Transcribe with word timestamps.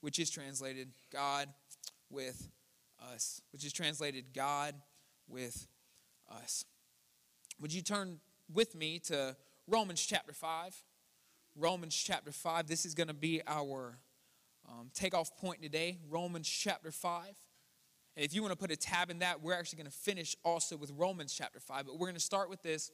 which 0.00 0.18
is 0.18 0.30
translated 0.30 0.88
God 1.12 1.48
with 2.10 2.50
us, 3.12 3.40
which 3.52 3.64
is 3.64 3.72
translated 3.72 4.26
God 4.34 4.74
with 5.28 5.66
us. 6.30 6.64
Would 7.60 7.72
you 7.72 7.82
turn 7.82 8.20
with 8.52 8.74
me 8.74 8.98
to 9.00 9.36
Romans 9.66 10.04
chapter 10.04 10.32
5? 10.32 10.74
Romans 11.56 11.94
chapter 11.94 12.32
5. 12.32 12.66
This 12.66 12.84
is 12.84 12.94
going 12.94 13.08
to 13.08 13.14
be 13.14 13.42
our 13.46 13.98
um, 14.68 14.90
takeoff 14.94 15.36
point 15.36 15.62
today. 15.62 15.98
Romans 16.08 16.48
chapter 16.48 16.90
5. 16.90 17.24
And 18.16 18.24
if 18.24 18.34
you 18.34 18.42
want 18.42 18.52
to 18.52 18.58
put 18.58 18.70
a 18.70 18.76
tab 18.76 19.10
in 19.10 19.20
that, 19.20 19.40
we're 19.40 19.54
actually 19.54 19.78
going 19.78 19.90
to 19.90 19.96
finish 19.96 20.36
also 20.44 20.76
with 20.76 20.90
Romans 20.96 21.32
chapter 21.32 21.60
5. 21.60 21.86
But 21.86 21.94
we're 21.94 22.06
going 22.06 22.14
to 22.14 22.20
start 22.20 22.50
with 22.50 22.62
this 22.62 22.90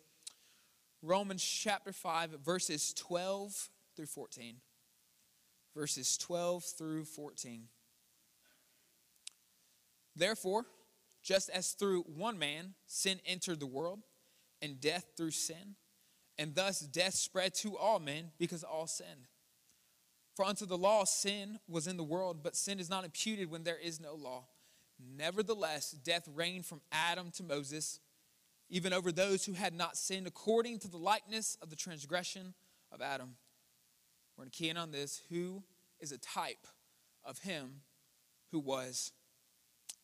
Romans 1.02 1.44
chapter 1.44 1.92
5, 1.92 2.38
verses 2.44 2.92
12 2.94 3.70
through 3.96 4.06
14. 4.06 4.56
Verses 5.76 6.16
12 6.16 6.64
through 6.64 7.04
14. 7.04 7.68
Therefore, 10.16 10.64
just 11.22 11.50
as 11.50 11.72
through 11.72 12.02
one 12.04 12.38
man 12.38 12.74
sin 12.86 13.20
entered 13.26 13.60
the 13.60 13.66
world, 13.66 14.00
and 14.62 14.80
death 14.80 15.04
through 15.16 15.32
sin, 15.32 15.74
and 16.38 16.54
thus 16.54 16.80
death 16.80 17.12
spread 17.14 17.54
to 17.54 17.76
all 17.76 17.98
men 17.98 18.30
because 18.38 18.64
all 18.64 18.86
sinned. 18.86 19.28
For 20.34 20.46
unto 20.46 20.64
the 20.64 20.78
law 20.78 21.04
sin 21.04 21.58
was 21.68 21.86
in 21.86 21.98
the 21.98 22.02
world, 22.04 22.42
but 22.42 22.56
sin 22.56 22.80
is 22.80 22.88
not 22.88 23.04
imputed 23.04 23.50
when 23.50 23.64
there 23.64 23.78
is 23.78 24.00
no 24.00 24.14
law. 24.14 24.44
Nevertheless, 24.98 25.90
death 25.90 26.26
reigned 26.34 26.64
from 26.64 26.80
Adam 26.90 27.30
to 27.32 27.42
Moses, 27.42 28.00
even 28.70 28.94
over 28.94 29.12
those 29.12 29.44
who 29.44 29.52
had 29.52 29.74
not 29.74 29.98
sinned 29.98 30.26
according 30.26 30.78
to 30.78 30.88
the 30.88 30.96
likeness 30.96 31.58
of 31.60 31.68
the 31.68 31.76
transgression 31.76 32.54
of 32.90 33.02
Adam. 33.02 33.36
We're 34.36 34.42
going 34.42 34.50
to 34.50 34.56
key 34.56 34.68
in 34.68 34.76
on 34.76 34.90
this 34.90 35.22
who 35.30 35.62
is 36.00 36.12
a 36.12 36.18
type 36.18 36.66
of 37.24 37.38
him 37.38 37.80
who 38.50 38.58
was 38.58 39.12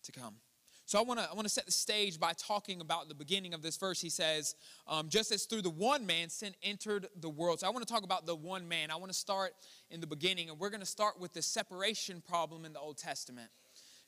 to 0.05 0.13
come. 0.13 0.37
So 0.85 0.99
I 0.99 1.03
want 1.03 1.21
to 1.21 1.31
I 1.31 1.35
want 1.35 1.45
to 1.45 1.53
set 1.53 1.65
the 1.65 1.73
stage 1.73 2.19
by 2.19 2.33
talking 2.33 2.81
about 2.81 3.09
the 3.09 3.15
beginning 3.15 3.55
of 3.55 3.63
this 3.63 3.77
verse. 3.77 4.01
He 4.01 4.11
says, 4.11 4.57
um, 4.87 5.09
"Just 5.09 5.33
as 5.33 5.45
through 5.45 5.63
the 5.63 5.71
one 5.71 6.05
man 6.05 6.29
sin 6.29 6.55
entered 6.63 7.09
the 7.19 7.31
world." 7.31 7.61
So 7.61 7.67
I 7.67 7.71
want 7.71 7.87
to 7.87 7.93
talk 7.93 8.03
about 8.03 8.27
the 8.27 8.35
one 8.35 8.69
man. 8.69 8.91
I 8.91 8.97
want 8.97 9.11
to 9.11 9.19
start 9.19 9.55
in 9.91 10.01
the 10.01 10.07
beginning, 10.07 10.51
and 10.51 10.59
we're 10.59 10.71
going 10.71 10.81
to 10.81 10.87
start 10.87 11.21
with 11.21 11.33
the 11.33 11.41
separation 11.41 12.21
problem 12.21 12.65
in 12.65 12.73
the 12.73 12.81
Old 12.81 12.99
Testament. 12.99 13.51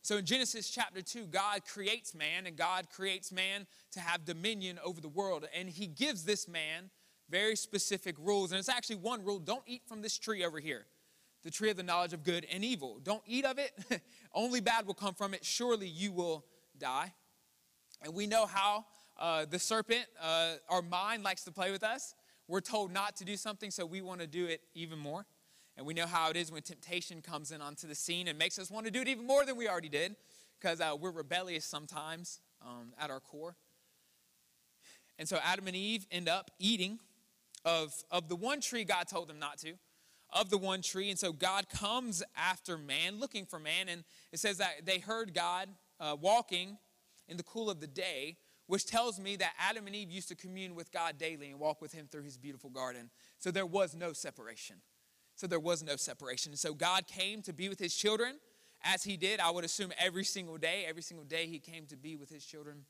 So 0.03 0.19
in 0.19 0.27
Genesis 0.27 0.69
chapter 0.69 1.01
2, 1.01 1.29
God 1.29 1.65
creates 1.65 2.15
man, 2.15 2.45
and 2.47 2.55
God 2.55 2.91
creates 2.91 3.33
man 3.33 3.67
to 3.93 4.01
have 4.01 4.27
dominion 4.27 4.79
over 4.85 5.01
the 5.01 5.09
world. 5.09 5.49
And 5.59 5.71
he 5.71 5.87
gives 5.87 6.25
this 6.25 6.47
man 6.47 6.91
very 7.31 7.57
specific 7.57 8.17
rules. 8.19 8.53
And 8.53 8.59
it's 8.59 8.69
actually 8.69 8.97
one 8.97 9.25
rule 9.25 9.39
don't 9.39 9.63
eat 9.67 9.83
from 9.87 10.03
this 10.03 10.19
tree 10.19 10.45
over 10.45 10.61
here, 10.61 10.87
the 11.43 11.51
tree 11.51 11.71
of 11.71 11.77
the 11.77 11.83
knowledge 11.83 12.13
of 12.13 12.23
good 12.23 12.47
and 12.53 12.65
evil. 12.65 13.01
Don't 13.03 13.23
eat 13.27 13.45
of 13.45 13.59
it, 13.59 13.73
only 14.35 14.61
bad 14.61 14.87
will 14.87 14.95
come 14.95 15.15
from 15.15 15.35
it. 15.35 15.45
Surely 15.45 15.89
you 15.89 16.13
will 16.13 16.45
die. 16.79 17.13
And 18.03 18.15
we 18.15 18.27
know 18.27 18.47
how 18.47 18.85
uh, 19.19 19.47
the 19.47 19.59
serpent, 19.59 20.07
uh, 20.21 20.55
our 20.69 20.83
mind, 20.83 21.23
likes 21.23 21.45
to 21.45 21.53
play 21.53 21.71
with 21.71 21.83
us. 21.83 22.15
We're 22.49 22.61
told 22.61 22.93
not 22.93 23.17
to 23.17 23.25
do 23.25 23.37
something, 23.37 23.71
so 23.71 23.87
we 23.87 24.03
want 24.03 24.21
to 24.21 24.27
do 24.27 24.47
it 24.47 24.61
even 24.75 24.99
more. 24.99 25.25
And 25.77 25.87
we 25.87 25.95
know 25.95 26.07
how 26.07 26.31
it 26.31 26.37
is 26.37 26.53
when 26.53 26.63
temptation 26.63 27.23
comes 27.23 27.51
in 27.51 27.61
onto 27.61 27.89
the 27.89 27.95
scene 27.95 28.29
and 28.29 28.39
makes 28.39 28.59
us 28.59 28.71
want 28.71 28.87
to 28.87 28.93
do 28.93 29.01
it 29.01 29.09
even 29.09 29.27
more 29.27 29.45
than 29.45 29.57
we 29.57 29.69
already 29.69 29.89
did, 29.89 30.15
because 30.61 30.81
uh, 30.81 30.95
we're 30.99 31.11
rebellious 31.11 31.65
sometimes 31.65 32.41
um, 32.63 32.93
at 32.99 33.11
our 33.11 33.21
core. 33.21 33.57
And 35.19 35.29
so 35.29 35.39
Adam 35.43 35.67
and 35.67 35.77
Eve 35.77 36.07
end 36.11 36.29
up 36.29 36.51
eating 36.59 36.99
of, 37.65 37.93
of 38.11 38.29
the 38.29 38.37
one 38.37 38.61
tree 38.61 38.85
God 38.85 39.09
told 39.09 39.29
them 39.29 39.39
not 39.39 39.59
to, 39.59 39.75
of 40.31 40.51
the 40.51 40.59
one 40.59 40.83
tree. 40.83 41.11
And 41.11 41.19
so 41.19 41.33
God 41.33 41.69
comes 41.69 42.23
after 42.37 42.77
man, 42.77 43.19
looking 43.21 43.47
for 43.47 43.59
man. 43.59 43.89
And 43.89 44.05
it 44.33 44.41
says 44.41 44.59
that 44.59 44.85
they 44.85 44.99
heard 44.99 45.35
God 45.35 45.69
uh, 46.01 46.17
walking 46.21 46.79
in 47.29 47.37
the 47.37 47.43
cool 47.43 47.71
of 47.71 47.81
the 47.81 47.87
day, 47.87 48.37
which 48.67 48.87
tells 48.87 49.21
me 49.21 49.37
that 49.37 49.53
Adam 49.59 49.87
and 49.87 49.95
Eve 49.95 50.11
used 50.11 50.29
to 50.29 50.35
commune 50.35 50.75
with 50.75 50.93
God 50.93 51.19
daily 51.19 51.51
and 51.51 51.59
walk 51.59 51.81
with 51.81 51.93
Him 51.93 52.09
through 52.11 52.23
His 52.23 52.37
beautiful 52.37 52.71
garden. 52.71 53.11
So 53.39 53.51
there 53.51 53.67
was 53.67 53.95
no 53.95 54.13
separation. 54.13 54.77
So 55.37 55.47
there 55.47 55.61
was 55.61 55.83
no 55.83 55.97
separation. 55.97 56.53
And 56.53 56.59
So 56.59 56.75
God 56.75 57.07
came 57.07 57.43
to 57.43 57.53
be 57.53 57.69
with 57.69 57.79
His 57.79 57.95
children 57.95 58.37
as 58.83 59.05
He 59.05 59.17
did, 59.17 59.41
I 59.41 59.51
would 59.51 59.65
assume, 59.65 59.93
every 59.99 60.25
single 60.25 60.59
day. 60.59 60.85
Every 60.87 61.03
single 61.03 61.25
day 61.25 61.47
He 61.47 61.59
came 61.59 61.87
to 61.87 61.97
be 61.97 62.17
with 62.17 62.31
His 62.31 62.45
children. 62.45 62.85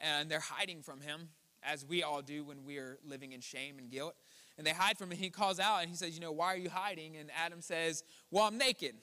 And 0.00 0.30
they're 0.30 0.40
hiding 0.40 0.82
from 0.82 1.00
Him, 1.00 1.30
as 1.62 1.84
we 1.84 2.02
all 2.02 2.22
do 2.22 2.44
when 2.44 2.64
we 2.64 2.78
are 2.78 2.98
living 3.04 3.32
in 3.32 3.40
shame 3.40 3.78
and 3.78 3.90
guilt. 3.90 4.14
And 4.56 4.66
they 4.66 4.72
hide 4.72 4.98
from 4.98 5.10
Him. 5.10 5.18
He 5.18 5.30
calls 5.30 5.60
out 5.60 5.80
and 5.80 5.90
He 5.90 5.96
says, 5.96 6.14
You 6.14 6.20
know, 6.20 6.32
why 6.32 6.54
are 6.54 6.58
you 6.58 6.70
hiding? 6.70 7.16
And 7.16 7.30
Adam 7.36 7.60
says, 7.60 8.02
Well, 8.30 8.44
I'm 8.44 8.58
naked. 8.58 8.96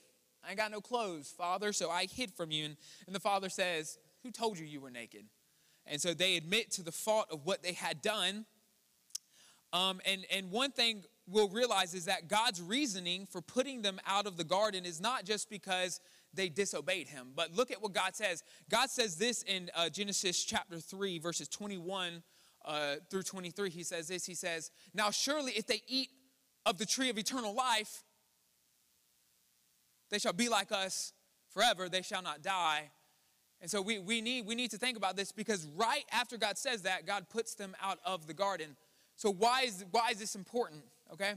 I 0.44 0.50
ain't 0.50 0.58
got 0.58 0.70
no 0.70 0.80
clothes, 0.80 1.34
Father, 1.36 1.72
so 1.72 1.90
I 1.90 2.06
hid 2.06 2.32
from 2.32 2.50
you. 2.50 2.66
And, 2.66 2.76
and 3.06 3.14
the 3.14 3.20
Father 3.20 3.48
says, 3.48 3.98
Who 4.22 4.30
told 4.30 4.58
you 4.58 4.66
you 4.66 4.80
were 4.80 4.90
naked? 4.90 5.24
And 5.86 6.00
so 6.00 6.14
they 6.14 6.36
admit 6.36 6.70
to 6.72 6.82
the 6.82 6.92
fault 6.92 7.26
of 7.30 7.46
what 7.46 7.62
they 7.62 7.72
had 7.72 8.02
done. 8.02 8.44
Um, 9.72 10.00
and, 10.04 10.24
and 10.32 10.50
one 10.50 10.72
thing 10.72 11.04
we'll 11.28 11.48
realize 11.48 11.94
is 11.94 12.04
that 12.04 12.28
God's 12.28 12.60
reasoning 12.62 13.26
for 13.26 13.40
putting 13.40 13.82
them 13.82 14.00
out 14.06 14.26
of 14.26 14.36
the 14.36 14.44
garden 14.44 14.84
is 14.84 15.00
not 15.00 15.24
just 15.24 15.50
because 15.50 16.00
they 16.32 16.48
disobeyed 16.48 17.08
him. 17.08 17.28
But 17.34 17.52
look 17.52 17.70
at 17.70 17.82
what 17.82 17.92
God 17.92 18.14
says. 18.14 18.42
God 18.70 18.90
says 18.90 19.16
this 19.16 19.42
in 19.42 19.70
uh, 19.74 19.88
Genesis 19.88 20.44
chapter 20.44 20.78
3, 20.78 21.18
verses 21.18 21.48
21 21.48 22.22
uh, 22.66 22.96
through 23.10 23.22
23. 23.22 23.70
He 23.70 23.82
says 23.82 24.08
this 24.08 24.26
He 24.26 24.34
says, 24.34 24.70
Now 24.94 25.10
surely 25.10 25.52
if 25.52 25.66
they 25.66 25.82
eat 25.86 26.10
of 26.64 26.78
the 26.78 26.86
tree 26.86 27.10
of 27.10 27.18
eternal 27.18 27.54
life, 27.54 28.02
they 30.10 30.18
shall 30.18 30.32
be 30.32 30.48
like 30.48 30.72
us 30.72 31.12
forever, 31.50 31.88
they 31.88 32.02
shall 32.02 32.22
not 32.22 32.42
die. 32.42 32.90
And 33.60 33.70
so 33.70 33.80
we, 33.80 33.98
we, 33.98 34.20
need, 34.20 34.46
we 34.46 34.54
need 34.54 34.70
to 34.72 34.78
think 34.78 34.98
about 34.98 35.16
this 35.16 35.32
because 35.32 35.66
right 35.76 36.04
after 36.12 36.36
God 36.36 36.58
says 36.58 36.82
that, 36.82 37.06
God 37.06 37.28
puts 37.30 37.54
them 37.54 37.74
out 37.82 37.98
of 38.04 38.26
the 38.26 38.34
garden. 38.34 38.76
So 39.16 39.32
why 39.32 39.62
is, 39.62 39.84
why 39.90 40.10
is 40.10 40.18
this 40.18 40.34
important? 40.34 40.82
Okay? 41.12 41.34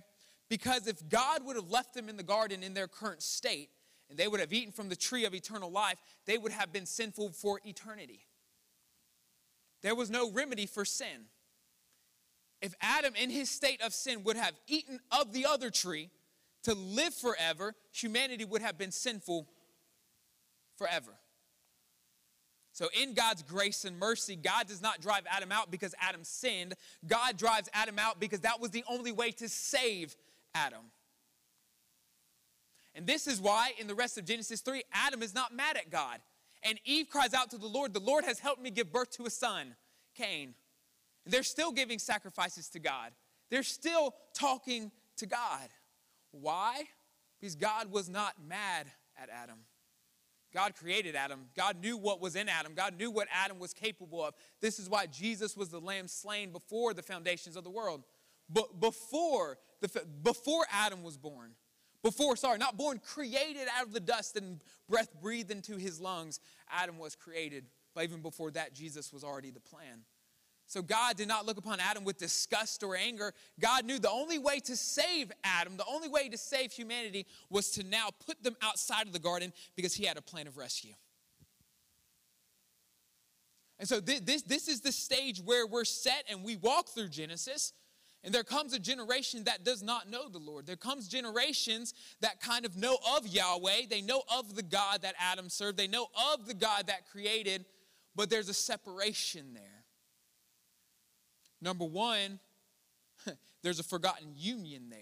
Because 0.49 0.87
if 0.87 1.07
God 1.07 1.45
would 1.45 1.55
have 1.55 1.69
left 1.69 1.93
them 1.93 2.09
in 2.09 2.17
the 2.17 2.23
garden 2.23 2.61
in 2.61 2.73
their 2.73 2.87
current 2.87 3.21
state, 3.21 3.69
and 4.09 4.17
they 4.17 4.27
would 4.27 4.39
have 4.39 4.51
eaten 4.51 4.71
from 4.71 4.89
the 4.89 4.95
tree 4.95 5.25
of 5.25 5.33
eternal 5.33 5.71
life, 5.71 5.97
they 6.25 6.37
would 6.37 6.51
have 6.51 6.73
been 6.73 6.85
sinful 6.85 7.29
for 7.29 7.61
eternity. 7.63 8.25
There 9.81 9.95
was 9.95 10.09
no 10.09 10.31
remedy 10.31 10.65
for 10.65 10.85
sin. 10.85 11.27
If 12.61 12.73
Adam, 12.81 13.13
in 13.15 13.29
his 13.29 13.49
state 13.49 13.81
of 13.81 13.93
sin, 13.93 14.23
would 14.25 14.35
have 14.35 14.53
eaten 14.67 14.99
of 15.11 15.31
the 15.31 15.45
other 15.45 15.69
tree, 15.69 16.09
to 16.63 16.73
live 16.73 17.13
forever, 17.13 17.73
humanity 17.91 18.43
would 18.43 18.61
have 18.61 18.77
been 18.77 18.91
sinful 18.91 19.47
forever. 20.77 21.13
So, 22.73 22.87
in 23.01 23.13
God's 23.13 23.43
grace 23.43 23.85
and 23.85 23.97
mercy, 23.97 24.35
God 24.35 24.67
does 24.67 24.81
not 24.81 25.01
drive 25.01 25.23
Adam 25.29 25.51
out 25.51 25.71
because 25.71 25.95
Adam 25.99 26.23
sinned. 26.23 26.75
God 27.07 27.37
drives 27.37 27.69
Adam 27.73 27.97
out 27.97 28.19
because 28.19 28.41
that 28.41 28.59
was 28.59 28.71
the 28.71 28.83
only 28.89 29.11
way 29.11 29.31
to 29.31 29.49
save 29.49 30.15
Adam. 30.53 30.91
And 32.95 33.07
this 33.07 33.27
is 33.27 33.41
why, 33.41 33.71
in 33.79 33.87
the 33.87 33.95
rest 33.95 34.17
of 34.17 34.25
Genesis 34.25 34.61
3, 34.61 34.83
Adam 34.93 35.23
is 35.23 35.33
not 35.33 35.53
mad 35.53 35.77
at 35.77 35.89
God. 35.89 36.19
And 36.63 36.79
Eve 36.85 37.07
cries 37.09 37.33
out 37.33 37.49
to 37.51 37.57
the 37.57 37.67
Lord, 37.67 37.93
The 37.93 37.99
Lord 37.99 38.25
has 38.25 38.39
helped 38.39 38.61
me 38.61 38.69
give 38.69 38.91
birth 38.91 39.11
to 39.11 39.25
a 39.25 39.29
son, 39.29 39.75
Cain. 40.15 40.55
They're 41.25 41.43
still 41.43 41.71
giving 41.71 41.99
sacrifices 41.99 42.69
to 42.69 42.79
God, 42.79 43.11
they're 43.49 43.63
still 43.63 44.15
talking 44.33 44.91
to 45.17 45.25
God. 45.25 45.69
Why? 46.31 46.83
Because 47.39 47.55
God 47.55 47.91
was 47.91 48.09
not 48.09 48.33
mad 48.47 48.87
at 49.17 49.29
Adam. 49.29 49.59
God 50.53 50.75
created 50.75 51.15
Adam. 51.15 51.45
God 51.55 51.79
knew 51.79 51.95
what 51.95 52.19
was 52.19 52.35
in 52.35 52.49
Adam. 52.49 52.73
God 52.73 52.97
knew 52.97 53.11
what 53.11 53.27
Adam 53.31 53.59
was 53.59 53.73
capable 53.73 54.23
of. 54.23 54.33
This 54.61 54.79
is 54.79 54.89
why 54.89 55.05
Jesus 55.05 55.55
was 55.55 55.69
the 55.69 55.79
lamb 55.79 56.07
slain 56.07 56.51
before 56.51 56.93
the 56.93 57.03
foundations 57.03 57.55
of 57.55 57.63
the 57.63 57.69
world. 57.69 58.03
But 58.49 58.79
before, 58.79 59.59
the, 59.79 60.05
before 60.23 60.65
Adam 60.71 61.03
was 61.03 61.17
born, 61.17 61.51
before, 62.03 62.35
sorry, 62.35 62.57
not 62.57 62.77
born, 62.77 62.99
created 62.99 63.67
out 63.77 63.85
of 63.85 63.93
the 63.93 63.99
dust 63.99 64.37
and 64.37 64.61
breath 64.87 65.09
breathed 65.21 65.51
into 65.51 65.77
his 65.77 65.99
lungs, 65.99 66.39
Adam 66.71 66.97
was 66.97 67.15
created. 67.15 67.65
But 67.93 68.03
even 68.05 68.21
before 68.21 68.51
that, 68.51 68.73
Jesus 68.73 69.11
was 69.11 69.23
already 69.23 69.51
the 69.51 69.59
plan. 69.59 70.03
So 70.69 70.83
God 70.83 71.17
did 71.17 71.27
not 71.27 71.47
look 71.47 71.57
upon 71.57 71.79
Adam 71.79 72.03
with 72.03 72.19
disgust 72.19 72.83
or 72.83 72.95
anger. 72.95 73.33
God 73.59 73.85
knew 73.85 73.97
the 73.97 74.11
only 74.11 74.37
way 74.37 74.59
to 74.59 74.77
save 74.77 75.31
Adam, 75.43 75.77
the 75.77 75.85
only 75.91 76.07
way 76.07 76.29
to 76.29 76.37
save 76.37 76.71
humanity 76.71 77.25
was 77.49 77.71
to 77.71 77.83
now 77.83 78.09
put 78.25 78.43
them 78.43 78.55
outside 78.61 79.07
of 79.07 79.13
the 79.13 79.19
garden 79.19 79.51
because 79.75 79.95
he 79.95 80.05
had 80.05 80.15
a 80.15 80.21
plan 80.21 80.45
of 80.45 80.57
rescue. 80.57 80.93
And 83.79 83.87
so 83.87 83.99
this, 83.99 84.19
this, 84.19 84.41
this 84.43 84.67
is 84.67 84.81
the 84.81 84.91
stage 84.91 85.41
where 85.41 85.65
we're 85.65 85.85
set 85.85 86.25
and 86.29 86.43
we 86.43 86.57
walk 86.57 86.89
through 86.89 87.07
Genesis. 87.07 87.73
And 88.23 88.33
there 88.33 88.43
comes 88.43 88.73
a 88.73 88.79
generation 88.79 89.45
that 89.45 89.63
does 89.63 89.81
not 89.81 90.09
know 90.09 90.27
the 90.27 90.39
Lord. 90.39 90.65
There 90.65 90.75
comes 90.75 91.07
generations 91.07 91.93
that 92.19 92.41
kind 92.41 92.65
of 92.65 92.75
know 92.75 92.97
of 93.15 93.25
Yahweh. 93.25 93.83
They 93.89 94.01
know 94.01 94.23
of 94.35 94.55
the 94.55 94.63
God 94.63 95.03
that 95.03 95.15
Adam 95.19 95.49
served. 95.49 95.77
They 95.77 95.87
know 95.87 96.07
of 96.33 96.45
the 96.45 96.53
God 96.53 96.87
that 96.87 97.09
created, 97.09 97.65
but 98.15 98.29
there's 98.29 98.49
a 98.49 98.53
separation 98.53 99.53
there. 99.53 99.85
Number 101.61 101.85
one, 101.85 102.39
there's 103.63 103.79
a 103.79 103.83
forgotten 103.83 104.33
union 104.35 104.89
there. 104.89 104.99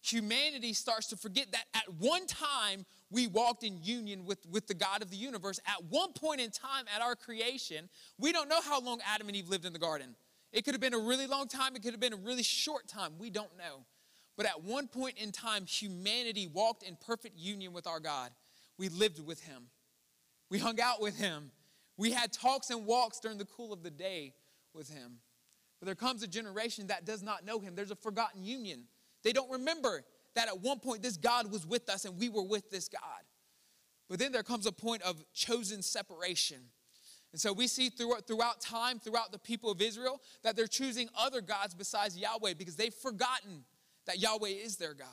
humanity 0.00 0.72
starts 0.72 1.08
to 1.08 1.16
forget 1.16 1.50
that 1.50 1.64
at 1.74 1.92
one 1.98 2.26
time 2.26 2.86
we 3.10 3.26
walked 3.26 3.64
in 3.64 3.82
union 3.82 4.24
with, 4.24 4.46
with 4.50 4.66
the 4.68 4.74
God 4.74 5.02
of 5.02 5.10
the 5.10 5.16
universe. 5.16 5.58
At 5.66 5.82
one 5.84 6.12
point 6.12 6.40
in 6.40 6.50
time 6.50 6.84
at 6.94 7.02
our 7.02 7.16
creation, 7.16 7.88
we 8.18 8.30
don't 8.30 8.48
know 8.48 8.60
how 8.60 8.80
long 8.80 9.00
Adam 9.04 9.28
and 9.28 9.36
Eve 9.36 9.48
lived 9.48 9.64
in 9.64 9.72
the 9.72 9.78
garden. 9.78 10.14
It 10.54 10.64
could 10.64 10.72
have 10.72 10.80
been 10.80 10.94
a 10.94 10.98
really 10.98 11.26
long 11.26 11.48
time, 11.48 11.74
it 11.74 11.82
could 11.82 11.92
have 11.92 12.00
been 12.00 12.12
a 12.12 12.24
really 12.24 12.44
short 12.44 12.86
time. 12.86 13.14
We 13.18 13.28
don't 13.28 13.54
know. 13.58 13.84
But 14.36 14.46
at 14.46 14.62
one 14.62 14.86
point 14.86 15.18
in 15.18 15.32
time, 15.32 15.66
humanity 15.66 16.46
walked 16.46 16.84
in 16.84 16.96
perfect 17.04 17.36
union 17.36 17.72
with 17.72 17.88
our 17.88 17.98
God. 17.98 18.30
We 18.78 18.88
lived 18.88 19.18
with 19.18 19.42
Him, 19.42 19.64
we 20.50 20.60
hung 20.60 20.80
out 20.80 21.02
with 21.02 21.18
Him, 21.18 21.50
we 21.98 22.12
had 22.12 22.32
talks 22.32 22.70
and 22.70 22.86
walks 22.86 23.18
during 23.18 23.36
the 23.36 23.44
cool 23.44 23.72
of 23.72 23.82
the 23.82 23.90
day 23.90 24.32
with 24.72 24.88
Him. 24.88 25.18
But 25.80 25.86
there 25.86 25.96
comes 25.96 26.22
a 26.22 26.28
generation 26.28 26.86
that 26.86 27.04
does 27.04 27.22
not 27.22 27.44
know 27.44 27.58
Him. 27.58 27.74
There's 27.74 27.90
a 27.90 27.96
forgotten 27.96 28.44
union. 28.44 28.84
They 29.24 29.32
don't 29.32 29.50
remember 29.50 30.04
that 30.36 30.46
at 30.46 30.60
one 30.60 30.78
point 30.78 31.02
this 31.02 31.16
God 31.16 31.50
was 31.50 31.66
with 31.66 31.88
us 31.88 32.04
and 32.04 32.16
we 32.16 32.28
were 32.28 32.44
with 32.44 32.70
this 32.70 32.88
God. 32.88 33.02
But 34.08 34.20
then 34.20 34.30
there 34.30 34.42
comes 34.44 34.66
a 34.66 34.72
point 34.72 35.02
of 35.02 35.24
chosen 35.32 35.82
separation. 35.82 36.58
And 37.34 37.40
so 37.40 37.52
we 37.52 37.66
see 37.66 37.88
throughout, 37.88 38.28
throughout 38.28 38.60
time, 38.60 39.00
throughout 39.00 39.32
the 39.32 39.40
people 39.40 39.68
of 39.68 39.82
Israel, 39.82 40.20
that 40.44 40.54
they're 40.54 40.68
choosing 40.68 41.08
other 41.18 41.40
gods 41.40 41.74
besides 41.74 42.16
Yahweh 42.16 42.54
because 42.56 42.76
they've 42.76 42.94
forgotten 42.94 43.64
that 44.06 44.20
Yahweh 44.20 44.50
is 44.50 44.76
their 44.76 44.94
God. 44.94 45.08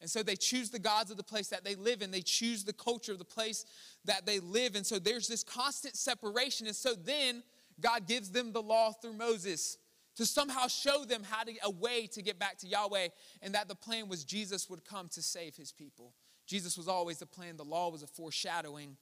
And 0.00 0.10
so 0.10 0.24
they 0.24 0.34
choose 0.34 0.70
the 0.70 0.80
gods 0.80 1.12
of 1.12 1.16
the 1.16 1.22
place 1.22 1.46
that 1.50 1.62
they 1.62 1.76
live 1.76 2.02
in. 2.02 2.10
They 2.10 2.20
choose 2.20 2.64
the 2.64 2.72
culture 2.72 3.12
of 3.12 3.20
the 3.20 3.24
place 3.24 3.64
that 4.06 4.26
they 4.26 4.40
live. 4.40 4.74
And 4.74 4.84
so 4.84 4.98
there's 4.98 5.28
this 5.28 5.44
constant 5.44 5.94
separation. 5.94 6.66
And 6.66 6.74
so 6.74 6.94
then 6.94 7.44
God 7.80 8.08
gives 8.08 8.32
them 8.32 8.52
the 8.52 8.60
law 8.60 8.90
through 8.90 9.12
Moses 9.14 9.78
to 10.16 10.26
somehow 10.26 10.66
show 10.66 11.04
them 11.04 11.22
how 11.22 11.44
to 11.44 11.52
a 11.62 11.70
way 11.70 12.08
to 12.08 12.22
get 12.22 12.40
back 12.40 12.58
to 12.58 12.66
Yahweh. 12.66 13.06
And 13.40 13.54
that 13.54 13.68
the 13.68 13.76
plan 13.76 14.08
was 14.08 14.24
Jesus 14.24 14.68
would 14.68 14.84
come 14.84 15.08
to 15.10 15.22
save 15.22 15.54
his 15.54 15.70
people. 15.70 16.12
Jesus 16.44 16.76
was 16.76 16.88
always 16.88 17.18
the 17.18 17.26
plan. 17.26 17.56
The 17.56 17.64
law 17.64 17.90
was 17.90 18.02
a 18.02 18.08
foreshadowing 18.08 18.96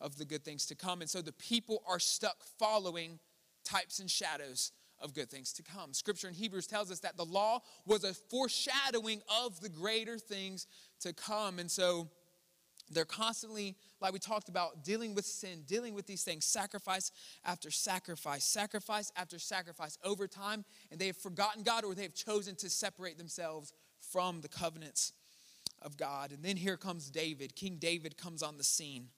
of 0.00 0.16
the 0.16 0.24
good 0.24 0.44
things 0.44 0.66
to 0.66 0.74
come. 0.74 1.00
And 1.00 1.10
so 1.10 1.22
the 1.22 1.32
people 1.32 1.82
are 1.86 1.98
stuck 1.98 2.42
following 2.58 3.18
types 3.64 3.98
and 3.98 4.10
shadows 4.10 4.72
of 5.00 5.14
good 5.14 5.30
things 5.30 5.52
to 5.54 5.62
come. 5.62 5.94
Scripture 5.94 6.28
in 6.28 6.34
Hebrews 6.34 6.66
tells 6.66 6.90
us 6.90 7.00
that 7.00 7.16
the 7.16 7.24
law 7.24 7.60
was 7.86 8.04
a 8.04 8.14
foreshadowing 8.14 9.22
of 9.44 9.60
the 9.60 9.68
greater 9.68 10.18
things 10.18 10.66
to 11.00 11.12
come. 11.12 11.58
And 11.58 11.70
so 11.70 12.08
they're 12.90 13.04
constantly, 13.04 13.76
like 14.00 14.12
we 14.12 14.18
talked 14.18 14.48
about, 14.48 14.84
dealing 14.84 15.14
with 15.14 15.24
sin, 15.24 15.62
dealing 15.66 15.94
with 15.94 16.06
these 16.06 16.24
things, 16.24 16.44
sacrifice 16.44 17.12
after 17.44 17.70
sacrifice, 17.70 18.44
sacrifice 18.44 19.12
after 19.16 19.38
sacrifice 19.38 19.96
over 20.04 20.26
time, 20.26 20.64
and 20.90 21.00
they 21.00 21.06
have 21.06 21.16
forgotten 21.16 21.62
God 21.62 21.84
or 21.84 21.94
they 21.94 22.02
have 22.02 22.14
chosen 22.14 22.56
to 22.56 22.68
separate 22.68 23.16
themselves 23.16 23.72
from 24.00 24.40
the 24.40 24.48
covenants 24.48 25.12
of 25.82 25.96
God. 25.96 26.32
And 26.32 26.42
then 26.42 26.56
here 26.56 26.76
comes 26.76 27.10
David. 27.10 27.54
King 27.54 27.76
David 27.78 28.18
comes 28.18 28.42
on 28.42 28.58
the 28.58 28.64
scene. 28.64 29.08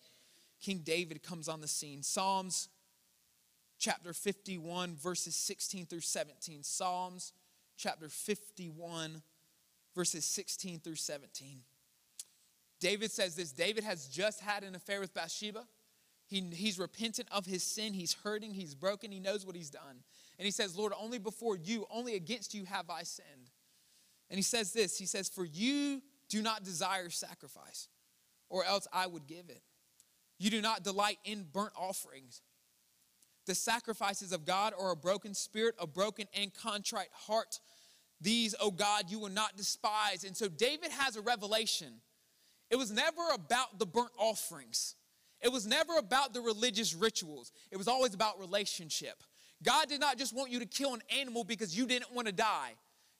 King 0.62 0.80
David 0.84 1.22
comes 1.22 1.48
on 1.48 1.60
the 1.60 1.68
scene. 1.68 2.02
Psalms 2.02 2.68
chapter 3.78 4.12
51, 4.12 4.94
verses 4.94 5.34
16 5.34 5.86
through 5.86 6.00
17. 6.00 6.62
Psalms 6.62 7.32
chapter 7.76 8.08
51, 8.08 9.22
verses 9.94 10.24
16 10.24 10.78
through 10.80 10.94
17. 10.94 11.62
David 12.78 13.10
says 13.10 13.34
this 13.34 13.52
David 13.52 13.84
has 13.84 14.06
just 14.06 14.40
had 14.40 14.62
an 14.62 14.74
affair 14.74 15.00
with 15.00 15.12
Bathsheba. 15.12 15.64
He, 16.26 16.40
he's 16.52 16.78
repentant 16.78 17.28
of 17.30 17.44
his 17.44 17.62
sin. 17.62 17.92
He's 17.92 18.16
hurting. 18.24 18.54
He's 18.54 18.74
broken. 18.74 19.10
He 19.10 19.20
knows 19.20 19.44
what 19.44 19.56
he's 19.56 19.68
done. 19.68 20.02
And 20.38 20.46
he 20.46 20.50
says, 20.50 20.76
Lord, 20.76 20.92
only 20.98 21.18
before 21.18 21.56
you, 21.56 21.86
only 21.90 22.14
against 22.14 22.54
you 22.54 22.64
have 22.64 22.88
I 22.88 23.02
sinned. 23.02 23.50
And 24.30 24.38
he 24.38 24.42
says 24.42 24.72
this 24.72 24.96
He 24.96 25.06
says, 25.06 25.28
For 25.28 25.44
you 25.44 26.00
do 26.28 26.40
not 26.40 26.62
desire 26.62 27.10
sacrifice, 27.10 27.88
or 28.48 28.64
else 28.64 28.86
I 28.92 29.08
would 29.08 29.26
give 29.26 29.50
it. 29.50 29.62
You 30.42 30.50
do 30.50 30.60
not 30.60 30.82
delight 30.82 31.18
in 31.24 31.44
burnt 31.52 31.74
offerings. 31.76 32.42
The 33.46 33.54
sacrifices 33.54 34.32
of 34.32 34.44
God 34.44 34.72
are 34.76 34.90
a 34.90 34.96
broken 34.96 35.34
spirit, 35.34 35.76
a 35.78 35.86
broken 35.86 36.26
and 36.36 36.52
contrite 36.52 37.10
heart. 37.12 37.60
These, 38.20 38.56
oh 38.60 38.72
God, 38.72 39.04
you 39.08 39.20
will 39.20 39.30
not 39.30 39.56
despise. 39.56 40.24
And 40.24 40.36
so 40.36 40.48
David 40.48 40.90
has 40.90 41.14
a 41.14 41.20
revelation. 41.20 42.00
It 42.70 42.76
was 42.76 42.90
never 42.90 43.22
about 43.32 43.78
the 43.78 43.86
burnt 43.86 44.10
offerings. 44.18 44.96
It 45.40 45.52
was 45.52 45.64
never 45.64 45.96
about 45.96 46.34
the 46.34 46.40
religious 46.40 46.92
rituals. 46.92 47.52
It 47.70 47.76
was 47.76 47.86
always 47.86 48.12
about 48.12 48.40
relationship. 48.40 49.22
God 49.62 49.88
did 49.88 50.00
not 50.00 50.18
just 50.18 50.34
want 50.34 50.50
you 50.50 50.58
to 50.58 50.66
kill 50.66 50.92
an 50.94 51.02
animal 51.16 51.44
because 51.44 51.76
you 51.76 51.86
didn't 51.86 52.12
want 52.12 52.26
to 52.26 52.32
die. 52.32 52.72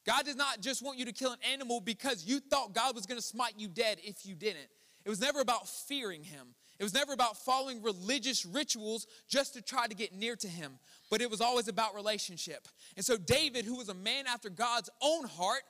God 0.05 0.25
did 0.25 0.37
not 0.37 0.61
just 0.61 0.83
want 0.85 0.99
you 0.99 1.05
to 1.05 1.13
kill 1.13 1.31
an 1.31 1.39
animal 1.53 1.81
because 1.81 2.25
you 2.25 2.41
thought 2.41 2.75
God 2.75 2.97
was 2.97 3.07
going 3.07 3.21
to 3.21 3.25
smite 3.25 3.55
you 3.57 3.69
dead 3.69 3.99
if 4.03 4.27
you 4.27 4.35
didn't. 4.35 4.67
It 5.05 5.09
was 5.09 5.21
never 5.21 5.41
about 5.41 5.69
fearing 5.69 6.25
him. 6.25 6.57
It 6.83 6.85
was 6.85 6.95
never 6.95 7.13
about 7.13 7.37
following 7.37 7.81
religious 7.81 8.45
rituals 8.45 9.07
just 9.29 9.55
to 9.55 9.63
try 9.63 9.87
to 9.87 9.95
get 9.95 10.13
near 10.13 10.35
to 10.35 10.49
him, 10.49 10.81
but 11.13 11.23
it 11.23 11.31
was 11.31 11.41
always 11.41 11.69
about 11.69 11.95
relationship. 11.95 12.67
And 12.97 13.05
so 13.05 13.17
David, 13.17 13.65
who 13.65 13.77
was 13.77 13.89
a 13.89 13.95
man 13.95 14.27
after 14.27 14.51
God's 14.51 14.91
own 15.01 15.29
heart, 15.29 15.63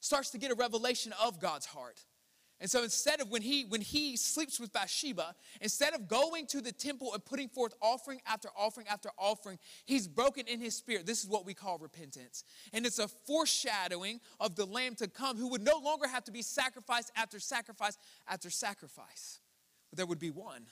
starts 0.00 0.30
to 0.30 0.38
get 0.38 0.50
a 0.50 0.54
revelation 0.54 1.12
of 1.22 1.42
God's 1.42 1.66
heart. 1.66 2.00
And 2.58 2.70
so 2.70 2.82
instead 2.82 3.20
of 3.20 3.30
when 3.30 3.42
he 3.42 3.66
when 3.66 3.82
he 3.82 4.16
sleeps 4.16 4.58
with 4.58 4.72
Bathsheba, 4.72 5.34
instead 5.60 5.92
of 5.92 6.08
going 6.08 6.46
to 6.46 6.62
the 6.62 6.72
temple 6.72 7.12
and 7.12 7.22
putting 7.22 7.50
forth 7.50 7.74
offering 7.82 8.22
after 8.26 8.48
offering 8.56 8.88
after 8.88 9.10
offering, 9.18 9.58
he's 9.84 10.08
broken 10.08 10.46
in 10.46 10.58
his 10.58 10.74
spirit. 10.74 11.04
This 11.04 11.22
is 11.22 11.28
what 11.28 11.44
we 11.44 11.52
call 11.52 11.76
repentance. 11.76 12.44
And 12.72 12.86
it's 12.86 12.98
a 12.98 13.08
foreshadowing 13.08 14.20
of 14.40 14.56
the 14.56 14.64
lamb 14.64 14.94
to 14.94 15.06
come 15.06 15.36
who 15.36 15.48
would 15.48 15.62
no 15.62 15.76
longer 15.84 16.08
have 16.08 16.24
to 16.24 16.32
be 16.32 16.40
sacrificed 16.40 17.12
after 17.14 17.38
sacrifice 17.38 17.98
after 18.26 18.48
sacrifice 18.48 19.40
there 19.96 20.06
would 20.06 20.18
be 20.18 20.30
one. 20.30 20.66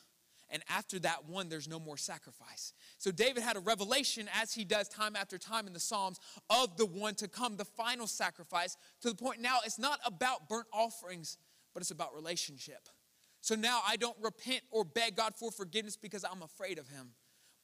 And 0.51 0.63
after 0.69 0.99
that 1.01 1.27
one, 1.27 1.49
there's 1.49 1.67
no 1.67 1.81
more 1.81 1.97
sacrifice. 1.97 2.75
So 2.99 3.11
David 3.11 3.43
had 3.43 3.57
a 3.57 3.61
revelation, 3.61 4.29
as 4.41 4.53
he 4.53 4.65
does 4.65 4.89
time 4.89 5.17
after 5.17 5.39
time 5.39 5.67
in 5.67 5.73
the 5.73 5.81
Psalms, 5.81 6.21
of 6.51 6.77
the 6.77 6.87
one 6.87 7.15
to 7.17 7.29
come, 7.29 7.57
the 7.57 7.65
final 7.65 8.07
sacrifice, 8.07 8.77
to 9.01 9.09
the 9.09 9.15
point 9.15 9.41
now 9.41 9.59
it's 9.65 9.79
not 9.79 9.99
about 10.05 10.49
burnt 10.49 10.67
offerings, 10.73 11.39
but 11.73 11.83
it's 11.83 11.91
about 11.91 12.15
relationship. 12.15 12.89
So 13.41 13.55
now 13.55 13.81
I 13.87 13.97
don't 13.97 14.17
repent 14.23 14.63
or 14.71 14.85
beg 14.85 15.17
God 15.17 15.35
for 15.35 15.51
forgiveness 15.51 15.97
because 15.97 16.25
I'm 16.25 16.43
afraid 16.43 16.79
of 16.79 16.89
him, 16.89 17.11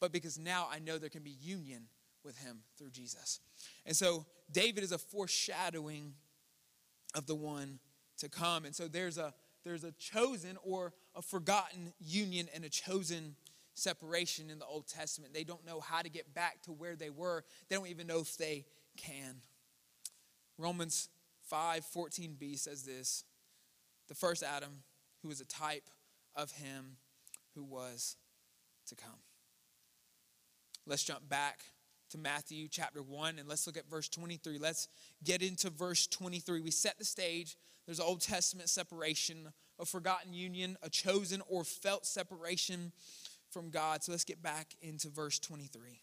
but 0.00 0.12
because 0.12 0.38
now 0.38 0.68
I 0.70 0.78
know 0.78 0.98
there 0.98 1.10
can 1.10 1.22
be 1.22 1.36
union 1.40 1.84
with 2.24 2.38
him 2.38 2.60
through 2.76 2.90
Jesus. 2.90 3.40
And 3.86 3.96
so 3.96 4.26
David 4.50 4.84
is 4.84 4.92
a 4.92 4.98
foreshadowing 4.98 6.14
of 7.14 7.26
the 7.26 7.34
one 7.34 7.78
to 8.18 8.28
come. 8.28 8.64
And 8.64 8.74
so 8.74 8.88
there's 8.88 9.16
a 9.16 9.32
there's 9.64 9.84
a 9.84 9.92
chosen 9.92 10.56
or 10.62 10.92
a 11.14 11.22
forgotten 11.22 11.92
union 11.98 12.48
and 12.54 12.64
a 12.64 12.68
chosen 12.68 13.36
separation 13.74 14.50
in 14.50 14.58
the 14.58 14.66
Old 14.66 14.86
Testament. 14.86 15.34
They 15.34 15.44
don't 15.44 15.64
know 15.66 15.80
how 15.80 16.02
to 16.02 16.08
get 16.08 16.34
back 16.34 16.62
to 16.62 16.72
where 16.72 16.96
they 16.96 17.10
were, 17.10 17.44
they 17.68 17.76
don't 17.76 17.88
even 17.88 18.06
know 18.06 18.20
if 18.20 18.36
they 18.36 18.64
can. 18.96 19.36
Romans 20.58 21.08
5 21.48 21.84
14b 21.94 22.58
says 22.58 22.84
this 22.84 23.24
The 24.08 24.14
first 24.14 24.42
Adam, 24.42 24.82
who 25.22 25.28
was 25.28 25.40
a 25.40 25.46
type 25.46 25.88
of 26.34 26.52
him 26.52 26.96
who 27.54 27.64
was 27.64 28.16
to 28.86 28.94
come. 28.94 29.20
Let's 30.86 31.04
jump 31.04 31.28
back 31.28 31.60
to 32.10 32.18
Matthew 32.18 32.68
chapter 32.68 33.02
1 33.02 33.38
and 33.38 33.48
let's 33.48 33.66
look 33.66 33.76
at 33.76 33.88
verse 33.88 34.08
23. 34.08 34.58
Let's 34.58 34.88
get 35.22 35.42
into 35.42 35.70
verse 35.70 36.06
23. 36.06 36.60
We 36.60 36.70
set 36.70 36.98
the 36.98 37.04
stage. 37.04 37.56
There's 37.86 38.00
Old 38.00 38.20
Testament 38.20 38.68
separation, 38.68 39.52
a 39.78 39.84
forgotten 39.84 40.32
union, 40.32 40.76
a 40.82 40.90
chosen 40.90 41.42
or 41.48 41.64
felt 41.64 42.06
separation 42.06 42.92
from 43.50 43.70
God. 43.70 44.02
So 44.02 44.12
let's 44.12 44.24
get 44.24 44.42
back 44.42 44.74
into 44.80 45.08
verse 45.08 45.38
23. 45.38 46.02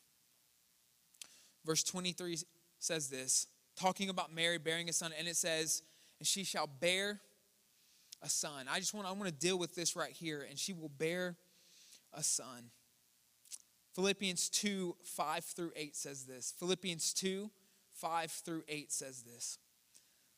Verse 1.66 1.84
23 1.84 2.38
says 2.80 3.10
this, 3.10 3.48
talking 3.76 4.10
about 4.10 4.34
Mary 4.34 4.58
bearing 4.58 4.90
a 4.90 4.94
son, 4.94 5.12
and 5.18 5.28
it 5.28 5.36
says, 5.36 5.84
And 6.20 6.28
she 6.28 6.44
shall 6.44 6.68
bear 6.68 7.20
a 8.22 8.30
son. 8.30 8.68
I 8.70 8.80
just 8.80 8.94
want, 8.94 9.08
I 9.08 9.12
want 9.12 9.26
to 9.26 9.32
deal 9.32 9.58
with 9.58 9.76
this 9.76 9.96
right 9.96 10.12
here, 10.12 10.46
and 10.50 10.58
she 10.58 10.74
will 10.74 10.90
bear 10.90 11.36
a 12.14 12.24
son. 12.24 12.72
Philippians 13.94 14.50
2 14.50 14.96
5 15.04 15.46
through 15.46 15.72
8 15.76 15.96
says 15.96 16.26
this. 16.26 16.54
Philippians 16.60 17.14
2 17.14 17.50
5 17.94 18.32
through 18.32 18.64
8 18.68 18.92
says 18.92 19.24
this. 19.24 19.58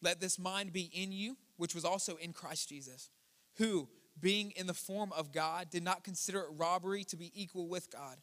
Let 0.01 0.19
this 0.19 0.39
mind 0.39 0.71
be 0.71 0.89
in 0.93 1.11
you, 1.11 1.37
which 1.57 1.75
was 1.75 1.85
also 1.85 2.15
in 2.15 2.33
Christ 2.33 2.69
Jesus, 2.69 3.09
who, 3.57 3.89
being 4.19 4.51
in 4.51 4.67
the 4.67 4.73
form 4.73 5.11
of 5.13 5.31
God, 5.31 5.69
did 5.69 5.83
not 5.83 6.03
consider 6.03 6.39
it 6.41 6.49
robbery 6.55 7.03
to 7.05 7.17
be 7.17 7.31
equal 7.33 7.67
with 7.67 7.91
God, 7.91 8.17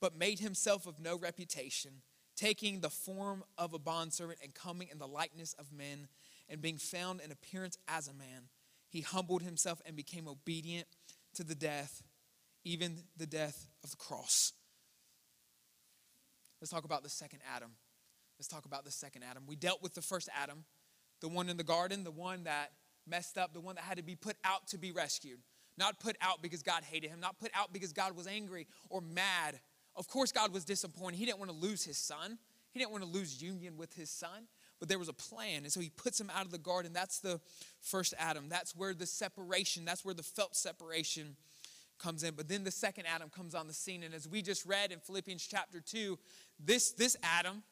but 0.00 0.16
made 0.16 0.40
himself 0.40 0.86
of 0.86 1.00
no 1.00 1.16
reputation, 1.16 2.02
taking 2.36 2.80
the 2.80 2.90
form 2.90 3.44
of 3.56 3.72
a 3.72 3.78
bondservant 3.78 4.40
and 4.42 4.54
coming 4.54 4.88
in 4.90 4.98
the 4.98 5.06
likeness 5.06 5.54
of 5.54 5.72
men, 5.72 6.08
and 6.48 6.60
being 6.60 6.76
found 6.76 7.20
in 7.20 7.32
appearance 7.32 7.78
as 7.88 8.08
a 8.08 8.12
man, 8.12 8.48
he 8.90 9.00
humbled 9.00 9.42
himself 9.42 9.80
and 9.86 9.96
became 9.96 10.28
obedient 10.28 10.86
to 11.34 11.44
the 11.44 11.54
death, 11.54 12.02
even 12.64 13.04
the 13.16 13.26
death 13.26 13.68
of 13.82 13.90
the 13.90 13.96
cross. 13.96 14.52
Let's 16.60 16.70
talk 16.70 16.84
about 16.84 17.02
the 17.02 17.08
second 17.08 17.40
Adam. 17.54 17.70
Let's 18.38 18.48
talk 18.48 18.66
about 18.66 18.84
the 18.84 18.90
second 18.90 19.22
Adam. 19.22 19.44
We 19.46 19.56
dealt 19.56 19.82
with 19.82 19.94
the 19.94 20.02
first 20.02 20.28
Adam, 20.36 20.64
the 21.22 21.28
one 21.28 21.48
in 21.48 21.56
the 21.56 21.64
garden, 21.64 22.04
the 22.04 22.10
one 22.10 22.44
that 22.44 22.72
messed 23.06 23.38
up, 23.38 23.54
the 23.54 23.60
one 23.60 23.76
that 23.76 23.84
had 23.84 23.96
to 23.96 24.02
be 24.02 24.14
put 24.14 24.36
out 24.44 24.66
to 24.68 24.78
be 24.78 24.92
rescued. 24.92 25.38
Not 25.78 25.98
put 26.00 26.16
out 26.20 26.42
because 26.42 26.62
God 26.62 26.82
hated 26.84 27.08
him, 27.10 27.20
not 27.20 27.38
put 27.38 27.50
out 27.54 27.72
because 27.72 27.94
God 27.94 28.14
was 28.14 28.26
angry 28.26 28.66
or 28.90 29.00
mad. 29.00 29.58
Of 29.96 30.06
course, 30.06 30.30
God 30.30 30.52
was 30.52 30.64
disappointed. 30.64 31.16
He 31.16 31.24
didn't 31.24 31.38
want 31.38 31.50
to 31.50 31.56
lose 31.56 31.82
his 31.84 31.96
son, 31.96 32.38
he 32.72 32.78
didn't 32.78 32.90
want 32.90 33.04
to 33.04 33.10
lose 33.10 33.42
union 33.42 33.76
with 33.76 33.94
his 33.94 34.10
son, 34.10 34.48
but 34.80 34.88
there 34.88 34.98
was 34.98 35.08
a 35.08 35.14
plan. 35.14 35.62
And 35.62 35.72
so 35.72 35.80
he 35.80 35.90
puts 35.90 36.20
him 36.20 36.30
out 36.34 36.44
of 36.44 36.50
the 36.50 36.58
garden. 36.58 36.92
That's 36.92 37.20
the 37.20 37.40
first 37.80 38.14
Adam. 38.18 38.48
That's 38.48 38.74
where 38.74 38.94
the 38.94 39.06
separation, 39.06 39.84
that's 39.84 40.04
where 40.04 40.14
the 40.14 40.22
felt 40.22 40.56
separation 40.56 41.36
comes 41.98 42.24
in. 42.24 42.34
But 42.34 42.48
then 42.48 42.64
the 42.64 42.70
second 42.70 43.06
Adam 43.06 43.28
comes 43.28 43.54
on 43.54 43.66
the 43.66 43.74
scene. 43.74 44.02
And 44.02 44.14
as 44.14 44.26
we 44.26 44.42
just 44.42 44.66
read 44.66 44.90
in 44.90 44.98
Philippians 44.98 45.46
chapter 45.46 45.80
2, 45.80 46.18
this, 46.58 46.92
this 46.92 47.16
Adam, 47.22 47.62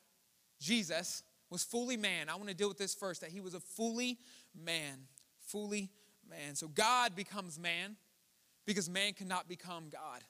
Jesus, 0.60 1.22
was 1.50 1.64
fully 1.64 1.96
man. 1.96 2.28
I 2.28 2.36
want 2.36 2.48
to 2.48 2.54
deal 2.54 2.68
with 2.68 2.78
this 2.78 2.94
first 2.94 3.20
that 3.20 3.30
he 3.30 3.40
was 3.40 3.54
a 3.54 3.60
fully 3.60 4.18
man. 4.54 5.06
Fully 5.40 5.90
man. 6.28 6.54
So 6.54 6.68
God 6.68 7.16
becomes 7.16 7.58
man 7.58 7.96
because 8.66 8.88
man 8.88 9.12
cannot 9.12 9.48
become 9.48 9.88
God. 9.90 10.22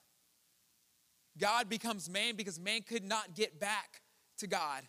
God 1.37 1.69
becomes 1.69 2.09
man 2.09 2.35
because 2.35 2.59
man 2.59 2.81
could 2.81 3.03
not 3.03 3.35
get 3.35 3.59
back 3.59 4.01
to 4.39 4.47
God. 4.47 4.83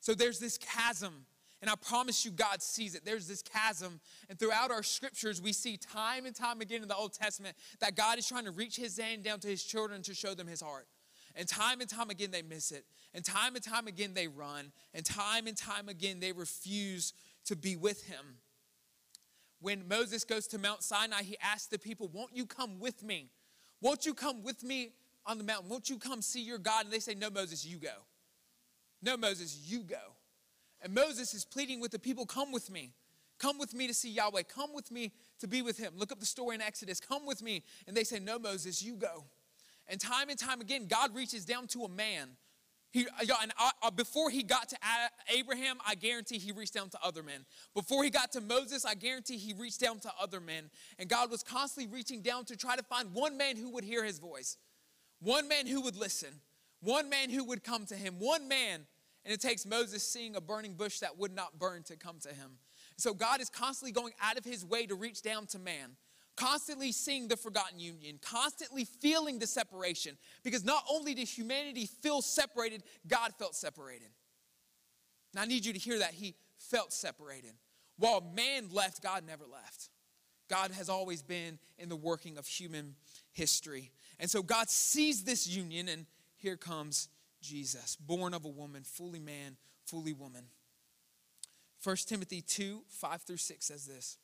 So 0.00 0.14
there's 0.14 0.38
this 0.38 0.58
chasm. 0.58 1.26
And 1.62 1.70
I 1.70 1.74
promise 1.74 2.24
you, 2.24 2.30
God 2.30 2.60
sees 2.60 2.94
it. 2.94 3.04
There's 3.04 3.26
this 3.26 3.42
chasm. 3.42 4.00
And 4.28 4.38
throughout 4.38 4.70
our 4.70 4.82
scriptures, 4.82 5.40
we 5.40 5.52
see 5.52 5.78
time 5.78 6.26
and 6.26 6.34
time 6.34 6.60
again 6.60 6.82
in 6.82 6.88
the 6.88 6.96
Old 6.96 7.14
Testament 7.14 7.56
that 7.80 7.96
God 7.96 8.18
is 8.18 8.26
trying 8.26 8.44
to 8.44 8.50
reach 8.50 8.76
his 8.76 8.98
hand 8.98 9.24
down 9.24 9.40
to 9.40 9.48
his 9.48 9.64
children 9.64 10.02
to 10.02 10.14
show 10.14 10.34
them 10.34 10.46
his 10.46 10.60
heart. 10.60 10.86
And 11.36 11.46
time 11.46 11.80
and 11.80 11.88
time 11.88 12.08
again, 12.08 12.30
they 12.30 12.42
miss 12.42 12.72
it. 12.72 12.86
And 13.12 13.24
time 13.24 13.54
and 13.54 13.62
time 13.62 13.86
again, 13.86 14.14
they 14.14 14.26
run. 14.26 14.72
And 14.94 15.04
time 15.04 15.46
and 15.46 15.56
time 15.56 15.88
again, 15.88 16.18
they 16.18 16.32
refuse 16.32 17.12
to 17.44 17.54
be 17.54 17.76
with 17.76 18.06
him. 18.06 18.38
When 19.60 19.86
Moses 19.86 20.24
goes 20.24 20.46
to 20.48 20.58
Mount 20.58 20.82
Sinai, 20.82 21.22
he 21.22 21.36
asks 21.42 21.66
the 21.66 21.78
people, 21.78 22.08
Won't 22.12 22.34
you 22.34 22.46
come 22.46 22.78
with 22.80 23.02
me? 23.02 23.30
Won't 23.82 24.06
you 24.06 24.14
come 24.14 24.42
with 24.42 24.62
me 24.64 24.92
on 25.26 25.38
the 25.38 25.44
mountain? 25.44 25.68
Won't 25.68 25.90
you 25.90 25.98
come 25.98 26.22
see 26.22 26.40
your 26.40 26.58
God? 26.58 26.84
And 26.84 26.92
they 26.92 27.00
say, 27.00 27.14
No, 27.14 27.30
Moses, 27.30 27.66
you 27.66 27.78
go. 27.78 27.94
No, 29.02 29.16
Moses, 29.16 29.58
you 29.66 29.80
go. 29.80 30.14
And 30.80 30.94
Moses 30.94 31.34
is 31.34 31.44
pleading 31.44 31.80
with 31.80 31.90
the 31.90 31.98
people, 31.98 32.24
Come 32.24 32.50
with 32.50 32.70
me. 32.70 32.92
Come 33.38 33.58
with 33.58 33.74
me 33.74 33.86
to 33.86 33.92
see 33.92 34.10
Yahweh. 34.10 34.44
Come 34.44 34.72
with 34.72 34.90
me 34.90 35.12
to 35.40 35.46
be 35.46 35.60
with 35.60 35.76
him. 35.76 35.92
Look 35.96 36.10
up 36.10 36.20
the 36.20 36.26
story 36.26 36.54
in 36.54 36.62
Exodus. 36.62 37.00
Come 37.00 37.26
with 37.26 37.42
me. 37.42 37.62
And 37.86 37.94
they 37.94 38.04
say, 38.04 38.18
No, 38.18 38.38
Moses, 38.38 38.82
you 38.82 38.94
go. 38.94 39.24
And 39.88 40.00
time 40.00 40.28
and 40.28 40.38
time 40.38 40.60
again, 40.60 40.86
God 40.88 41.14
reaches 41.14 41.44
down 41.44 41.66
to 41.68 41.84
a 41.84 41.88
man. 41.88 42.30
He, 42.92 43.06
and 43.20 43.52
I, 43.58 43.70
uh, 43.82 43.90
before 43.90 44.30
he 44.30 44.42
got 44.42 44.70
to 44.70 44.76
Abraham, 45.28 45.76
I 45.86 45.96
guarantee 45.96 46.38
he 46.38 46.52
reached 46.52 46.74
down 46.74 46.88
to 46.90 46.98
other 47.04 47.22
men. 47.22 47.44
Before 47.74 48.02
he 48.02 48.10
got 48.10 48.32
to 48.32 48.40
Moses, 48.40 48.84
I 48.84 48.94
guarantee 48.94 49.36
he 49.36 49.52
reached 49.52 49.80
down 49.80 49.98
to 50.00 50.10
other 50.20 50.40
men. 50.40 50.70
And 50.98 51.08
God 51.08 51.30
was 51.30 51.42
constantly 51.42 51.92
reaching 51.92 52.22
down 52.22 52.46
to 52.46 52.56
try 52.56 52.74
to 52.74 52.82
find 52.82 53.12
one 53.12 53.36
man 53.36 53.56
who 53.56 53.70
would 53.70 53.84
hear 53.84 54.02
his 54.02 54.18
voice, 54.18 54.56
one 55.20 55.46
man 55.46 55.66
who 55.66 55.82
would 55.82 55.96
listen, 55.96 56.30
one 56.80 57.10
man 57.10 57.28
who 57.28 57.44
would 57.44 57.62
come 57.62 57.84
to 57.86 57.94
him, 57.94 58.14
one 58.18 58.48
man. 58.48 58.86
And 59.24 59.34
it 59.34 59.40
takes 59.40 59.66
Moses 59.66 60.06
seeing 60.06 60.36
a 60.36 60.40
burning 60.40 60.74
bush 60.74 61.00
that 61.00 61.18
would 61.18 61.34
not 61.34 61.58
burn 61.58 61.82
to 61.84 61.96
come 61.96 62.18
to 62.20 62.28
him. 62.28 62.52
So 62.96 63.12
God 63.12 63.40
is 63.40 63.50
constantly 63.50 63.92
going 63.92 64.14
out 64.22 64.38
of 64.38 64.44
his 64.44 64.64
way 64.64 64.86
to 64.86 64.94
reach 64.94 65.20
down 65.20 65.46
to 65.48 65.58
man 65.58 65.96
constantly 66.36 66.92
seeing 66.92 67.28
the 67.28 67.36
forgotten 67.36 67.78
union, 67.78 68.18
constantly 68.22 68.84
feeling 68.84 69.38
the 69.38 69.46
separation. 69.46 70.16
Because 70.42 70.64
not 70.64 70.84
only 70.90 71.14
did 71.14 71.28
humanity 71.28 71.86
feel 71.86 72.22
separated, 72.22 72.82
God 73.08 73.32
felt 73.38 73.54
separated. 73.54 74.08
And 75.32 75.40
I 75.40 75.46
need 75.46 75.64
you 75.64 75.72
to 75.72 75.78
hear 75.78 75.98
that. 75.98 76.14
He 76.14 76.34
felt 76.58 76.92
separated. 76.92 77.52
While 77.98 78.20
man 78.34 78.68
left, 78.70 79.02
God 79.02 79.24
never 79.26 79.44
left. 79.50 79.88
God 80.48 80.70
has 80.72 80.88
always 80.88 81.22
been 81.22 81.58
in 81.78 81.88
the 81.88 81.96
working 81.96 82.38
of 82.38 82.46
human 82.46 82.94
history. 83.32 83.90
And 84.20 84.30
so 84.30 84.42
God 84.42 84.70
sees 84.70 85.24
this 85.24 85.48
union, 85.48 85.88
and 85.88 86.06
here 86.36 86.56
comes 86.56 87.08
Jesus, 87.42 87.96
born 87.96 88.34
of 88.34 88.44
a 88.44 88.48
woman, 88.48 88.82
fully 88.84 89.18
man, 89.18 89.56
fully 89.84 90.12
woman. 90.12 90.44
1 91.82 91.96
Timothy 92.06 92.40
2 92.40 92.82
5 92.88 93.22
through 93.22 93.36
6 93.36 93.64
says 93.64 93.86
this. 93.86 94.18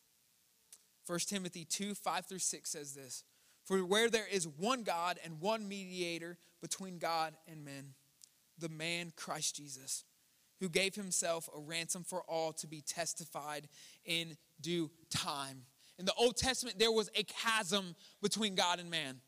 1 1.12 1.20
Timothy 1.26 1.66
2 1.66 1.94
5 1.94 2.24
through 2.24 2.38
6 2.38 2.70
says 2.70 2.94
this 2.94 3.24
For 3.66 3.84
where 3.84 4.08
there 4.08 4.26
is 4.26 4.48
one 4.48 4.82
God 4.82 5.18
and 5.22 5.42
one 5.42 5.68
mediator 5.68 6.38
between 6.62 6.96
God 6.98 7.34
and 7.46 7.62
men, 7.66 7.92
the 8.56 8.70
man 8.70 9.12
Christ 9.14 9.56
Jesus, 9.56 10.04
who 10.58 10.70
gave 10.70 10.94
himself 10.94 11.50
a 11.54 11.60
ransom 11.60 12.02
for 12.02 12.22
all 12.22 12.54
to 12.54 12.66
be 12.66 12.80
testified 12.80 13.68
in 14.06 14.38
due 14.62 14.90
time. 15.10 15.64
In 15.98 16.06
the 16.06 16.14
Old 16.14 16.38
Testament, 16.38 16.78
there 16.78 16.90
was 16.90 17.10
a 17.14 17.24
chasm 17.24 17.94
between 18.22 18.54
God 18.54 18.80
and 18.80 18.90
man. 18.90 19.20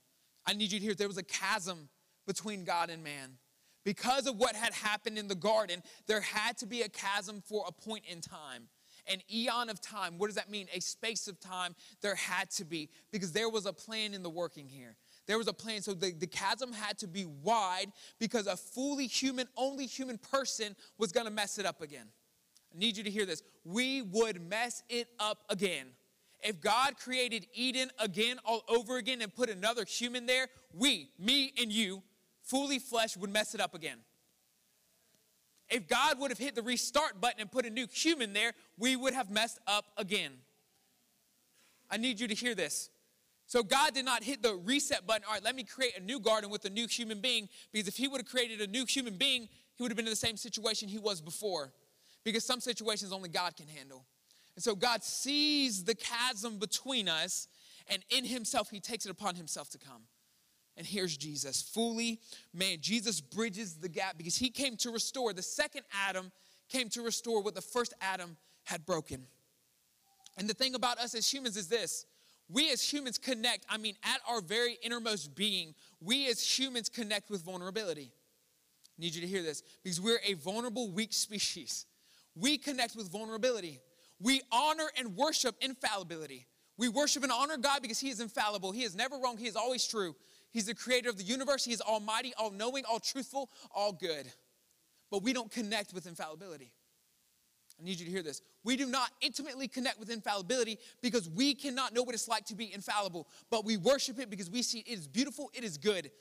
I 0.46 0.54
need 0.54 0.72
you 0.72 0.78
to 0.78 0.84
hear 0.86 0.94
there 0.94 1.06
was 1.06 1.18
a 1.18 1.22
chasm 1.22 1.90
between 2.26 2.64
God 2.64 2.88
and 2.88 3.04
man. 3.04 3.36
Because 3.84 4.26
of 4.26 4.38
what 4.38 4.56
had 4.56 4.72
happened 4.72 5.18
in 5.18 5.28
the 5.28 5.34
garden, 5.34 5.82
there 6.06 6.22
had 6.22 6.56
to 6.58 6.66
be 6.66 6.80
a 6.80 6.88
chasm 6.88 7.42
for 7.46 7.66
a 7.68 7.72
point 7.72 8.04
in 8.10 8.22
time 8.22 8.68
an 9.06 9.20
eon 9.32 9.68
of 9.70 9.80
time. 9.80 10.18
What 10.18 10.26
does 10.26 10.36
that 10.36 10.50
mean? 10.50 10.66
A 10.74 10.80
space 10.80 11.28
of 11.28 11.40
time 11.40 11.74
there 12.00 12.14
had 12.14 12.50
to 12.52 12.64
be 12.64 12.90
because 13.10 13.32
there 13.32 13.48
was 13.48 13.66
a 13.66 13.72
plan 13.72 14.14
in 14.14 14.22
the 14.22 14.30
working 14.30 14.68
here. 14.68 14.96
There 15.26 15.38
was 15.38 15.48
a 15.48 15.52
plan. 15.52 15.82
So 15.82 15.94
the, 15.94 16.12
the 16.12 16.26
chasm 16.26 16.72
had 16.72 16.98
to 16.98 17.06
be 17.06 17.24
wide 17.24 17.92
because 18.18 18.46
a 18.46 18.56
fully 18.56 19.06
human, 19.06 19.46
only 19.56 19.86
human 19.86 20.18
person 20.18 20.76
was 20.98 21.12
going 21.12 21.26
to 21.26 21.32
mess 21.32 21.58
it 21.58 21.66
up 21.66 21.80
again. 21.80 22.06
I 22.74 22.78
need 22.78 22.96
you 22.96 23.04
to 23.04 23.10
hear 23.10 23.26
this. 23.26 23.42
We 23.64 24.02
would 24.02 24.40
mess 24.48 24.82
it 24.88 25.08
up 25.18 25.38
again. 25.48 25.86
If 26.42 26.60
God 26.60 26.98
created 26.98 27.46
Eden 27.54 27.90
again, 27.98 28.38
all 28.44 28.62
over 28.68 28.98
again, 28.98 29.22
and 29.22 29.34
put 29.34 29.48
another 29.48 29.86
human 29.86 30.26
there, 30.26 30.48
we, 30.74 31.08
me 31.18 31.52
and 31.58 31.72
you, 31.72 32.02
fully 32.42 32.78
flesh, 32.78 33.16
would 33.16 33.30
mess 33.30 33.54
it 33.54 33.60
up 33.62 33.74
again. 33.74 33.98
If 35.70 35.88
God 35.88 36.18
would 36.18 36.30
have 36.30 36.38
hit 36.38 36.54
the 36.54 36.62
restart 36.62 37.20
button 37.20 37.40
and 37.40 37.50
put 37.50 37.64
a 37.64 37.70
new 37.70 37.86
human 37.90 38.32
there, 38.32 38.52
we 38.78 38.96
would 38.96 39.14
have 39.14 39.30
messed 39.30 39.58
up 39.66 39.86
again. 39.96 40.32
I 41.90 41.96
need 41.96 42.20
you 42.20 42.28
to 42.28 42.34
hear 42.34 42.54
this. 42.54 42.90
So 43.46 43.62
God 43.62 43.94
did 43.94 44.04
not 44.04 44.24
hit 44.24 44.42
the 44.42 44.54
reset 44.54 45.06
button. 45.06 45.24
All 45.26 45.34
right, 45.34 45.44
let 45.44 45.54
me 45.54 45.64
create 45.64 45.96
a 45.96 46.00
new 46.00 46.18
garden 46.18 46.50
with 46.50 46.64
a 46.64 46.70
new 46.70 46.86
human 46.86 47.20
being 47.20 47.48
because 47.72 47.88
if 47.88 47.96
he 47.96 48.08
would 48.08 48.20
have 48.20 48.28
created 48.28 48.60
a 48.60 48.66
new 48.66 48.86
human 48.86 49.16
being, 49.16 49.48
he 49.76 49.82
would 49.82 49.90
have 49.90 49.96
been 49.96 50.06
in 50.06 50.12
the 50.12 50.16
same 50.16 50.36
situation 50.36 50.88
he 50.88 50.98
was 50.98 51.20
before. 51.20 51.72
Because 52.24 52.44
some 52.44 52.60
situations 52.60 53.12
only 53.12 53.28
God 53.28 53.54
can 53.54 53.68
handle. 53.68 54.06
And 54.56 54.62
so 54.62 54.74
God 54.74 55.04
sees 55.04 55.84
the 55.84 55.94
chasm 55.94 56.58
between 56.58 57.08
us 57.08 57.48
and 57.88 58.02
in 58.08 58.24
himself 58.24 58.70
he 58.70 58.80
takes 58.80 59.04
it 59.04 59.10
upon 59.10 59.34
himself 59.34 59.68
to 59.70 59.78
come. 59.78 60.04
And 60.76 60.86
here's 60.86 61.16
Jesus, 61.16 61.62
fully 61.62 62.20
man. 62.52 62.78
Jesus 62.80 63.20
bridges 63.20 63.74
the 63.74 63.88
gap 63.88 64.18
because 64.18 64.36
he 64.36 64.50
came 64.50 64.76
to 64.78 64.90
restore. 64.90 65.32
The 65.32 65.42
second 65.42 65.82
Adam 66.08 66.32
came 66.68 66.88
to 66.90 67.02
restore 67.02 67.42
what 67.42 67.54
the 67.54 67.60
first 67.60 67.94
Adam 68.00 68.36
had 68.64 68.84
broken. 68.84 69.26
And 70.36 70.48
the 70.48 70.54
thing 70.54 70.74
about 70.74 70.98
us 70.98 71.14
as 71.14 71.32
humans 71.32 71.56
is 71.56 71.68
this 71.68 72.06
we 72.48 72.70
as 72.72 72.82
humans 72.82 73.18
connect, 73.18 73.64
I 73.68 73.78
mean, 73.78 73.94
at 74.02 74.20
our 74.28 74.40
very 74.40 74.76
innermost 74.82 75.34
being, 75.34 75.74
we 76.00 76.28
as 76.28 76.42
humans 76.58 76.88
connect 76.88 77.30
with 77.30 77.42
vulnerability. 77.42 78.12
I 78.98 79.02
need 79.02 79.14
you 79.14 79.22
to 79.22 79.26
hear 79.26 79.42
this 79.42 79.62
because 79.82 80.00
we're 80.00 80.20
a 80.24 80.34
vulnerable, 80.34 80.90
weak 80.90 81.12
species. 81.12 81.86
We 82.36 82.58
connect 82.58 82.96
with 82.96 83.10
vulnerability. 83.10 83.80
We 84.20 84.42
honor 84.52 84.90
and 84.98 85.16
worship 85.16 85.56
infallibility. 85.60 86.46
We 86.76 86.88
worship 86.88 87.22
and 87.22 87.32
honor 87.32 87.56
God 87.56 87.82
because 87.82 88.00
He 88.00 88.10
is 88.10 88.20
infallible. 88.20 88.72
He 88.72 88.82
is 88.82 88.94
never 88.94 89.16
wrong. 89.16 89.36
He 89.36 89.46
is 89.46 89.56
always 89.56 89.86
true. 89.86 90.14
He's 90.54 90.66
the 90.66 90.74
creator 90.74 91.10
of 91.10 91.18
the 91.18 91.24
universe. 91.24 91.64
He 91.64 91.72
is 91.72 91.80
almighty, 91.80 92.32
all 92.38 92.52
knowing, 92.52 92.84
all 92.88 93.00
truthful, 93.00 93.50
all 93.74 93.92
good. 93.92 94.32
But 95.10 95.24
we 95.24 95.32
don't 95.32 95.50
connect 95.50 95.92
with 95.92 96.06
infallibility. 96.06 96.70
I 97.80 97.84
need 97.84 97.98
you 97.98 98.06
to 98.06 98.10
hear 98.10 98.22
this. 98.22 98.40
We 98.62 98.76
do 98.76 98.86
not 98.86 99.10
intimately 99.20 99.66
connect 99.66 99.98
with 99.98 100.10
infallibility 100.10 100.78
because 101.02 101.28
we 101.28 101.56
cannot 101.56 101.92
know 101.92 102.04
what 102.04 102.14
it's 102.14 102.28
like 102.28 102.46
to 102.46 102.54
be 102.54 102.72
infallible, 102.72 103.26
but 103.50 103.64
we 103.64 103.76
worship 103.76 104.20
it 104.20 104.30
because 104.30 104.48
we 104.48 104.62
see 104.62 104.78
it 104.78 104.96
is 104.96 105.08
beautiful, 105.08 105.50
it 105.54 105.64
is 105.64 105.76
good. 105.76 106.12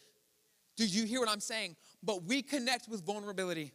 Do 0.77 0.87
you 0.87 1.05
hear 1.05 1.19
what 1.19 1.29
I'm 1.29 1.39
saying? 1.39 1.75
But 2.01 2.23
we 2.23 2.41
connect 2.41 2.89
with 2.89 3.05
vulnerability. 3.05 3.71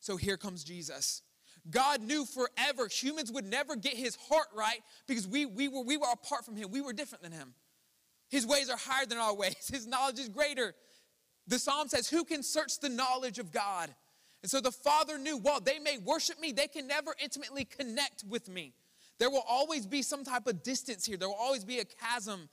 So 0.00 0.16
here 0.16 0.36
comes 0.36 0.64
Jesus. 0.64 1.22
God 1.70 2.02
knew 2.02 2.26
forever 2.26 2.88
humans 2.88 3.30
would 3.30 3.44
never 3.44 3.76
get 3.76 3.94
his 3.94 4.16
heart 4.28 4.48
right 4.56 4.80
because 5.06 5.28
we, 5.28 5.46
we, 5.46 5.68
were, 5.68 5.82
we 5.82 5.96
were 5.96 6.10
apart 6.12 6.44
from 6.44 6.56
him. 6.56 6.72
We 6.72 6.80
were 6.80 6.92
different 6.92 7.22
than 7.22 7.30
him. 7.30 7.54
His 8.30 8.46
ways 8.46 8.70
are 8.70 8.76
higher 8.76 9.06
than 9.06 9.18
our 9.18 9.34
ways, 9.34 9.68
His 9.72 9.86
knowledge 9.86 10.18
is 10.18 10.28
greater. 10.28 10.74
The 11.46 11.58
psalm 11.58 11.88
says, 11.88 12.08
Who 12.08 12.24
can 12.24 12.42
search 12.42 12.80
the 12.80 12.88
knowledge 12.88 13.38
of 13.38 13.52
God? 13.52 13.94
And 14.42 14.50
so 14.50 14.60
the 14.60 14.72
Father 14.72 15.18
knew, 15.18 15.38
while 15.38 15.60
they 15.60 15.78
may 15.78 15.98
worship 15.98 16.38
me, 16.40 16.52
they 16.52 16.66
can 16.66 16.86
never 16.86 17.14
intimately 17.22 17.64
connect 17.64 18.24
with 18.28 18.48
me. 18.48 18.74
There 19.18 19.30
will 19.30 19.44
always 19.48 19.86
be 19.86 20.02
some 20.02 20.24
type 20.24 20.46
of 20.46 20.62
distance 20.62 21.06
here, 21.06 21.16
there 21.16 21.28
will 21.28 21.36
always 21.36 21.64
be 21.64 21.78
a 21.78 21.84
chasm. 21.84 22.48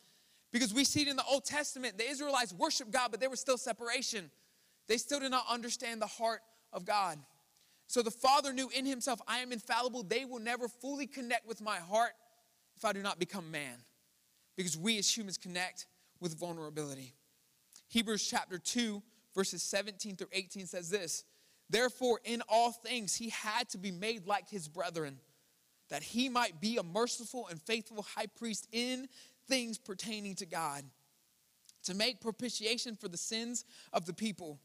Because 0.52 0.74
we 0.74 0.84
see 0.84 1.04
it 1.04 1.08
in 1.08 1.16
the 1.16 1.24
Old 1.24 1.46
Testament, 1.46 1.98
the 1.98 2.10
Israelites 2.10 2.54
worshiped 2.54 2.92
God, 2.92 3.12
but 3.12 3.22
there 3.22 3.30
was 3.30 3.40
still 3.40 3.58
separation. 3.58 4.30
They 4.90 4.98
still 4.98 5.22
did 5.22 5.32
not 5.32 5.46
understand 5.50 6.02
the 6.02 6.08
heart 6.08 6.42
of 6.74 6.84
God. 6.84 7.18
So 7.88 8.02
the 8.02 8.12
Father 8.12 8.52
knew 8.52 8.70
in 8.70 8.86
himself, 8.86 9.22
I 9.28 9.40
am 9.40 9.52
infallible. 9.52 10.04
They 10.04 10.26
will 10.26 10.40
never 10.40 10.68
fully 10.68 11.08
connect 11.08 11.48
with 11.48 11.62
my 11.62 11.78
heart 11.78 12.12
if 12.76 12.84
I 12.84 12.92
do 12.94 13.02
not 13.02 13.20
become 13.20 13.52
man. 13.52 13.78
Because 14.56 14.78
we 14.78 14.98
as 14.98 15.16
humans 15.16 15.38
connect 15.38 15.88
with 16.20 16.38
vulnerability. 16.38 17.14
Hebrews 17.90 18.28
chapter 18.28 18.58
2, 18.58 19.02
verses 19.36 19.64
17 19.64 20.16
through 20.16 20.28
18 20.32 20.68
says 20.68 20.90
this 20.90 21.24
Therefore, 21.70 22.20
in 22.24 22.42
all 22.50 22.72
things, 22.72 23.16
he 23.16 23.30
had 23.30 23.70
to 23.70 23.78
be 23.78 23.92
made 23.92 24.28
like 24.28 24.50
his 24.50 24.68
brethren, 24.68 25.20
that 25.90 26.04
he 26.04 26.30
might 26.30 26.60
be 26.60 26.78
a 26.78 26.84
merciful 26.84 27.48
and 27.48 27.62
faithful 27.62 28.04
high 28.16 28.28
priest 28.28 28.68
in 28.72 29.08
things 29.48 29.78
pertaining 29.78 30.36
to 30.36 30.46
God, 30.46 30.84
to 31.84 31.94
make 31.94 32.22
propitiation 32.22 32.96
for 32.96 33.08
the 33.08 33.18
sins 33.18 33.66
of 33.92 34.06
the 34.06 34.14
people. 34.14 34.60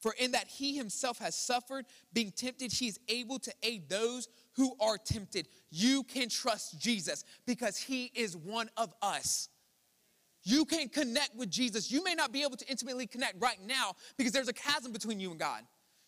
For 0.00 0.14
in 0.18 0.32
that 0.32 0.48
he 0.48 0.76
himself 0.76 1.18
has 1.18 1.34
suffered, 1.34 1.86
being 2.12 2.32
tempted, 2.32 2.72
he 2.72 2.88
is 2.88 2.98
able 3.08 3.38
to 3.38 3.52
aid 3.62 3.88
those 3.88 4.28
who 4.56 4.74
are 4.80 4.98
tempted. 4.98 5.48
You 5.70 6.02
can 6.04 6.28
trust 6.28 6.80
Jesus 6.80 7.24
because 7.46 7.76
he 7.76 8.10
is 8.14 8.36
one 8.36 8.70
of 8.76 8.92
us. 9.02 9.48
You 10.44 10.64
can 10.64 10.88
connect 10.88 11.36
with 11.36 11.50
Jesus. 11.50 11.90
You 11.90 12.02
may 12.02 12.14
not 12.14 12.32
be 12.32 12.42
able 12.42 12.56
to 12.56 12.68
intimately 12.68 13.06
connect 13.06 13.40
right 13.40 13.58
now 13.64 13.92
because 14.16 14.32
there's 14.32 14.48
a 14.48 14.52
chasm 14.52 14.92
between 14.92 15.20
you 15.20 15.30
and 15.30 15.38
God. 15.38 15.62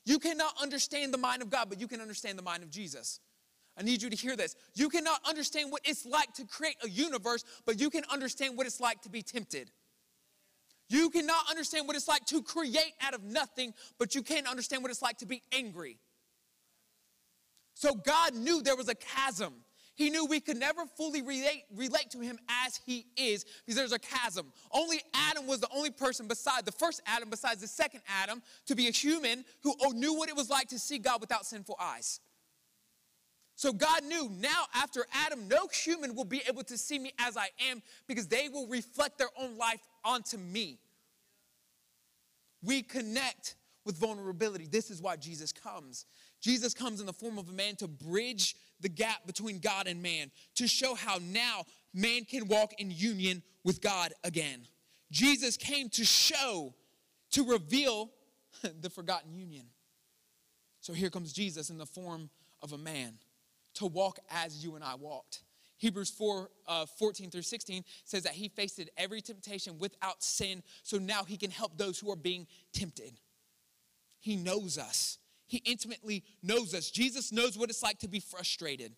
You 0.04 0.18
cannot 0.18 0.54
understand 0.60 1.14
the 1.14 1.18
mind 1.18 1.40
of 1.40 1.50
God, 1.50 1.68
but 1.68 1.80
you 1.80 1.88
can 1.88 2.00
understand 2.00 2.38
the 2.38 2.42
mind 2.42 2.62
of 2.62 2.70
Jesus. 2.70 3.20
I 3.76 3.82
need 3.82 4.02
you 4.02 4.10
to 4.10 4.16
hear 4.16 4.36
this. 4.36 4.54
You 4.74 4.88
cannot 4.88 5.20
understand 5.26 5.72
what 5.72 5.82
it's 5.84 6.04
like 6.04 6.32
to 6.34 6.44
create 6.44 6.76
a 6.84 6.88
universe, 6.88 7.44
but 7.64 7.80
you 7.80 7.90
can 7.90 8.04
understand 8.10 8.56
what 8.56 8.66
it's 8.66 8.80
like 8.80 9.02
to 9.02 9.08
be 9.08 9.22
tempted. 9.22 9.70
You 10.88 11.10
cannot 11.10 11.50
understand 11.50 11.86
what 11.86 11.96
it's 11.96 12.08
like 12.08 12.24
to 12.26 12.42
create 12.42 12.92
out 13.00 13.14
of 13.14 13.24
nothing, 13.24 13.72
but 13.98 14.14
you 14.14 14.22
can 14.22 14.46
understand 14.46 14.82
what 14.82 14.90
it's 14.90 15.02
like 15.02 15.18
to 15.18 15.26
be 15.26 15.42
angry. 15.50 15.98
So 17.74 17.94
God 17.94 18.34
knew 18.34 18.62
there 18.62 18.76
was 18.76 18.88
a 18.88 18.94
chasm. 18.94 19.54
He 19.96 20.10
knew 20.10 20.26
we 20.26 20.40
could 20.40 20.56
never 20.56 20.86
fully 20.96 21.22
relate, 21.22 21.64
relate 21.74 22.10
to 22.10 22.20
him 22.20 22.38
as 22.64 22.80
he 22.84 23.06
is 23.16 23.44
because 23.64 23.76
there's 23.76 23.92
a 23.92 23.98
chasm. 23.98 24.52
Only 24.72 25.00
Adam 25.30 25.46
was 25.46 25.60
the 25.60 25.68
only 25.74 25.90
person 25.90 26.26
beside 26.26 26.64
the 26.64 26.72
first 26.72 27.00
Adam, 27.06 27.30
besides 27.30 27.60
the 27.60 27.68
second 27.68 28.00
Adam, 28.22 28.42
to 28.66 28.74
be 28.74 28.88
a 28.88 28.90
human 28.90 29.44
who 29.62 29.74
knew 29.92 30.14
what 30.14 30.28
it 30.28 30.36
was 30.36 30.50
like 30.50 30.68
to 30.68 30.78
see 30.78 30.98
God 30.98 31.20
without 31.20 31.46
sinful 31.46 31.76
eyes. 31.80 32.20
So 33.56 33.72
God 33.72 34.02
knew 34.02 34.28
now 34.40 34.64
after 34.74 35.06
Adam, 35.12 35.46
no 35.46 35.68
human 35.72 36.16
will 36.16 36.24
be 36.24 36.42
able 36.48 36.64
to 36.64 36.76
see 36.76 36.98
me 36.98 37.12
as 37.20 37.36
I 37.36 37.50
am 37.70 37.80
because 38.08 38.26
they 38.26 38.48
will 38.48 38.66
reflect 38.66 39.16
their 39.16 39.30
own 39.38 39.56
life 39.56 39.80
onto 40.04 40.36
me. 40.38 40.80
We 42.62 42.82
connect 42.82 43.54
with 43.84 43.96
vulnerability. 43.96 44.66
This 44.66 44.90
is 44.90 45.00
why 45.00 45.16
Jesus 45.16 45.52
comes. 45.52 46.06
Jesus 46.44 46.74
comes 46.74 47.00
in 47.00 47.06
the 47.06 47.12
form 47.14 47.38
of 47.38 47.48
a 47.48 47.52
man 47.52 47.74
to 47.76 47.88
bridge 47.88 48.54
the 48.78 48.88
gap 48.90 49.26
between 49.26 49.60
God 49.60 49.86
and 49.86 50.02
man, 50.02 50.30
to 50.56 50.68
show 50.68 50.94
how 50.94 51.18
now 51.22 51.64
man 51.94 52.26
can 52.26 52.48
walk 52.48 52.74
in 52.78 52.90
union 52.90 53.42
with 53.64 53.80
God 53.80 54.12
again. 54.24 54.66
Jesus 55.10 55.56
came 55.56 55.88
to 55.88 56.04
show, 56.04 56.74
to 57.30 57.44
reveal 57.44 58.10
the 58.82 58.90
forgotten 58.90 59.34
union. 59.34 59.64
So 60.82 60.92
here 60.92 61.08
comes 61.08 61.32
Jesus 61.32 61.70
in 61.70 61.78
the 61.78 61.86
form 61.86 62.28
of 62.60 62.74
a 62.74 62.78
man 62.78 63.14
to 63.76 63.86
walk 63.86 64.18
as 64.28 64.62
you 64.62 64.74
and 64.74 64.84
I 64.84 64.96
walked. 64.96 65.44
Hebrews 65.78 66.10
4 66.10 66.50
uh, 66.68 66.84
14 66.84 67.30
through 67.30 67.40
16 67.40 67.84
says 68.04 68.24
that 68.24 68.32
he 68.34 68.48
faced 68.48 68.82
every 68.98 69.22
temptation 69.22 69.78
without 69.78 70.22
sin, 70.22 70.62
so 70.82 70.98
now 70.98 71.24
he 71.24 71.38
can 71.38 71.50
help 71.50 71.78
those 71.78 71.98
who 71.98 72.12
are 72.12 72.16
being 72.16 72.46
tempted. 72.74 73.18
He 74.20 74.36
knows 74.36 74.76
us, 74.76 75.16
he 75.46 75.58
intimately 75.58 76.24
knows 76.42 76.74
us. 76.74 76.90
Jesus 76.90 77.32
knows 77.32 77.56
what 77.58 77.70
it's 77.70 77.82
like 77.82 77.98
to 78.00 78.08
be 78.08 78.20
frustrated. 78.20 78.94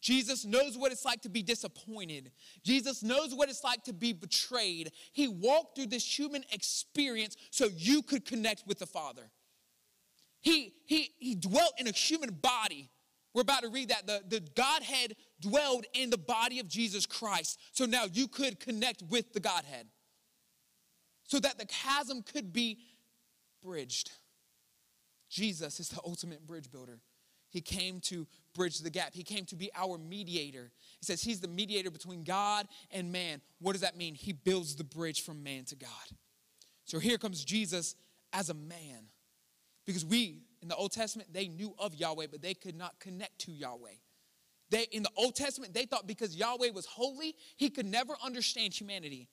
Jesus 0.00 0.44
knows 0.44 0.76
what 0.76 0.90
it's 0.90 1.04
like 1.04 1.22
to 1.22 1.28
be 1.28 1.42
disappointed. 1.42 2.32
Jesus 2.64 3.04
knows 3.04 3.34
what 3.34 3.48
it's 3.48 3.62
like 3.62 3.84
to 3.84 3.92
be 3.92 4.12
betrayed. 4.12 4.90
He 5.12 5.28
walked 5.28 5.76
through 5.76 5.86
this 5.86 6.18
human 6.18 6.42
experience 6.52 7.36
so 7.50 7.68
you 7.76 8.02
could 8.02 8.24
connect 8.24 8.64
with 8.66 8.80
the 8.80 8.86
Father. 8.86 9.30
He, 10.40 10.74
he, 10.86 11.12
he 11.18 11.36
dwelt 11.36 11.74
in 11.78 11.86
a 11.86 11.92
human 11.92 12.30
body. 12.30 12.90
We're 13.32 13.42
about 13.42 13.62
to 13.62 13.68
read 13.68 13.90
that. 13.90 14.08
The, 14.08 14.22
the 14.26 14.40
Godhead 14.56 15.14
dwelled 15.40 15.86
in 15.94 16.10
the 16.10 16.18
body 16.18 16.58
of 16.58 16.66
Jesus 16.66 17.06
Christ. 17.06 17.60
So 17.72 17.86
now 17.86 18.06
you 18.12 18.26
could 18.26 18.58
connect 18.58 19.02
with 19.08 19.32
the 19.32 19.40
Godhead. 19.40 19.86
So 21.28 21.38
that 21.38 21.58
the 21.58 21.66
chasm 21.66 22.22
could 22.22 22.52
be 22.52 22.80
bridged. 23.62 24.10
Jesus 25.32 25.80
is 25.80 25.88
the 25.88 26.00
ultimate 26.04 26.46
bridge 26.46 26.70
builder. 26.70 27.00
He 27.48 27.62
came 27.62 28.00
to 28.02 28.26
bridge 28.54 28.78
the 28.78 28.90
gap. 28.90 29.14
He 29.14 29.22
came 29.22 29.46
to 29.46 29.56
be 29.56 29.70
our 29.74 29.98
mediator. 29.98 30.70
He 31.00 31.06
says 31.06 31.22
he's 31.22 31.40
the 31.40 31.48
mediator 31.48 31.90
between 31.90 32.22
God 32.22 32.66
and 32.90 33.10
man. 33.10 33.40
What 33.60 33.72
does 33.72 33.80
that 33.80 33.96
mean? 33.96 34.14
He 34.14 34.32
builds 34.32 34.76
the 34.76 34.84
bridge 34.84 35.22
from 35.22 35.42
man 35.42 35.64
to 35.66 35.76
God. 35.76 35.90
So 36.84 36.98
here 36.98 37.16
comes 37.16 37.44
Jesus 37.44 37.94
as 38.32 38.50
a 38.50 38.54
man. 38.54 39.08
Because 39.86 40.04
we, 40.04 40.42
in 40.60 40.68
the 40.68 40.76
Old 40.76 40.92
Testament, 40.92 41.32
they 41.32 41.48
knew 41.48 41.74
of 41.78 41.94
Yahweh, 41.94 42.26
but 42.30 42.42
they 42.42 42.54
could 42.54 42.76
not 42.76 43.00
connect 43.00 43.38
to 43.40 43.52
Yahweh. 43.52 43.96
They, 44.70 44.86
in 44.92 45.02
the 45.02 45.10
Old 45.16 45.34
Testament, 45.34 45.74
they 45.74 45.86
thought 45.86 46.06
because 46.06 46.36
Yahweh 46.36 46.70
was 46.70 46.86
holy, 46.86 47.34
he 47.56 47.70
could 47.70 47.86
never 47.86 48.14
understand 48.24 48.72
humanity. 48.72 49.28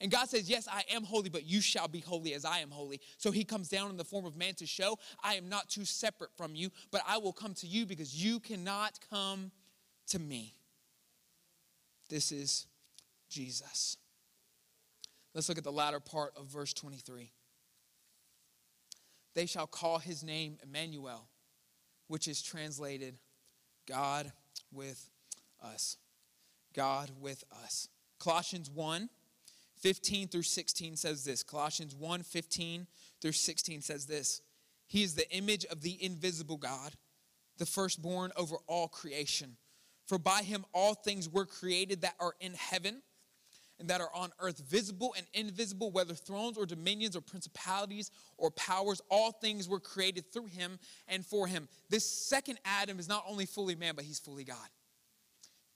And 0.00 0.10
God 0.10 0.28
says, 0.28 0.48
Yes, 0.48 0.68
I 0.70 0.82
am 0.94 1.04
holy, 1.04 1.28
but 1.28 1.44
you 1.44 1.60
shall 1.60 1.88
be 1.88 2.00
holy 2.00 2.34
as 2.34 2.44
I 2.44 2.58
am 2.58 2.70
holy. 2.70 3.00
So 3.16 3.30
he 3.30 3.44
comes 3.44 3.68
down 3.68 3.90
in 3.90 3.96
the 3.96 4.04
form 4.04 4.24
of 4.24 4.36
man 4.36 4.54
to 4.54 4.66
show, 4.66 4.98
I 5.22 5.34
am 5.34 5.48
not 5.48 5.68
too 5.68 5.84
separate 5.84 6.30
from 6.36 6.54
you, 6.54 6.70
but 6.90 7.02
I 7.06 7.18
will 7.18 7.32
come 7.32 7.54
to 7.54 7.66
you 7.66 7.86
because 7.86 8.14
you 8.14 8.40
cannot 8.40 8.98
come 9.10 9.50
to 10.08 10.18
me. 10.18 10.54
This 12.08 12.32
is 12.32 12.66
Jesus. 13.28 13.96
Let's 15.34 15.48
look 15.48 15.58
at 15.58 15.64
the 15.64 15.72
latter 15.72 16.00
part 16.00 16.32
of 16.36 16.46
verse 16.46 16.72
23. 16.72 17.32
They 19.34 19.46
shall 19.46 19.66
call 19.66 19.98
his 19.98 20.22
name 20.22 20.58
Emmanuel, 20.62 21.28
which 22.06 22.28
is 22.28 22.40
translated 22.40 23.16
God 23.86 24.32
with 24.72 25.10
us. 25.62 25.96
God 26.72 27.10
with 27.20 27.42
us. 27.64 27.88
Colossians 28.18 28.70
1 28.70 29.08
15 29.84 30.28
through 30.28 30.42
16 30.42 30.96
says 30.96 31.24
this. 31.26 31.42
Colossians 31.42 31.94
1 31.94 32.22
15 32.22 32.86
through 33.20 33.32
16 33.32 33.82
says 33.82 34.06
this. 34.06 34.40
He 34.86 35.02
is 35.02 35.14
the 35.14 35.30
image 35.30 35.66
of 35.66 35.82
the 35.82 36.02
invisible 36.02 36.56
God, 36.56 36.94
the 37.58 37.66
firstborn 37.66 38.32
over 38.34 38.56
all 38.66 38.88
creation. 38.88 39.58
For 40.06 40.18
by 40.18 40.40
him 40.40 40.64
all 40.72 40.94
things 40.94 41.28
were 41.28 41.44
created 41.44 42.00
that 42.00 42.14
are 42.18 42.32
in 42.40 42.54
heaven 42.54 43.02
and 43.78 43.90
that 43.90 44.00
are 44.00 44.08
on 44.14 44.30
earth, 44.40 44.58
visible 44.66 45.14
and 45.18 45.26
invisible, 45.34 45.90
whether 45.90 46.14
thrones 46.14 46.56
or 46.56 46.64
dominions 46.64 47.14
or 47.14 47.20
principalities 47.20 48.10
or 48.38 48.50
powers, 48.52 49.02
all 49.10 49.32
things 49.32 49.68
were 49.68 49.80
created 49.80 50.32
through 50.32 50.46
him 50.46 50.78
and 51.08 51.26
for 51.26 51.46
him. 51.46 51.68
This 51.90 52.10
second 52.10 52.58
Adam 52.64 52.98
is 52.98 53.06
not 53.06 53.24
only 53.28 53.44
fully 53.44 53.74
man, 53.74 53.96
but 53.96 54.06
he's 54.06 54.18
fully 54.18 54.44
God. 54.44 54.68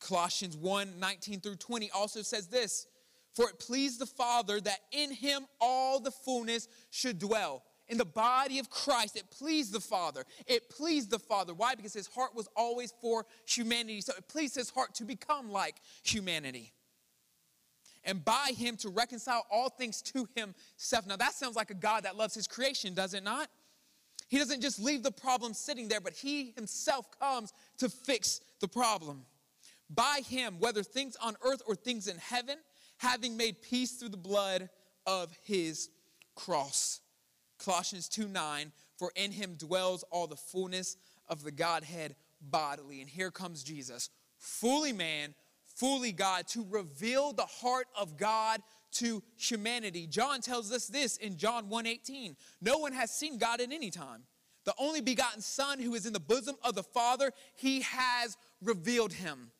Colossians 0.01 0.57
1 0.57 0.99
19 0.99 1.41
through 1.41 1.57
20 1.57 1.91
also 1.91 2.23
says 2.23 2.47
this 2.47 2.87
for 3.35 3.49
it 3.49 3.59
pleased 3.59 4.01
the 4.01 4.07
Father 4.07 4.61
that 4.61 4.81
in 4.93 5.13
him 5.13 5.47
all 5.61 6.01
the 6.01 6.11
fullness 6.11 6.69
should 6.91 7.19
dwell. 7.19 7.63
In 7.89 7.97
the 7.97 8.05
body 8.05 8.59
of 8.59 8.69
Christ, 8.69 9.17
it 9.17 9.31
pleased 9.31 9.73
the 9.73 9.81
Father. 9.81 10.25
It 10.47 10.69
pleased 10.69 11.11
the 11.11 11.19
Father. 11.19 11.55
Why? 11.55 11.75
Because 11.75 11.95
his 11.95 12.07
heart 12.07 12.35
was 12.35 12.49
always 12.55 12.93
for 13.01 13.25
humanity. 13.47 14.03
So 14.03 14.13
it 14.17 14.29
pleased 14.29 14.55
his 14.57 14.69
heart 14.69 14.95
to 14.97 15.05
become 15.05 15.51
like 15.51 15.77
humanity. 16.03 16.73
And 18.05 18.25
by 18.25 18.53
him 18.57 18.77
to 18.79 18.91
reconcile 18.91 19.47
all 19.51 19.71
things 19.71 20.03
to 20.03 20.29
himself. 20.35 21.07
Now 21.07 21.17
that 21.17 21.33
sounds 21.33 21.57
like 21.57 21.71
a 21.71 21.75
God 21.75 22.05
that 22.05 22.17
loves 22.17 22.35
his 22.35 22.47
creation, 22.47 22.95
does 22.95 23.15
it 23.15 23.25
not? 23.25 23.49
He 24.29 24.39
doesn't 24.39 24.61
just 24.61 24.79
leave 24.79 25.03
the 25.03 25.11
problem 25.11 25.55
sitting 25.55 25.89
there, 25.89 26.01
but 26.01 26.13
he 26.13 26.53
himself 26.57 27.07
comes 27.19 27.53
to 27.79 27.89
fix 27.89 28.41
the 28.61 28.69
problem. 28.69 29.25
By 29.89 30.21
him, 30.29 30.57
whether 30.59 30.83
things 30.83 31.17
on 31.17 31.37
earth 31.43 31.63
or 31.67 31.75
things 31.75 32.09
in 32.09 32.19
heaven, 32.19 32.59
having 32.99 33.37
made 33.37 33.63
peace 33.63 33.93
through 33.93 34.11
the 34.11 34.17
blood 34.17 34.69
of 35.07 35.33
his 35.45 35.89
cross. 36.35 37.01
Colossians 37.59 38.09
2 38.09 38.29
9, 38.29 38.73
for 38.97 39.11
in 39.17 39.33
him 39.33 39.55
dwells 39.55 40.05
all 40.11 40.27
the 40.27 40.37
fullness 40.37 40.97
of 41.29 41.43
the 41.43 41.51
Godhead 41.51 42.15
bodily. 42.41 43.01
And 43.01 43.11
here 43.11 43.31
comes 43.31 43.63
Jesus, 43.63 44.11
fully 44.39 44.93
man, 44.93 45.35
fully 45.77 46.13
God, 46.13 46.47
to 46.49 46.65
reveal 46.69 47.33
the 47.33 47.47
heart 47.47 47.87
of 47.99 48.17
God 48.17 48.61
to 48.91 49.23
humanity. 49.37 50.07
John 50.07 50.41
tells 50.41 50.73
us 50.73 50.87
this 50.87 51.17
in 51.17 51.37
John 51.37 51.69
1:18. 51.69 52.37
No 52.61 52.79
one 52.79 52.93
has 52.93 53.11
seen 53.11 53.39
God 53.39 53.61
at 53.61 53.73
any 53.73 53.91
time. 53.91 54.27
The 54.65 54.75
only 54.79 55.01
begotten 55.01 55.41
Son 55.41 55.79
who 55.79 55.95
is 55.95 56.07
in 56.07 56.13
the 56.13 56.21
bosom 56.21 56.57
of 56.63 56.75
the 56.75 56.83
Father, 56.83 57.33
he 57.55 57.81
has 57.83 58.37
revealed 58.61 59.13
him. 59.13 59.51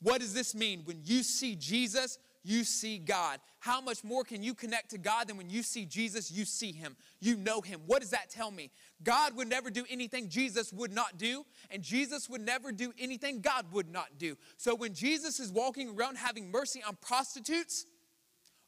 What 0.00 0.20
does 0.20 0.34
this 0.34 0.54
mean? 0.54 0.84
When 0.84 1.00
you 1.04 1.22
see 1.22 1.56
Jesus, 1.56 2.18
you 2.44 2.62
see 2.62 2.98
God. 2.98 3.40
How 3.58 3.80
much 3.80 4.04
more 4.04 4.22
can 4.22 4.42
you 4.42 4.54
connect 4.54 4.90
to 4.90 4.98
God 4.98 5.28
than 5.28 5.36
when 5.36 5.48
you 5.48 5.62
see 5.62 5.86
Jesus, 5.86 6.30
you 6.30 6.44
see 6.44 6.70
Him, 6.70 6.94
you 7.20 7.36
know 7.36 7.62
Him? 7.62 7.80
What 7.86 8.02
does 8.02 8.10
that 8.10 8.30
tell 8.30 8.50
me? 8.50 8.70
God 9.02 9.34
would 9.36 9.48
never 9.48 9.70
do 9.70 9.84
anything 9.88 10.28
Jesus 10.28 10.72
would 10.72 10.92
not 10.92 11.16
do, 11.16 11.44
and 11.70 11.82
Jesus 11.82 12.28
would 12.28 12.42
never 12.42 12.70
do 12.70 12.92
anything 12.98 13.40
God 13.40 13.66
would 13.72 13.90
not 13.90 14.18
do. 14.18 14.36
So 14.58 14.74
when 14.74 14.92
Jesus 14.92 15.40
is 15.40 15.50
walking 15.50 15.96
around 15.96 16.16
having 16.18 16.50
mercy 16.50 16.82
on 16.86 16.96
prostitutes, 17.00 17.86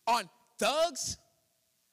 on 0.07 0.29
thugs, 0.59 1.19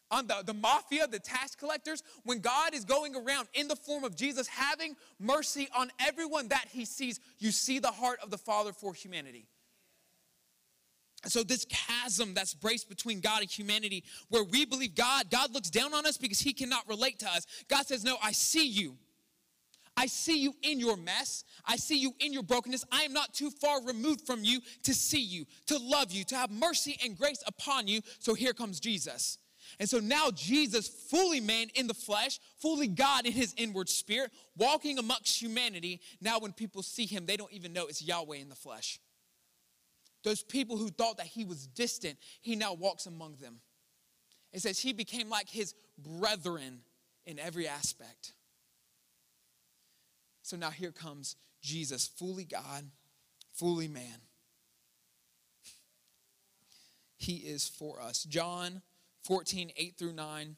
on 0.09 0.27
the, 0.27 0.43
the 0.45 0.53
mafia, 0.53 1.07
the 1.07 1.19
tax 1.19 1.55
collectors, 1.55 2.03
when 2.23 2.39
God 2.39 2.73
is 2.73 2.85
going 2.85 3.15
around 3.15 3.47
in 3.53 3.67
the 3.67 3.75
form 3.75 4.03
of 4.03 4.15
Jesus 4.15 4.47
having 4.47 4.95
mercy 5.19 5.67
on 5.75 5.91
everyone 5.99 6.47
that 6.49 6.65
he 6.71 6.85
sees, 6.85 7.19
you 7.39 7.51
see 7.51 7.79
the 7.79 7.91
heart 7.91 8.19
of 8.21 8.29
the 8.29 8.37
Father 8.37 8.71
for 8.71 8.93
humanity. 8.93 9.47
So, 11.25 11.43
this 11.43 11.65
chasm 11.65 12.33
that's 12.33 12.53
braced 12.53 12.89
between 12.89 13.21
God 13.21 13.41
and 13.41 13.49
humanity, 13.49 14.03
where 14.29 14.43
we 14.43 14.65
believe 14.65 14.95
God, 14.95 15.29
God 15.29 15.53
looks 15.53 15.69
down 15.69 15.93
on 15.93 16.05
us 16.05 16.17
because 16.17 16.39
he 16.39 16.53
cannot 16.53 16.87
relate 16.87 17.19
to 17.19 17.27
us. 17.27 17.45
God 17.69 17.85
says, 17.85 18.03
No, 18.03 18.17
I 18.21 18.33
see 18.33 18.67
you. 18.67 18.97
I 19.95 20.07
see 20.07 20.39
you 20.39 20.55
in 20.63 20.79
your 20.79 20.97
mess. 20.97 21.43
I 21.65 21.75
see 21.75 21.97
you 21.97 22.13
in 22.19 22.33
your 22.33 22.43
brokenness. 22.43 22.83
I 22.91 23.03
am 23.03 23.13
not 23.13 23.33
too 23.33 23.51
far 23.51 23.83
removed 23.83 24.25
from 24.25 24.43
you 24.43 24.59
to 24.83 24.93
see 24.93 25.21
you, 25.21 25.45
to 25.67 25.77
love 25.77 26.11
you, 26.11 26.23
to 26.25 26.35
have 26.35 26.49
mercy 26.49 26.97
and 27.03 27.17
grace 27.17 27.43
upon 27.45 27.87
you. 27.87 28.01
So 28.19 28.33
here 28.33 28.53
comes 28.53 28.79
Jesus. 28.79 29.37
And 29.79 29.87
so 29.87 29.99
now 29.99 30.29
Jesus, 30.31 30.87
fully 30.87 31.39
man 31.39 31.67
in 31.75 31.87
the 31.87 31.93
flesh, 31.93 32.39
fully 32.59 32.87
God 32.87 33.25
in 33.25 33.31
his 33.31 33.53
inward 33.57 33.87
spirit, 33.87 34.31
walking 34.57 34.97
amongst 34.97 35.41
humanity. 35.41 36.01
Now, 36.21 36.39
when 36.39 36.53
people 36.53 36.83
see 36.83 37.05
him, 37.05 37.25
they 37.25 37.37
don't 37.37 37.51
even 37.53 37.71
know 37.73 37.87
it's 37.87 38.01
Yahweh 38.01 38.37
in 38.37 38.49
the 38.49 38.55
flesh. 38.55 38.99
Those 40.23 40.43
people 40.43 40.77
who 40.77 40.89
thought 40.89 41.17
that 41.17 41.27
he 41.27 41.43
was 41.43 41.67
distant, 41.67 42.17
he 42.41 42.55
now 42.55 42.73
walks 42.73 43.05
among 43.05 43.35
them. 43.41 43.59
It 44.51 44.61
says 44.61 44.79
he 44.79 44.93
became 44.93 45.29
like 45.29 45.49
his 45.49 45.73
brethren 45.97 46.79
in 47.25 47.39
every 47.39 47.67
aspect. 47.67 48.33
So 50.41 50.57
now 50.57 50.69
here 50.69 50.91
comes 50.91 51.35
Jesus, 51.61 52.07
fully 52.07 52.45
God, 52.45 52.85
fully 53.53 53.87
man. 53.87 54.21
He 57.17 57.35
is 57.35 57.67
for 57.67 58.01
us. 58.01 58.23
John 58.23 58.81
14, 59.23 59.71
8 59.75 59.95
through 59.97 60.13
9. 60.13 60.55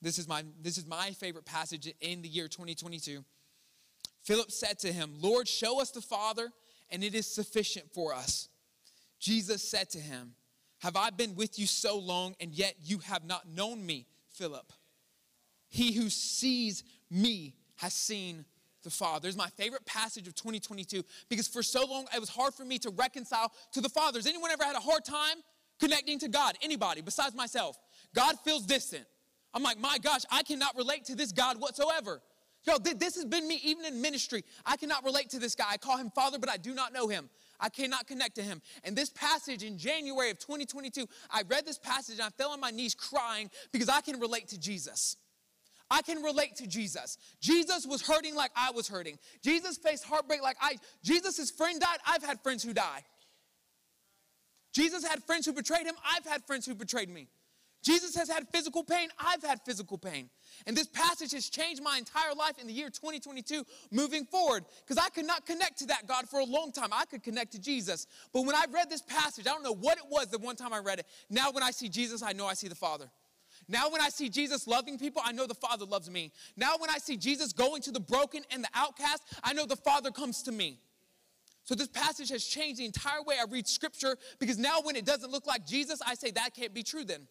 This 0.00 0.18
is 0.18 0.28
my, 0.28 0.44
this 0.62 0.78
is 0.78 0.86
my 0.86 1.10
favorite 1.10 1.44
passage 1.44 1.92
in 2.00 2.22
the 2.22 2.28
year 2.28 2.46
2022. 2.46 3.24
Philip 4.22 4.52
said 4.52 4.78
to 4.80 4.92
him, 4.92 5.14
Lord, 5.20 5.48
show 5.48 5.80
us 5.80 5.90
the 5.90 6.00
Father, 6.00 6.50
and 6.90 7.02
it 7.02 7.14
is 7.14 7.26
sufficient 7.26 7.92
for 7.92 8.14
us. 8.14 8.48
Jesus 9.18 9.62
said 9.62 9.90
to 9.90 9.98
him, 9.98 10.34
Have 10.78 10.96
I 10.96 11.10
been 11.10 11.34
with 11.34 11.58
you 11.58 11.66
so 11.66 11.98
long, 11.98 12.34
and 12.40 12.52
yet 12.52 12.74
you 12.82 12.98
have 12.98 13.24
not 13.24 13.48
known 13.48 13.84
me, 13.84 14.06
Philip? 14.30 14.72
He 15.68 15.92
who 15.92 16.08
sees 16.08 16.84
me 17.10 17.54
has 17.76 17.92
seen 17.92 18.44
the 18.82 18.90
Father. 18.90 19.28
It's 19.28 19.36
my 19.36 19.48
favorite 19.50 19.84
passage 19.84 20.26
of 20.26 20.34
2022 20.34 21.02
because 21.28 21.48
for 21.48 21.62
so 21.62 21.84
long 21.84 22.06
it 22.14 22.20
was 22.20 22.28
hard 22.28 22.54
for 22.54 22.64
me 22.64 22.78
to 22.78 22.90
reconcile 22.90 23.52
to 23.72 23.80
the 23.80 23.88
Father. 23.88 24.18
Has 24.18 24.26
anyone 24.26 24.50
ever 24.50 24.64
had 24.64 24.76
a 24.76 24.80
hard 24.80 25.04
time 25.04 25.36
connecting 25.78 26.18
to 26.20 26.28
God? 26.28 26.56
Anybody 26.62 27.00
besides 27.00 27.34
myself? 27.34 27.78
God 28.14 28.36
feels 28.44 28.64
distant. 28.64 29.04
I'm 29.52 29.62
like, 29.62 29.78
my 29.78 29.98
gosh, 29.98 30.22
I 30.30 30.42
cannot 30.42 30.76
relate 30.76 31.04
to 31.06 31.14
this 31.14 31.32
God 31.32 31.60
whatsoever. 31.60 32.22
Yo, 32.64 32.76
this 32.78 33.14
has 33.14 33.24
been 33.24 33.46
me 33.46 33.60
even 33.64 33.84
in 33.84 34.00
ministry. 34.00 34.44
I 34.66 34.76
cannot 34.76 35.04
relate 35.04 35.30
to 35.30 35.38
this 35.38 35.54
guy. 35.54 35.66
I 35.70 35.76
call 35.76 35.96
him 35.96 36.10
Father, 36.10 36.38
but 36.38 36.50
I 36.50 36.56
do 36.56 36.74
not 36.74 36.92
know 36.92 37.08
him. 37.08 37.30
I 37.60 37.68
cannot 37.68 38.06
connect 38.06 38.36
to 38.36 38.42
him. 38.42 38.62
And 38.84 38.96
this 38.96 39.10
passage 39.10 39.62
in 39.62 39.78
January 39.78 40.30
of 40.30 40.38
2022, 40.38 41.06
I 41.30 41.42
read 41.48 41.66
this 41.66 41.78
passage 41.78 42.18
and 42.18 42.26
I 42.26 42.30
fell 42.30 42.50
on 42.50 42.60
my 42.60 42.70
knees 42.70 42.94
crying 42.94 43.50
because 43.72 43.88
I 43.88 44.00
can 44.00 44.20
relate 44.20 44.48
to 44.48 44.60
Jesus. 44.60 45.16
I 45.90 46.02
can 46.02 46.22
relate 46.22 46.56
to 46.56 46.66
Jesus. 46.66 47.16
Jesus 47.40 47.86
was 47.86 48.06
hurting 48.06 48.34
like 48.34 48.50
I 48.54 48.70
was 48.70 48.88
hurting. 48.88 49.18
Jesus 49.42 49.78
faced 49.78 50.04
heartbreak 50.04 50.42
like 50.42 50.56
I. 50.60 50.76
Jesus' 51.02 51.50
friend 51.50 51.80
died. 51.80 51.98
I've 52.06 52.22
had 52.22 52.40
friends 52.42 52.62
who 52.62 52.74
die. 52.74 53.04
Jesus 54.72 55.04
had 55.04 55.22
friends 55.24 55.46
who 55.46 55.52
betrayed 55.52 55.86
him. 55.86 55.94
I've 56.14 56.26
had 56.26 56.44
friends 56.44 56.66
who 56.66 56.74
betrayed 56.74 57.08
me. 57.08 57.28
Jesus 57.82 58.16
has 58.16 58.28
had 58.28 58.48
physical 58.52 58.82
pain. 58.82 59.08
I've 59.18 59.42
had 59.42 59.60
physical 59.64 59.98
pain. 59.98 60.30
And 60.66 60.76
this 60.76 60.88
passage 60.88 61.32
has 61.32 61.48
changed 61.48 61.82
my 61.82 61.96
entire 61.96 62.34
life 62.34 62.58
in 62.58 62.66
the 62.66 62.72
year 62.72 62.88
2022 62.88 63.64
moving 63.92 64.24
forward 64.24 64.64
because 64.80 65.02
I 65.02 65.08
could 65.10 65.26
not 65.26 65.46
connect 65.46 65.78
to 65.78 65.86
that 65.86 66.06
God 66.06 66.28
for 66.28 66.40
a 66.40 66.44
long 66.44 66.72
time. 66.72 66.88
I 66.92 67.04
could 67.04 67.22
connect 67.22 67.52
to 67.52 67.60
Jesus. 67.60 68.06
But 68.32 68.42
when 68.42 68.56
I 68.56 68.64
read 68.70 68.90
this 68.90 69.02
passage, 69.02 69.46
I 69.46 69.50
don't 69.50 69.62
know 69.62 69.74
what 69.74 69.98
it 69.98 70.04
was 70.10 70.26
the 70.28 70.38
one 70.38 70.56
time 70.56 70.72
I 70.72 70.78
read 70.78 70.98
it. 70.98 71.06
Now, 71.30 71.52
when 71.52 71.62
I 71.62 71.70
see 71.70 71.88
Jesus, 71.88 72.22
I 72.22 72.32
know 72.32 72.46
I 72.46 72.54
see 72.54 72.68
the 72.68 72.74
Father. 72.74 73.08
Now, 73.68 73.90
when 73.90 74.00
I 74.00 74.08
see 74.08 74.28
Jesus 74.28 74.66
loving 74.66 74.98
people, 74.98 75.22
I 75.24 75.32
know 75.32 75.46
the 75.46 75.54
Father 75.54 75.84
loves 75.84 76.10
me. 76.10 76.32
Now, 76.56 76.76
when 76.78 76.90
I 76.90 76.98
see 76.98 77.16
Jesus 77.16 77.52
going 77.52 77.82
to 77.82 77.92
the 77.92 78.00
broken 78.00 78.42
and 78.50 78.64
the 78.64 78.68
outcast, 78.74 79.22
I 79.44 79.52
know 79.52 79.66
the 79.66 79.76
Father 79.76 80.10
comes 80.10 80.42
to 80.44 80.52
me. 80.52 80.78
So, 81.64 81.74
this 81.74 81.88
passage 81.88 82.30
has 82.30 82.44
changed 82.44 82.80
the 82.80 82.86
entire 82.86 83.22
way 83.22 83.36
I 83.38 83.44
read 83.50 83.68
Scripture 83.68 84.16
because 84.38 84.58
now, 84.58 84.80
when 84.82 84.96
it 84.96 85.04
doesn't 85.04 85.30
look 85.30 85.46
like 85.46 85.66
Jesus, 85.66 86.00
I 86.06 86.14
say 86.14 86.30
that 86.32 86.54
can't 86.54 86.72
be 86.72 86.82
true 86.82 87.04
then. 87.04 87.28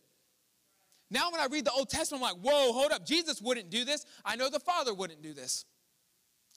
Now, 1.09 1.31
when 1.31 1.39
I 1.39 1.45
read 1.45 1.65
the 1.65 1.71
Old 1.71 1.89
Testament, 1.89 2.23
I'm 2.23 2.35
like, 2.35 2.43
whoa, 2.43 2.73
hold 2.73 2.91
up. 2.91 3.05
Jesus 3.05 3.41
wouldn't 3.41 3.69
do 3.69 3.85
this. 3.85 4.05
I 4.25 4.35
know 4.35 4.49
the 4.49 4.59
Father 4.59 4.93
wouldn't 4.93 5.21
do 5.21 5.33
this. 5.33 5.65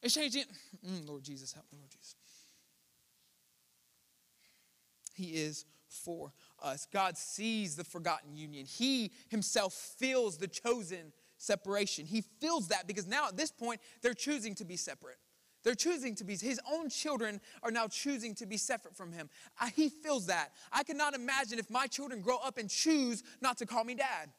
It's 0.02 0.14
changing. 0.14 0.44
Mm, 0.86 1.08
Lord 1.08 1.22
Jesus, 1.22 1.52
help 1.52 1.66
me, 1.70 1.78
Lord 1.78 1.90
Jesus. 1.90 2.16
He 5.14 5.26
is 5.36 5.66
for 5.88 6.32
us. 6.62 6.86
God 6.92 7.18
sees 7.18 7.76
the 7.76 7.84
forgotten 7.84 8.34
union. 8.36 8.64
He 8.64 9.12
himself 9.28 9.74
feels 9.74 10.38
the 10.38 10.48
chosen 10.48 11.12
separation. 11.36 12.06
He 12.06 12.22
feels 12.40 12.68
that 12.68 12.86
because 12.86 13.06
now 13.06 13.28
at 13.28 13.36
this 13.36 13.50
point, 13.50 13.80
they're 14.02 14.14
choosing 14.14 14.54
to 14.56 14.64
be 14.64 14.76
separate. 14.76 15.18
They're 15.62 15.74
choosing 15.74 16.14
to 16.16 16.24
be, 16.24 16.36
his 16.36 16.60
own 16.72 16.88
children 16.88 17.40
are 17.62 17.70
now 17.70 17.86
choosing 17.86 18.34
to 18.36 18.46
be 18.46 18.56
separate 18.56 18.96
from 18.96 19.12
him. 19.12 19.28
I, 19.58 19.68
he 19.70 19.90
feels 19.90 20.26
that. 20.26 20.52
I 20.72 20.84
cannot 20.84 21.14
imagine 21.14 21.58
if 21.58 21.68
my 21.68 21.86
children 21.86 22.22
grow 22.22 22.38
up 22.38 22.56
and 22.56 22.70
choose 22.70 23.22
not 23.42 23.58
to 23.58 23.66
call 23.66 23.84
me 23.84 23.94
dad. 23.94 24.30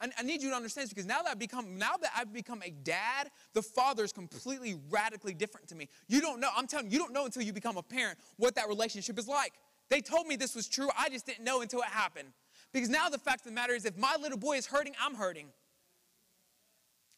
I, 0.00 0.08
I 0.18 0.22
need 0.22 0.42
you 0.42 0.50
to 0.50 0.56
understand 0.56 0.84
this 0.84 0.92
because 0.92 1.06
now 1.06 1.22
that 1.22 1.30
I've 1.30 1.38
become 1.38 1.78
now 1.78 1.96
that 2.00 2.10
I've 2.16 2.32
become 2.32 2.62
a 2.62 2.70
dad, 2.70 3.30
the 3.54 3.62
father 3.62 4.04
is 4.04 4.12
completely 4.12 4.76
radically 4.90 5.34
different 5.34 5.68
to 5.68 5.74
me. 5.74 5.88
You 6.08 6.20
don't 6.20 6.40
know, 6.40 6.50
I'm 6.56 6.66
telling 6.66 6.86
you, 6.86 6.92
you 6.92 6.98
don't 6.98 7.12
know 7.12 7.24
until 7.24 7.42
you 7.42 7.52
become 7.52 7.76
a 7.76 7.82
parent 7.82 8.18
what 8.36 8.54
that 8.56 8.68
relationship 8.68 9.18
is 9.18 9.28
like. 9.28 9.52
They 9.88 10.00
told 10.00 10.26
me 10.26 10.36
this 10.36 10.54
was 10.54 10.68
true, 10.68 10.88
I 10.98 11.08
just 11.08 11.26
didn't 11.26 11.44
know 11.44 11.60
until 11.60 11.80
it 11.80 11.86
happened. 11.86 12.28
Because 12.72 12.88
now 12.88 13.08
the 13.08 13.18
fact 13.18 13.40
of 13.40 13.46
the 13.46 13.52
matter 13.52 13.72
is 13.72 13.84
if 13.84 13.96
my 13.96 14.16
little 14.20 14.38
boy 14.38 14.56
is 14.56 14.66
hurting, 14.66 14.94
I'm 15.00 15.14
hurting. 15.14 15.46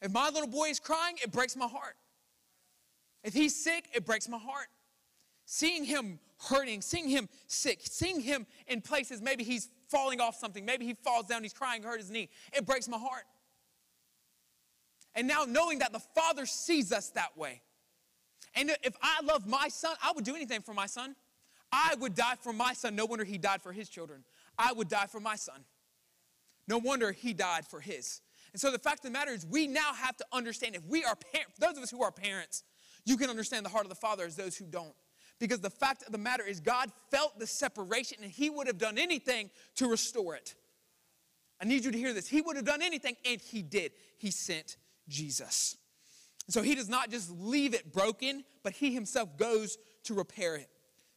If 0.00 0.12
my 0.12 0.28
little 0.28 0.48
boy 0.48 0.68
is 0.68 0.78
crying, 0.78 1.16
it 1.22 1.32
breaks 1.32 1.56
my 1.56 1.66
heart. 1.66 1.96
If 3.24 3.34
he's 3.34 3.56
sick, 3.56 3.88
it 3.94 4.06
breaks 4.06 4.28
my 4.28 4.38
heart. 4.38 4.68
Seeing 5.44 5.84
him 5.84 6.20
hurting, 6.48 6.82
seeing 6.82 7.08
him 7.08 7.28
sick, 7.46 7.80
seeing 7.82 8.20
him 8.20 8.46
in 8.66 8.80
places 8.80 9.20
maybe 9.20 9.42
he's 9.42 9.68
falling 9.90 10.20
off 10.20 10.36
something. 10.36 10.64
Maybe 10.64 10.84
he 10.86 10.94
falls 10.94 11.26
down, 11.26 11.42
he's 11.42 11.52
crying, 11.52 11.82
hurt 11.82 12.00
his 12.00 12.10
knee. 12.10 12.28
It 12.52 12.66
breaks 12.66 12.88
my 12.88 12.98
heart. 12.98 13.24
And 15.14 15.26
now 15.26 15.44
knowing 15.48 15.80
that 15.80 15.92
the 15.92 16.00
Father 16.00 16.46
sees 16.46 16.92
us 16.92 17.10
that 17.10 17.36
way. 17.36 17.62
And 18.54 18.70
if 18.82 18.94
I 19.02 19.20
love 19.24 19.46
my 19.46 19.68
son, 19.68 19.96
I 20.02 20.12
would 20.14 20.24
do 20.24 20.34
anything 20.34 20.62
for 20.62 20.74
my 20.74 20.86
son. 20.86 21.16
I 21.70 21.94
would 21.98 22.14
die 22.14 22.36
for 22.40 22.52
my 22.52 22.72
son. 22.72 22.96
No 22.96 23.04
wonder 23.04 23.24
he 23.24 23.38
died 23.38 23.62
for 23.62 23.72
his 23.72 23.88
children. 23.88 24.24
I 24.58 24.72
would 24.72 24.88
die 24.88 25.06
for 25.06 25.20
my 25.20 25.36
son. 25.36 25.64
No 26.66 26.78
wonder 26.78 27.12
he 27.12 27.32
died 27.32 27.66
for 27.66 27.80
his. 27.80 28.20
And 28.52 28.60
so 28.60 28.70
the 28.70 28.78
fact 28.78 29.04
of 29.04 29.12
the 29.12 29.18
matter 29.18 29.32
is, 29.32 29.46
we 29.46 29.66
now 29.66 29.92
have 29.94 30.16
to 30.16 30.26
understand 30.32 30.76
if 30.76 30.84
we 30.86 31.04
are 31.04 31.16
parents, 31.16 31.58
those 31.58 31.76
of 31.76 31.82
us 31.82 31.90
who 31.90 32.02
are 32.02 32.12
parents, 32.12 32.64
you 33.04 33.16
can 33.16 33.30
understand 33.30 33.64
the 33.64 33.70
heart 33.70 33.84
of 33.84 33.90
the 33.90 33.94
Father 33.94 34.24
as 34.24 34.36
those 34.36 34.56
who 34.56 34.66
don't. 34.66 34.94
Because 35.38 35.60
the 35.60 35.70
fact 35.70 36.02
of 36.02 36.12
the 36.12 36.18
matter 36.18 36.44
is, 36.44 36.60
God 36.60 36.90
felt 37.10 37.38
the 37.38 37.46
separation 37.46 38.18
and 38.22 38.30
He 38.30 38.50
would 38.50 38.66
have 38.66 38.78
done 38.78 38.98
anything 38.98 39.50
to 39.76 39.88
restore 39.88 40.34
it. 40.34 40.54
I 41.60 41.64
need 41.64 41.84
you 41.84 41.92
to 41.92 41.98
hear 41.98 42.12
this. 42.12 42.28
He 42.28 42.40
would 42.40 42.56
have 42.56 42.64
done 42.64 42.82
anything, 42.82 43.16
and 43.24 43.40
He 43.40 43.62
did. 43.62 43.92
He 44.18 44.30
sent 44.30 44.76
Jesus. 45.08 45.76
So 46.48 46.62
He 46.62 46.74
does 46.74 46.88
not 46.88 47.10
just 47.10 47.30
leave 47.30 47.74
it 47.74 47.92
broken, 47.92 48.44
but 48.62 48.72
He 48.72 48.92
Himself 48.92 49.36
goes 49.36 49.78
to 50.04 50.14
repair 50.14 50.56
it. 50.56 50.68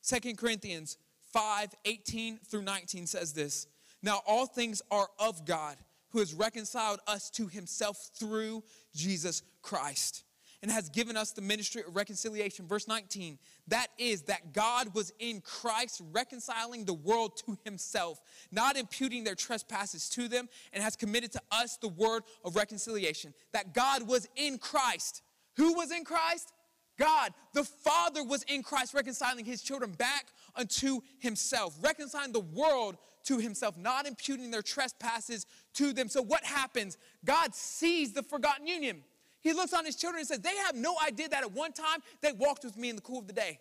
Second 0.02 0.38
Corinthians 0.38 0.98
5 1.32 1.70
18 1.86 2.40
through 2.40 2.64
19 2.64 3.08
says 3.08 3.34
this 3.34 3.68
Now 4.04 4.22
all 4.28 4.46
things 4.46 4.82
are 4.92 5.08
of 5.20 5.46
God, 5.46 5.78
who 6.10 6.20
has 6.20 6.34
reconciled 6.34 7.00
us 7.08 7.30
to 7.32 7.48
Himself 7.48 7.98
through 8.16 8.64
Jesus 8.94 9.42
Christ 9.62 10.24
and 10.62 10.72
has 10.72 10.90
given 10.90 11.18
us 11.18 11.32
the 11.32 11.42
ministry 11.42 11.82
of 11.88 11.96
reconciliation. 11.96 12.68
Verse 12.68 12.88
19, 12.88 13.40
that 13.68 13.88
is, 13.98 14.24
that 14.24 14.54
God 14.54 14.94
was 14.94 15.12
in 15.20 15.42
Christ 15.42 16.02
reconciling 16.12 16.86
the 16.86 16.94
world 16.94 17.36
to 17.46 17.58
himself, 17.64 18.22
not 18.52 18.78
imputing 18.78 19.24
their 19.24 19.36
trespasses 19.36 20.08
to 20.10 20.28
them, 20.28 20.48
and 20.72 20.84
has 20.84 20.96
committed 20.96 21.32
to 21.32 21.42
us 21.52 21.78
the 21.78 21.88
word 21.88 22.24
of 22.46 22.56
reconciliation. 22.56 23.34
That 23.54 23.74
God 23.74 24.08
was 24.08 24.28
in 24.36 24.58
Christ. 24.60 25.24
Who 25.58 25.74
was 25.74 25.92
in 25.92 26.06
Christ? 26.06 26.54
God, 27.00 27.34
the 27.54 27.64
Father, 27.64 28.24
was 28.24 28.44
in 28.44 28.62
Christ 28.62 28.94
reconciling 28.94 29.46
his 29.46 29.64
children 29.64 29.92
back 29.92 30.28
unto 30.56 31.00
himself, 31.18 31.76
reconciling 31.82 32.32
the 32.32 32.42
world 32.42 32.98
to 33.24 33.40
himself, 33.40 33.76
not 33.78 34.06
imputing 34.06 34.52
their 34.52 34.62
trespasses 34.62 35.48
to 35.74 35.94
them. 35.94 36.10
So, 36.10 36.22
what 36.22 36.44
happens? 36.44 36.98
God 37.26 37.56
sees 37.56 38.14
the 38.14 38.22
forgotten 38.22 38.68
union. 38.68 39.04
He 39.42 39.54
looks 39.54 39.74
on 39.74 39.86
his 39.86 39.96
children 39.96 40.20
and 40.20 40.28
says, 40.28 40.40
They 40.40 40.56
have 40.58 40.76
no 40.76 40.96
idea 41.06 41.28
that 41.30 41.44
at 41.44 41.52
one 41.52 41.74
time 41.74 42.00
they 42.22 42.32
walked 42.32 42.64
with 42.64 42.78
me 42.78 42.90
in 42.90 42.96
the 42.96 43.02
cool 43.02 43.20
of 43.20 43.28
the 43.28 43.34
day. 43.34 43.60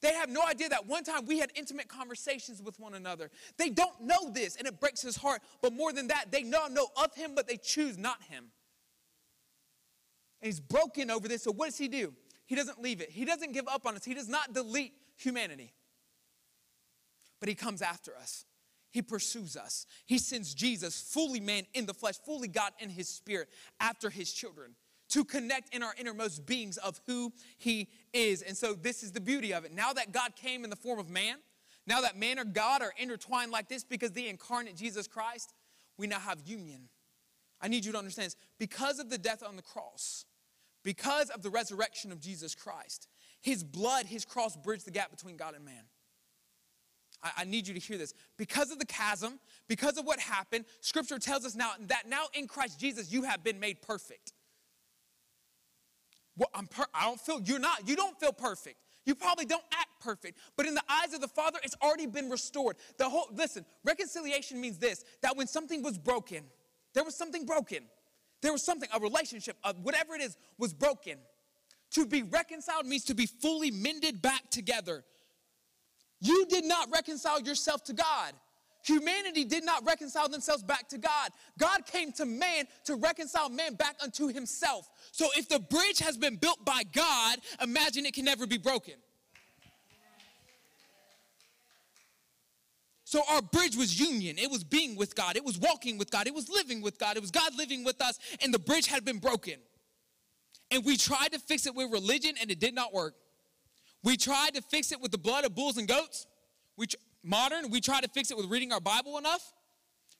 They 0.00 0.14
have 0.14 0.28
no 0.28 0.42
idea 0.46 0.68
that 0.68 0.86
one 0.86 1.02
time 1.02 1.26
we 1.26 1.40
had 1.40 1.50
intimate 1.56 1.88
conversations 1.88 2.62
with 2.62 2.78
one 2.78 2.94
another. 2.94 3.30
They 3.56 3.68
don't 3.68 4.00
know 4.00 4.30
this, 4.30 4.54
and 4.54 4.68
it 4.68 4.78
breaks 4.78 5.02
his 5.02 5.16
heart. 5.16 5.42
But 5.60 5.72
more 5.72 5.92
than 5.92 6.06
that, 6.08 6.26
they 6.30 6.44
know, 6.44 6.68
know 6.68 6.86
of 7.02 7.14
him, 7.16 7.32
but 7.34 7.48
they 7.48 7.56
choose 7.56 7.98
not 7.98 8.22
him. 8.22 8.44
And 10.40 10.46
he's 10.46 10.60
broken 10.60 11.10
over 11.10 11.26
this. 11.26 11.42
So, 11.42 11.52
what 11.52 11.66
does 11.66 11.78
he 11.78 11.88
do? 11.88 12.14
He 12.46 12.54
doesn't 12.54 12.80
leave 12.80 13.00
it, 13.00 13.10
he 13.10 13.24
doesn't 13.24 13.52
give 13.52 13.66
up 13.68 13.86
on 13.86 13.96
us, 13.96 14.04
he 14.04 14.14
does 14.14 14.28
not 14.28 14.54
delete 14.54 14.92
humanity. 15.16 15.72
But 17.40 17.48
he 17.48 17.54
comes 17.54 17.82
after 17.82 18.16
us. 18.16 18.44
He 18.90 19.02
pursues 19.02 19.54
us. 19.54 19.86
He 20.06 20.18
sends 20.18 20.54
Jesus, 20.54 20.98
fully 21.00 21.40
man 21.40 21.64
in 21.74 21.86
the 21.86 21.92
flesh, 21.92 22.14
fully 22.24 22.48
God 22.48 22.72
in 22.80 22.88
his 22.88 23.08
spirit, 23.08 23.48
after 23.80 24.08
his 24.08 24.32
children 24.32 24.74
to 25.08 25.24
connect 25.24 25.74
in 25.74 25.82
our 25.82 25.94
innermost 25.98 26.46
beings 26.46 26.76
of 26.78 27.00
who 27.06 27.32
He 27.56 27.88
is. 28.12 28.42
And 28.42 28.56
so, 28.56 28.74
this 28.74 29.02
is 29.02 29.12
the 29.12 29.20
beauty 29.20 29.52
of 29.52 29.64
it. 29.64 29.72
Now 29.72 29.92
that 29.92 30.12
God 30.12 30.36
came 30.36 30.64
in 30.64 30.70
the 30.70 30.76
form 30.76 30.98
of 30.98 31.08
man, 31.08 31.36
now 31.86 32.02
that 32.02 32.18
man 32.18 32.38
or 32.38 32.44
God 32.44 32.82
are 32.82 32.92
intertwined 32.98 33.50
like 33.50 33.68
this 33.68 33.84
because 33.84 34.12
the 34.12 34.28
incarnate 34.28 34.76
Jesus 34.76 35.06
Christ, 35.06 35.54
we 35.96 36.06
now 36.06 36.18
have 36.18 36.38
union. 36.44 36.88
I 37.60 37.68
need 37.68 37.84
you 37.84 37.92
to 37.92 37.98
understand 37.98 38.26
this. 38.26 38.36
Because 38.58 38.98
of 38.98 39.10
the 39.10 39.18
death 39.18 39.42
on 39.42 39.56
the 39.56 39.62
cross, 39.62 40.24
because 40.84 41.30
of 41.30 41.42
the 41.42 41.50
resurrection 41.50 42.12
of 42.12 42.20
Jesus 42.20 42.54
Christ, 42.54 43.08
his 43.40 43.64
blood, 43.64 44.06
his 44.06 44.24
cross 44.24 44.56
bridged 44.56 44.86
the 44.86 44.90
gap 44.90 45.10
between 45.10 45.36
God 45.36 45.54
and 45.54 45.64
man. 45.64 45.84
I, 47.22 47.30
I, 47.38 47.44
need 47.44 47.66
you 47.66 47.74
to 47.74 47.80
hear 47.80 47.98
this. 47.98 48.14
Because 48.36 48.70
of 48.70 48.78
the 48.78 48.86
chasm, 48.86 49.40
because 49.66 49.98
of 49.98 50.06
what 50.06 50.20
happened, 50.20 50.66
scripture 50.80 51.18
tells 51.18 51.44
us 51.44 51.56
now 51.56 51.72
that 51.86 52.08
now 52.08 52.26
in 52.34 52.46
Christ 52.46 52.78
Jesus 52.78 53.10
you 53.10 53.22
have 53.24 53.42
been 53.42 53.58
made 53.58 53.82
perfect 53.82 54.32
well, 56.38 56.50
I'm 56.54 56.66
per- 56.66 56.86
I 56.94 57.04
don't 57.06 57.20
feel, 57.20 57.40
you're 57.44 57.58
not, 57.58 57.86
you 57.88 57.96
don't 57.96 58.18
feel 58.18 58.32
perfect. 58.32 58.76
You 59.04 59.14
probably 59.14 59.46
don't 59.46 59.64
act 59.72 59.88
perfect, 60.00 60.38
but 60.56 60.66
in 60.66 60.74
the 60.74 60.82
eyes 60.88 61.14
of 61.14 61.20
the 61.20 61.28
Father, 61.28 61.58
it's 61.64 61.76
already 61.82 62.06
been 62.06 62.28
restored. 62.28 62.76
The 62.98 63.08
whole, 63.08 63.28
listen, 63.34 63.64
reconciliation 63.84 64.60
means 64.60 64.78
this 64.78 65.04
that 65.22 65.36
when 65.36 65.46
something 65.46 65.82
was 65.82 65.98
broken, 65.98 66.44
there 66.94 67.04
was 67.04 67.14
something 67.14 67.46
broken. 67.46 67.84
There 68.40 68.52
was 68.52 68.62
something, 68.62 68.88
a 68.94 69.00
relationship, 69.00 69.56
a, 69.64 69.74
whatever 69.74 70.14
it 70.14 70.20
is, 70.20 70.36
was 70.58 70.72
broken. 70.72 71.18
To 71.92 72.06
be 72.06 72.22
reconciled 72.22 72.86
means 72.86 73.04
to 73.06 73.14
be 73.14 73.26
fully 73.26 73.70
mended 73.70 74.20
back 74.20 74.50
together. 74.50 75.04
You 76.20 76.46
did 76.46 76.64
not 76.64 76.90
reconcile 76.92 77.40
yourself 77.40 77.82
to 77.84 77.94
God. 77.94 78.34
Humanity 78.88 79.44
did 79.44 79.64
not 79.64 79.84
reconcile 79.86 80.28
themselves 80.28 80.62
back 80.62 80.88
to 80.88 80.98
God. 80.98 81.30
God 81.58 81.84
came 81.84 82.10
to 82.12 82.24
man 82.24 82.64
to 82.84 82.94
reconcile 82.94 83.50
man 83.50 83.74
back 83.74 83.96
unto 84.02 84.28
himself. 84.28 84.88
So 85.12 85.28
if 85.36 85.48
the 85.48 85.58
bridge 85.58 85.98
has 85.98 86.16
been 86.16 86.36
built 86.36 86.64
by 86.64 86.84
God, 86.92 87.38
imagine 87.62 88.06
it 88.06 88.14
can 88.14 88.24
never 88.24 88.46
be 88.46 88.56
broken. 88.56 88.94
So 93.04 93.22
our 93.30 93.42
bridge 93.42 93.76
was 93.76 93.98
union. 93.98 94.38
It 94.38 94.50
was 94.50 94.64
being 94.64 94.96
with 94.96 95.14
God. 95.14 95.36
It 95.36 95.44
was 95.44 95.58
walking 95.58 95.98
with 95.98 96.10
God. 96.10 96.26
It 96.26 96.34
was 96.34 96.48
living 96.48 96.80
with 96.82 96.98
God. 96.98 97.16
It 97.16 97.20
was 97.20 97.30
God 97.30 97.54
living 97.56 97.84
with 97.84 98.00
us, 98.00 98.18
and 98.42 98.52
the 98.52 98.58
bridge 98.58 98.86
had 98.86 99.04
been 99.04 99.18
broken. 99.18 99.54
And 100.70 100.84
we 100.84 100.96
tried 100.96 101.32
to 101.32 101.38
fix 101.38 101.66
it 101.66 101.74
with 101.74 101.90
religion, 101.90 102.34
and 102.40 102.50
it 102.50 102.60
did 102.60 102.74
not 102.74 102.92
work. 102.92 103.14
We 104.02 104.16
tried 104.16 104.54
to 104.54 104.62
fix 104.62 104.92
it 104.92 105.00
with 105.00 105.10
the 105.10 105.18
blood 105.18 105.44
of 105.44 105.54
bulls 105.54 105.78
and 105.78 105.88
goats. 105.88 106.26
We, 106.76 106.86
modern, 107.22 107.70
we 107.70 107.80
try 107.80 108.00
to 108.00 108.08
fix 108.08 108.30
it 108.30 108.36
with 108.36 108.46
reading 108.46 108.72
our 108.72 108.80
Bible 108.80 109.18
enough. 109.18 109.52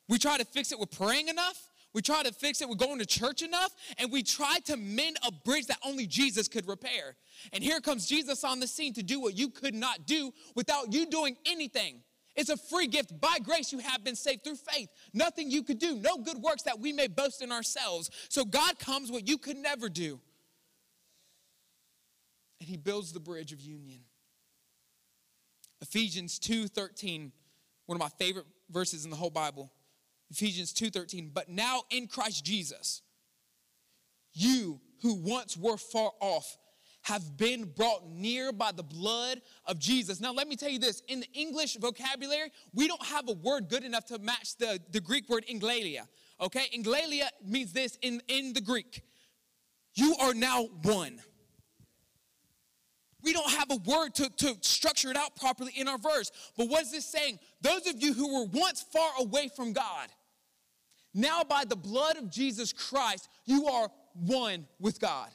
We 0.09 0.19
try 0.19 0.39
to 0.39 0.45
fix 0.45 0.73
it 0.73 0.79
with 0.79 0.91
praying 0.91 1.29
enough. 1.29 1.69
We 1.95 2.03
try 2.03 2.23
to 2.23 2.33
fix 2.33 2.61
it 2.61 2.69
with 2.69 2.79
going 2.79 2.99
to 2.99 3.07
church 3.07 3.43
enough. 3.43 3.75
And 3.99 4.13
we 4.13 4.23
try 4.23 4.59
to 4.67 4.77
mend 4.77 5.19
a 5.27 5.33
bridge 5.33 5.67
that 5.67 5.79
only 5.85 6.07
Jesus 6.07 6.49
could 6.49 6.67
repair. 6.69 7.17
And 7.53 7.63
here 7.63 7.81
comes 7.81 8.07
Jesus 8.07 8.45
on 8.45 8.61
the 8.61 8.67
scene 8.67 8.93
to 8.95 9.03
do 9.03 9.21
what 9.21 9.37
you 9.37 9.51
could 9.51 9.75
not 9.75 10.07
do 10.07 10.33
without 10.55 10.93
you 10.93 11.07
doing 11.07 11.37
anything. 11.47 12.03
It's 12.37 12.51
a 12.51 12.57
free 12.57 12.87
gift. 12.87 13.21
By 13.21 13.39
grace, 13.43 13.73
you 13.73 13.81
have 13.81 14.05
been 14.05 14.15
saved 14.15 14.45
through 14.45 14.57
faith. 14.57 14.89
Nothing 15.13 15.51
you 15.51 15.65
could 15.65 15.81
do, 15.81 15.97
no 15.97 16.19
good 16.19 16.39
works 16.39 16.63
that 16.63 16.79
we 16.79 16.93
may 16.93 17.09
boast 17.09 17.43
in 17.43 17.51
ourselves. 17.51 18.11
So 18.29 18.45
God 18.45 18.79
comes 18.79 19.11
what 19.11 19.27
you 19.27 19.39
could 19.39 19.57
never 19.57 19.89
do. 19.89 20.21
And 22.61 22.69
He 22.69 22.77
builds 22.77 23.13
the 23.13 23.19
bridge 23.19 23.53
of 23.53 23.61
union. 23.61 24.03
Ephesians 25.81 26.39
2:13, 26.39 27.33
one 27.87 27.97
of 27.97 28.01
my 28.01 28.09
favorite 28.19 28.47
verses 28.71 29.05
in 29.05 29.11
the 29.11 29.17
whole 29.17 29.31
Bible. 29.31 29.73
Ephesians 30.31 30.73
2:13, 30.73 31.31
but 31.33 31.49
now 31.49 31.85
in 31.91 32.07
Christ 32.07 32.45
Jesus, 32.45 33.03
you 34.33 34.81
who 35.01 35.15
once 35.15 35.57
were 35.57 35.77
far 35.77 36.13
off 36.21 36.59
have 37.03 37.37
been 37.37 37.65
brought 37.65 38.07
near 38.07 38.53
by 38.53 38.73
the 38.73 38.83
blood 38.83 39.41
of 39.65 39.79
Jesus. 39.79 40.21
Now, 40.21 40.33
let 40.33 40.49
me 40.49 40.57
tell 40.57 40.69
you 40.69 40.79
this 40.79 41.03
in 41.09 41.21
the 41.21 41.33
English 41.33 41.77
vocabulary, 41.77 42.51
we 42.75 42.87
don't 42.87 43.03
have 43.07 43.29
a 43.29 43.33
word 43.33 43.69
good 43.69 43.85
enough 43.85 44.05
to 44.07 44.19
match 44.19 44.57
the, 44.57 44.81
the 44.91 45.01
Greek 45.01 45.29
word 45.29 45.47
englalia. 45.49 46.07
Okay? 46.41 46.67
Englalia 46.75 47.29
means 47.43 47.73
this 47.73 47.97
in, 48.03 48.21
in 48.29 48.53
the 48.53 48.61
Greek 48.61 49.05
you 49.99 50.15
are 50.21 50.33
now 50.33 50.65
one. 50.83 51.21
We 53.23 53.33
don't 53.33 53.51
have 53.51 53.71
a 53.71 53.77
word 53.77 54.15
to, 54.17 54.31
to 54.31 54.57
structure 54.61 55.11
it 55.11 55.17
out 55.17 55.35
properly 55.37 55.73
in 55.77 55.89
our 55.89 55.99
verse. 55.99 56.31
But 56.57 56.69
what 56.69 56.83
is 56.83 56.93
this 56.93 57.05
saying? 57.05 57.39
Those 57.61 57.87
of 57.87 58.01
you 58.01 58.13
who 58.13 58.41
were 58.41 58.47
once 58.47 58.83
far 58.93 59.11
away 59.19 59.49
from 59.55 59.73
God, 59.73 60.09
now 61.15 61.43
by 61.43 61.65
the 61.65 61.77
blood 61.77 62.17
of 62.17 62.31
Jesus 62.31 62.73
Christ, 62.73 63.29
you 63.45 63.67
are 63.67 63.89
one 64.15 64.67
with 64.79 65.01
God. 65.01 65.29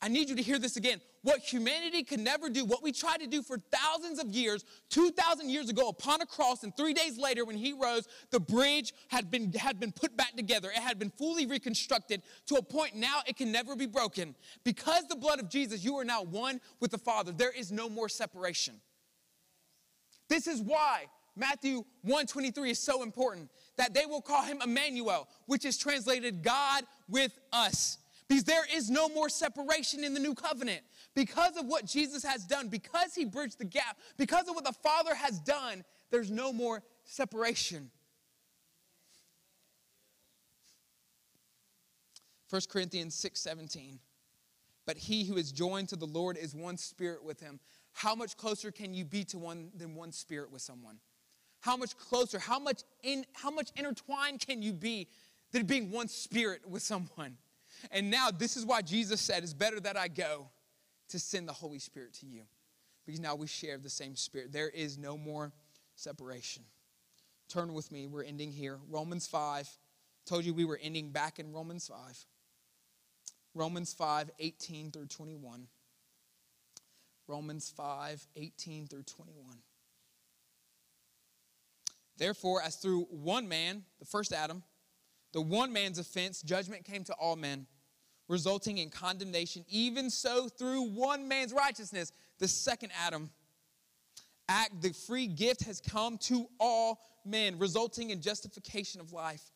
I 0.00 0.08
need 0.08 0.28
you 0.28 0.36
to 0.36 0.42
hear 0.42 0.58
this 0.58 0.76
again. 0.76 1.00
What 1.22 1.40
humanity 1.40 2.04
could 2.04 2.20
never 2.20 2.48
do, 2.48 2.64
what 2.64 2.82
we 2.82 2.92
tried 2.92 3.18
to 3.18 3.26
do 3.26 3.42
for 3.42 3.58
thousands 3.72 4.20
of 4.20 4.30
years, 4.30 4.64
2,000 4.90 5.50
years 5.50 5.68
ago 5.68 5.88
upon 5.88 6.20
a 6.20 6.26
cross, 6.26 6.62
and 6.62 6.76
three 6.76 6.94
days 6.94 7.18
later 7.18 7.44
when 7.44 7.56
he 7.56 7.72
rose, 7.72 8.06
the 8.30 8.38
bridge 8.38 8.92
had 9.08 9.30
been, 9.30 9.52
had 9.52 9.80
been 9.80 9.90
put 9.90 10.16
back 10.16 10.36
together. 10.36 10.70
It 10.70 10.80
had 10.80 10.98
been 10.98 11.10
fully 11.10 11.46
reconstructed 11.46 12.22
to 12.46 12.54
a 12.54 12.62
point 12.62 12.94
now 12.94 13.20
it 13.26 13.36
can 13.36 13.50
never 13.50 13.74
be 13.74 13.86
broken. 13.86 14.36
Because 14.64 15.06
the 15.08 15.16
blood 15.16 15.40
of 15.40 15.48
Jesus, 15.48 15.84
you 15.84 15.96
are 15.96 16.04
now 16.04 16.22
one 16.22 16.60
with 16.80 16.92
the 16.92 16.98
Father. 16.98 17.32
There 17.32 17.52
is 17.52 17.72
no 17.72 17.88
more 17.88 18.08
separation. 18.08 18.80
This 20.28 20.46
is 20.46 20.60
why 20.60 21.06
Matthew 21.36 21.84
123 22.02 22.70
is 22.70 22.78
so 22.78 23.02
important 23.02 23.50
that 23.76 23.94
they 23.94 24.06
will 24.06 24.20
call 24.20 24.42
him 24.42 24.60
Emmanuel, 24.62 25.28
which 25.46 25.64
is 25.64 25.78
translated 25.78 26.42
God 26.42 26.84
with 27.08 27.32
us. 27.52 27.98
Because 28.28 28.44
there 28.44 28.64
is 28.74 28.90
no 28.90 29.08
more 29.08 29.28
separation 29.28 30.04
in 30.04 30.12
the 30.12 30.20
new 30.20 30.34
covenant. 30.34 30.82
Because 31.14 31.56
of 31.56 31.66
what 31.66 31.86
Jesus 31.86 32.22
has 32.22 32.44
done, 32.44 32.68
because 32.68 33.14
he 33.14 33.24
bridged 33.24 33.58
the 33.58 33.64
gap, 33.64 33.98
because 34.18 34.48
of 34.48 34.54
what 34.54 34.64
the 34.64 34.72
Father 34.72 35.14
has 35.14 35.40
done, 35.40 35.82
there's 36.10 36.30
no 36.30 36.52
more 36.52 36.82
separation. 37.04 37.90
1 42.50 42.62
Corinthians 42.70 43.14
6 43.14 43.40
17. 43.40 43.98
But 44.86 44.96
he 44.96 45.24
who 45.24 45.36
is 45.36 45.52
joined 45.52 45.90
to 45.90 45.96
the 45.96 46.06
Lord 46.06 46.38
is 46.38 46.54
one 46.54 46.78
spirit 46.78 47.22
with 47.22 47.40
him. 47.40 47.60
How 47.92 48.14
much 48.14 48.36
closer 48.36 48.70
can 48.70 48.94
you 48.94 49.04
be 49.04 49.24
to 49.24 49.38
one 49.38 49.70
than 49.76 49.94
one 49.94 50.12
spirit 50.12 50.50
with 50.50 50.62
someone? 50.62 50.98
How 51.60 51.76
much 51.76 51.96
closer, 51.96 52.38
how 52.38 52.58
much 52.58 52.82
in 53.02 53.26
how 53.34 53.50
much 53.50 53.70
intertwined 53.76 54.40
can 54.40 54.62
you 54.62 54.72
be 54.72 55.08
than 55.52 55.66
being 55.66 55.90
one 55.90 56.08
spirit 56.08 56.66
with 56.66 56.82
someone? 56.82 57.36
And 57.90 58.10
now 58.10 58.30
this 58.30 58.56
is 58.56 58.66
why 58.66 58.82
Jesus 58.82 59.20
said, 59.20 59.42
It's 59.42 59.54
better 59.54 59.80
that 59.80 59.96
I 59.96 60.08
go 60.08 60.48
to 61.08 61.18
send 61.18 61.48
the 61.48 61.52
Holy 61.52 61.78
Spirit 61.78 62.14
to 62.14 62.26
you. 62.26 62.42
Because 63.06 63.20
now 63.20 63.34
we 63.34 63.46
share 63.46 63.78
the 63.78 63.88
same 63.88 64.16
Spirit. 64.16 64.52
There 64.52 64.68
is 64.68 64.98
no 64.98 65.16
more 65.16 65.52
separation. 65.94 66.64
Turn 67.48 67.72
with 67.72 67.90
me. 67.90 68.06
We're 68.06 68.24
ending 68.24 68.52
here. 68.52 68.78
Romans 68.90 69.26
5. 69.26 69.68
Told 70.26 70.44
you 70.44 70.52
we 70.52 70.66
were 70.66 70.78
ending 70.82 71.10
back 71.10 71.38
in 71.38 71.52
Romans 71.52 71.88
5. 71.88 71.96
Romans 73.54 73.94
5, 73.94 74.30
18 74.38 74.90
through 74.90 75.06
21. 75.06 75.66
Romans 77.26 77.72
5, 77.76 78.26
18 78.36 78.86
through 78.86 79.02
21. 79.02 79.56
Therefore, 82.18 82.60
as 82.62 82.76
through 82.76 83.04
one 83.10 83.48
man, 83.48 83.84
the 83.98 84.04
first 84.04 84.32
Adam, 84.32 84.62
the 85.32 85.40
one 85.40 85.72
man's 85.72 85.98
offense, 85.98 86.42
judgment 86.42 86.84
came 86.84 87.04
to 87.04 87.12
all 87.14 87.36
men, 87.36 87.66
resulting 88.28 88.78
in 88.78 88.90
condemnation. 88.90 89.64
Even 89.68 90.10
so, 90.10 90.48
through 90.48 90.82
one 90.82 91.28
man's 91.28 91.52
righteousness, 91.52 92.12
the 92.38 92.48
second 92.48 92.92
Adam 93.04 93.30
act, 94.48 94.80
the 94.80 94.92
free 94.92 95.26
gift 95.26 95.64
has 95.64 95.80
come 95.80 96.16
to 96.18 96.46
all 96.58 97.00
men, 97.24 97.58
resulting 97.58 98.10
in 98.10 98.20
justification 98.20 99.00
of 99.00 99.12
life. 99.12 99.50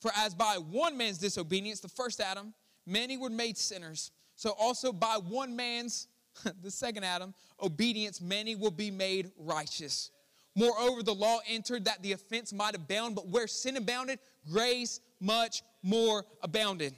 For 0.00 0.10
as 0.16 0.34
by 0.34 0.56
one 0.70 0.96
man's 0.96 1.18
disobedience, 1.18 1.80
the 1.80 1.88
first 1.88 2.20
Adam, 2.20 2.54
many 2.86 3.16
were 3.16 3.30
made 3.30 3.58
sinners. 3.58 4.12
So 4.36 4.50
also 4.50 4.92
by 4.92 5.18
one 5.28 5.56
man's, 5.56 6.06
the 6.62 6.70
second 6.70 7.04
Adam, 7.04 7.34
obedience, 7.60 8.20
many 8.20 8.54
will 8.54 8.70
be 8.70 8.90
made 8.90 9.30
righteous. 9.38 10.10
Moreover, 10.54 11.02
the 11.02 11.14
law 11.14 11.40
entered 11.48 11.84
that 11.84 12.02
the 12.02 12.12
offense 12.12 12.52
might 12.52 12.74
abound, 12.74 13.14
but 13.14 13.28
where 13.28 13.46
sin 13.46 13.76
abounded, 13.76 14.18
grace 14.50 15.00
much 15.20 15.62
more 15.82 16.24
abounded. 16.42 16.94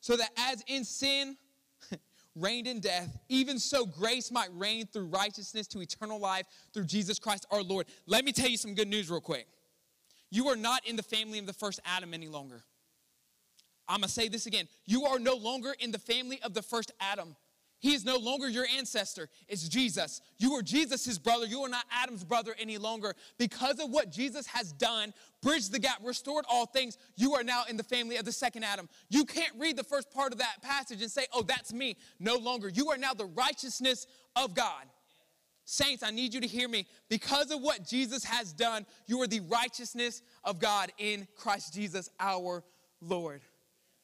So 0.00 0.16
that 0.16 0.30
as 0.36 0.62
in 0.66 0.84
sin 0.84 1.36
reigned 2.36 2.66
in 2.66 2.80
death, 2.80 3.16
even 3.28 3.58
so 3.58 3.86
grace 3.86 4.30
might 4.30 4.48
reign 4.54 4.86
through 4.86 5.06
righteousness 5.06 5.66
to 5.68 5.80
eternal 5.80 6.20
life 6.20 6.46
through 6.72 6.84
Jesus 6.84 7.18
Christ 7.18 7.46
our 7.50 7.62
Lord. 7.62 7.86
Let 8.06 8.24
me 8.24 8.32
tell 8.32 8.48
you 8.48 8.56
some 8.56 8.74
good 8.74 8.88
news, 8.88 9.10
real 9.10 9.20
quick. 9.20 9.46
You 10.30 10.48
are 10.48 10.56
not 10.56 10.86
in 10.86 10.96
the 10.96 11.02
family 11.02 11.38
of 11.38 11.46
the 11.46 11.52
first 11.52 11.80
Adam 11.84 12.12
any 12.12 12.28
longer. 12.28 12.62
I'm 13.88 14.00
going 14.00 14.08
to 14.08 14.12
say 14.12 14.28
this 14.28 14.46
again. 14.46 14.66
You 14.84 15.04
are 15.04 15.18
no 15.18 15.36
longer 15.36 15.74
in 15.78 15.92
the 15.92 15.98
family 15.98 16.40
of 16.42 16.54
the 16.54 16.62
first 16.62 16.92
Adam. 17.00 17.36
He 17.78 17.94
is 17.94 18.04
no 18.04 18.16
longer 18.16 18.48
your 18.48 18.66
ancestor. 18.76 19.28
It's 19.48 19.68
Jesus. 19.68 20.20
You 20.38 20.54
are 20.54 20.62
Jesus' 20.62 21.18
brother. 21.18 21.46
You 21.46 21.60
are 21.60 21.68
not 21.68 21.84
Adam's 21.92 22.24
brother 22.24 22.54
any 22.58 22.78
longer. 22.78 23.14
Because 23.38 23.78
of 23.78 23.90
what 23.90 24.10
Jesus 24.10 24.46
has 24.46 24.72
done, 24.72 25.12
bridged 25.46 25.70
the 25.70 25.78
gap, 25.78 26.00
restored 26.02 26.44
all 26.50 26.66
things, 26.66 26.98
you 27.14 27.34
are 27.34 27.44
now 27.44 27.62
in 27.70 27.76
the 27.76 27.84
family 27.84 28.16
of 28.16 28.24
the 28.24 28.32
second 28.32 28.64
Adam. 28.64 28.88
You 29.08 29.24
can't 29.24 29.52
read 29.56 29.76
the 29.76 29.84
first 29.84 30.10
part 30.10 30.32
of 30.32 30.40
that 30.40 30.56
passage 30.60 31.00
and 31.02 31.10
say, 31.10 31.26
oh, 31.32 31.42
that's 31.42 31.72
me. 31.72 31.96
No 32.18 32.34
longer. 32.34 32.68
You 32.68 32.90
are 32.90 32.98
now 32.98 33.14
the 33.14 33.26
righteousness 33.26 34.08
of 34.34 34.56
God. 34.56 34.86
Saints, 35.64 36.02
I 36.02 36.10
need 36.10 36.34
you 36.34 36.40
to 36.40 36.48
hear 36.48 36.68
me. 36.68 36.88
Because 37.08 37.52
of 37.52 37.62
what 37.62 37.86
Jesus 37.86 38.24
has 38.24 38.52
done, 38.52 38.86
you 39.06 39.22
are 39.22 39.28
the 39.28 39.38
righteousness 39.38 40.20
of 40.42 40.58
God 40.58 40.90
in 40.98 41.28
Christ 41.36 41.72
Jesus 41.72 42.10
our 42.18 42.64
Lord. 43.00 43.40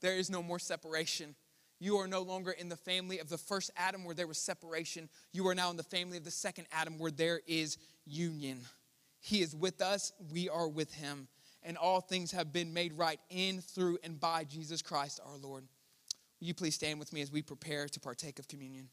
There 0.01 0.15
is 0.15 0.31
no 0.31 0.45
more 0.45 0.61
separation. 0.61 1.35
You 1.81 1.97
are 1.97 2.07
no 2.07 2.23
longer 2.23 2.53
in 2.53 2.69
the 2.69 2.77
family 2.77 3.19
of 3.19 3.29
the 3.29 3.39
first 3.39 3.73
Adam 3.77 4.05
where 4.05 4.15
there 4.15 4.29
was 4.29 4.39
separation. 4.39 5.09
You 5.33 5.49
are 5.49 5.57
now 5.57 5.71
in 5.71 5.77
the 5.77 5.83
family 5.83 6.19
of 6.19 6.25
the 6.25 6.31
second 6.31 6.67
Adam 6.71 7.01
where 7.01 7.11
there 7.11 7.41
is 7.49 7.79
union. 8.07 8.61
He 9.19 9.41
is 9.41 9.55
with 9.55 9.81
us, 9.81 10.13
we 10.33 10.49
are 10.49 10.69
with 10.69 10.93
him. 10.93 11.29
And 11.65 11.77
all 11.77 12.01
things 12.01 12.33
have 12.33 12.53
been 12.53 12.73
made 12.73 12.93
right 12.93 13.21
in, 13.31 13.61
through, 13.61 13.99
and 14.03 14.19
by 14.19 14.45
Jesus 14.45 14.83
Christ 14.83 15.21
our 15.25 15.37
Lord. 15.37 15.65
Will 16.41 16.49
you 16.49 16.55
please 16.55 16.75
stand 16.75 16.99
with 16.99 17.13
me 17.13 17.23
as 17.23 17.31
we 17.31 17.41
prepare 17.41 17.87
to 17.87 18.01
partake 18.01 18.39
of 18.39 18.49
communion? 18.49 18.89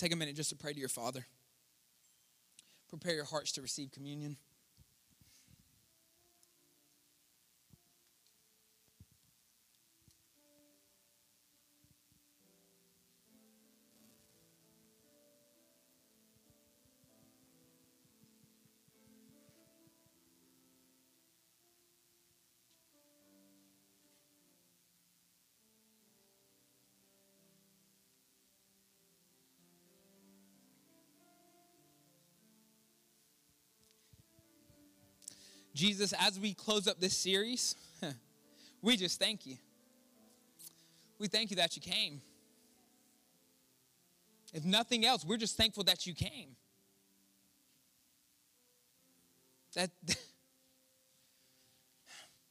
Take 0.00 0.14
a 0.14 0.16
minute 0.16 0.34
just 0.34 0.48
to 0.48 0.56
pray 0.56 0.72
to 0.72 0.80
your 0.80 0.88
Father. 0.88 1.26
Prepare 2.88 3.12
your 3.12 3.26
hearts 3.26 3.52
to 3.52 3.60
receive 3.60 3.92
communion. 3.92 4.38
Jesus, 35.80 36.12
as 36.20 36.38
we 36.38 36.52
close 36.52 36.86
up 36.86 37.00
this 37.00 37.16
series, 37.16 37.74
we 38.82 38.98
just 38.98 39.18
thank 39.18 39.46
you. 39.46 39.56
We 41.18 41.26
thank 41.26 41.48
you 41.48 41.56
that 41.56 41.74
you 41.74 41.80
came. 41.80 42.20
If 44.52 44.62
nothing 44.62 45.06
else, 45.06 45.24
we're 45.24 45.38
just 45.38 45.56
thankful 45.56 45.84
that 45.84 46.06
you 46.06 46.12
came. 46.12 46.50
That, 49.74 49.90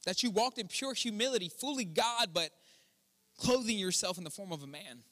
that 0.06 0.24
you 0.24 0.30
walked 0.30 0.58
in 0.58 0.66
pure 0.66 0.94
humility, 0.94 1.48
fully 1.48 1.84
God, 1.84 2.30
but 2.34 2.50
clothing 3.38 3.78
yourself 3.78 4.18
in 4.18 4.24
the 4.24 4.30
form 4.30 4.50
of 4.50 4.64
a 4.64 4.66
man, 4.66 5.04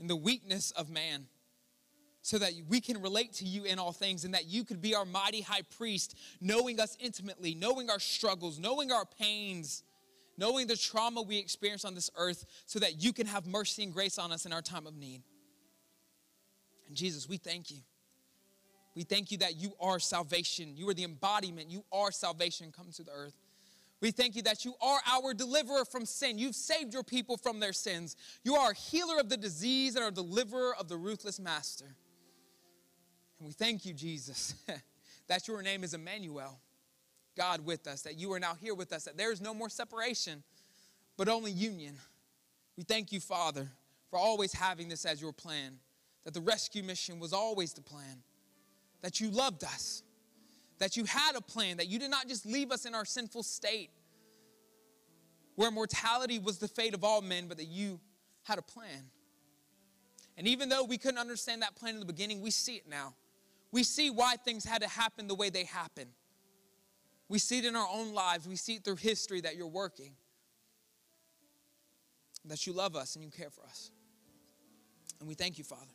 in 0.00 0.08
the 0.08 0.16
weakness 0.16 0.72
of 0.72 0.90
man 0.90 1.26
so 2.22 2.38
that 2.38 2.52
we 2.68 2.80
can 2.80 3.02
relate 3.02 3.32
to 3.34 3.44
you 3.44 3.64
in 3.64 3.78
all 3.78 3.92
things 3.92 4.24
and 4.24 4.32
that 4.32 4.46
you 4.46 4.64
could 4.64 4.80
be 4.80 4.94
our 4.94 5.04
mighty 5.04 5.40
high 5.40 5.62
priest, 5.76 6.16
knowing 6.40 6.80
us 6.80 6.96
intimately, 7.00 7.54
knowing 7.54 7.90
our 7.90 7.98
struggles, 7.98 8.60
knowing 8.60 8.92
our 8.92 9.04
pains, 9.04 9.82
knowing 10.38 10.68
the 10.68 10.76
trauma 10.76 11.20
we 11.20 11.38
experience 11.38 11.84
on 11.84 11.94
this 11.94 12.10
earth, 12.16 12.46
so 12.66 12.78
that 12.78 13.02
you 13.02 13.12
can 13.12 13.26
have 13.26 13.46
mercy 13.46 13.82
and 13.82 13.92
grace 13.92 14.18
on 14.18 14.32
us 14.32 14.46
in 14.46 14.52
our 14.52 14.62
time 14.62 14.86
of 14.86 14.96
need. 14.96 15.22
And 16.86 16.96
Jesus, 16.96 17.28
we 17.28 17.36
thank 17.36 17.70
you. 17.72 17.78
We 18.94 19.02
thank 19.02 19.32
you 19.32 19.38
that 19.38 19.56
you 19.56 19.72
are 19.80 19.98
salvation. 19.98 20.76
You 20.76 20.88
are 20.90 20.94
the 20.94 21.04
embodiment. 21.04 21.70
You 21.70 21.84
are 21.92 22.12
salvation 22.12 22.72
come 22.76 22.92
to 22.92 23.02
the 23.02 23.10
earth. 23.10 23.34
We 24.00 24.10
thank 24.10 24.36
you 24.36 24.42
that 24.42 24.64
you 24.64 24.74
are 24.82 24.98
our 25.10 25.32
deliverer 25.32 25.84
from 25.84 26.04
sin. 26.06 26.38
You've 26.38 26.56
saved 26.56 26.92
your 26.92 27.04
people 27.04 27.36
from 27.36 27.60
their 27.60 27.72
sins. 27.72 28.16
You 28.44 28.56
are 28.56 28.72
a 28.72 28.74
healer 28.74 29.18
of 29.18 29.28
the 29.28 29.36
disease 29.36 29.94
and 29.94 30.04
our 30.04 30.10
deliverer 30.10 30.74
of 30.78 30.88
the 30.88 30.96
ruthless 30.96 31.40
master. 31.40 31.94
And 33.42 33.48
we 33.48 33.54
thank 33.54 33.84
you, 33.84 33.92
Jesus, 33.92 34.54
that 35.26 35.48
your 35.48 35.62
name 35.62 35.82
is 35.82 35.94
Emmanuel, 35.94 36.60
God 37.36 37.66
with 37.66 37.88
us, 37.88 38.02
that 38.02 38.16
you 38.16 38.32
are 38.32 38.38
now 38.38 38.54
here 38.54 38.72
with 38.72 38.92
us, 38.92 39.02
that 39.02 39.16
there 39.16 39.32
is 39.32 39.40
no 39.40 39.52
more 39.52 39.68
separation, 39.68 40.44
but 41.16 41.28
only 41.28 41.50
union. 41.50 41.96
We 42.76 42.84
thank 42.84 43.10
you, 43.10 43.18
Father, 43.18 43.66
for 44.10 44.16
always 44.16 44.52
having 44.52 44.88
this 44.88 45.04
as 45.04 45.20
your 45.20 45.32
plan, 45.32 45.80
that 46.24 46.34
the 46.34 46.40
rescue 46.40 46.84
mission 46.84 47.18
was 47.18 47.32
always 47.32 47.72
the 47.72 47.80
plan, 47.80 48.22
that 49.00 49.20
you 49.20 49.28
loved 49.28 49.64
us, 49.64 50.04
that 50.78 50.96
you 50.96 51.04
had 51.04 51.34
a 51.34 51.40
plan, 51.40 51.78
that 51.78 51.88
you 51.88 51.98
did 51.98 52.12
not 52.12 52.28
just 52.28 52.46
leave 52.46 52.70
us 52.70 52.86
in 52.86 52.94
our 52.94 53.04
sinful 53.04 53.42
state 53.42 53.90
where 55.56 55.72
mortality 55.72 56.38
was 56.38 56.58
the 56.58 56.68
fate 56.68 56.94
of 56.94 57.02
all 57.02 57.20
men, 57.20 57.48
but 57.48 57.56
that 57.56 57.66
you 57.66 57.98
had 58.44 58.60
a 58.60 58.62
plan. 58.62 59.10
And 60.36 60.46
even 60.46 60.68
though 60.68 60.84
we 60.84 60.96
couldn't 60.96 61.18
understand 61.18 61.62
that 61.62 61.74
plan 61.74 61.94
in 61.94 61.98
the 61.98 62.06
beginning, 62.06 62.40
we 62.40 62.52
see 62.52 62.76
it 62.76 62.88
now 62.88 63.14
we 63.72 63.82
see 63.82 64.10
why 64.10 64.36
things 64.36 64.64
had 64.64 64.82
to 64.82 64.88
happen 64.88 65.26
the 65.26 65.34
way 65.34 65.48
they 65.48 65.64
happen. 65.64 66.08
We 67.28 67.38
see 67.38 67.58
it 67.58 67.64
in 67.64 67.74
our 67.74 67.88
own 67.90 68.12
lives. 68.12 68.46
We 68.46 68.56
see 68.56 68.74
it 68.74 68.84
through 68.84 68.96
history 68.96 69.40
that 69.40 69.56
you're 69.56 69.66
working, 69.66 70.12
that 72.44 72.66
you 72.66 72.74
love 72.74 72.94
us 72.94 73.16
and 73.16 73.24
you 73.24 73.30
care 73.30 73.48
for 73.48 73.62
us. 73.64 73.90
And 75.18 75.28
we 75.28 75.34
thank 75.34 75.56
you, 75.56 75.64
Father. 75.64 75.86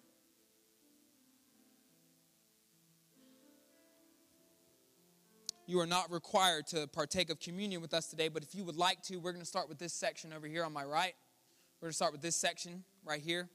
You 5.67 5.79
are 5.81 5.85
not 5.85 6.11
required 6.11 6.65
to 6.67 6.87
partake 6.87 7.29
of 7.29 7.39
communion 7.39 7.81
with 7.81 7.93
us 7.93 8.07
today, 8.07 8.29
but 8.29 8.41
if 8.41 8.55
you 8.55 8.63
would 8.63 8.77
like 8.77 9.03
to, 9.03 9.17
we're 9.17 9.33
going 9.33 9.43
to 9.43 9.47
start 9.47 9.67
with 9.69 9.77
this 9.77 9.93
section 9.93 10.31
over 10.33 10.47
here 10.47 10.63
on 10.63 10.71
my 10.71 10.85
right. 10.85 11.13
We're 11.79 11.87
going 11.87 11.91
to 11.91 11.95
start 11.95 12.13
with 12.13 12.21
this 12.21 12.37
section 12.37 12.83
right 13.05 13.21
here. 13.21 13.49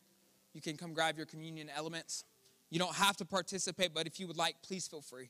You 0.52 0.60
can 0.60 0.76
come 0.76 0.92
grab 0.92 1.16
your 1.16 1.26
communion 1.26 1.70
elements. 1.74 2.24
You 2.72 2.78
don't 2.78 2.94
have 2.94 3.18
to 3.18 3.26
participate, 3.26 3.92
but 3.92 4.06
if 4.06 4.18
you 4.18 4.26
would 4.26 4.38
like, 4.38 4.56
please 4.62 4.88
feel 4.88 5.02
free. 5.02 5.28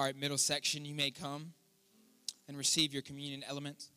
All 0.00 0.06
right, 0.06 0.16
middle 0.16 0.38
section, 0.38 0.86
you 0.86 0.94
may 0.94 1.10
come 1.10 1.52
and 2.48 2.56
receive 2.56 2.94
your 2.94 3.02
communion 3.02 3.44
elements. 3.46 3.90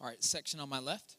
All 0.00 0.06
right, 0.06 0.22
section 0.22 0.60
on 0.60 0.68
my 0.68 0.78
left. 0.78 1.16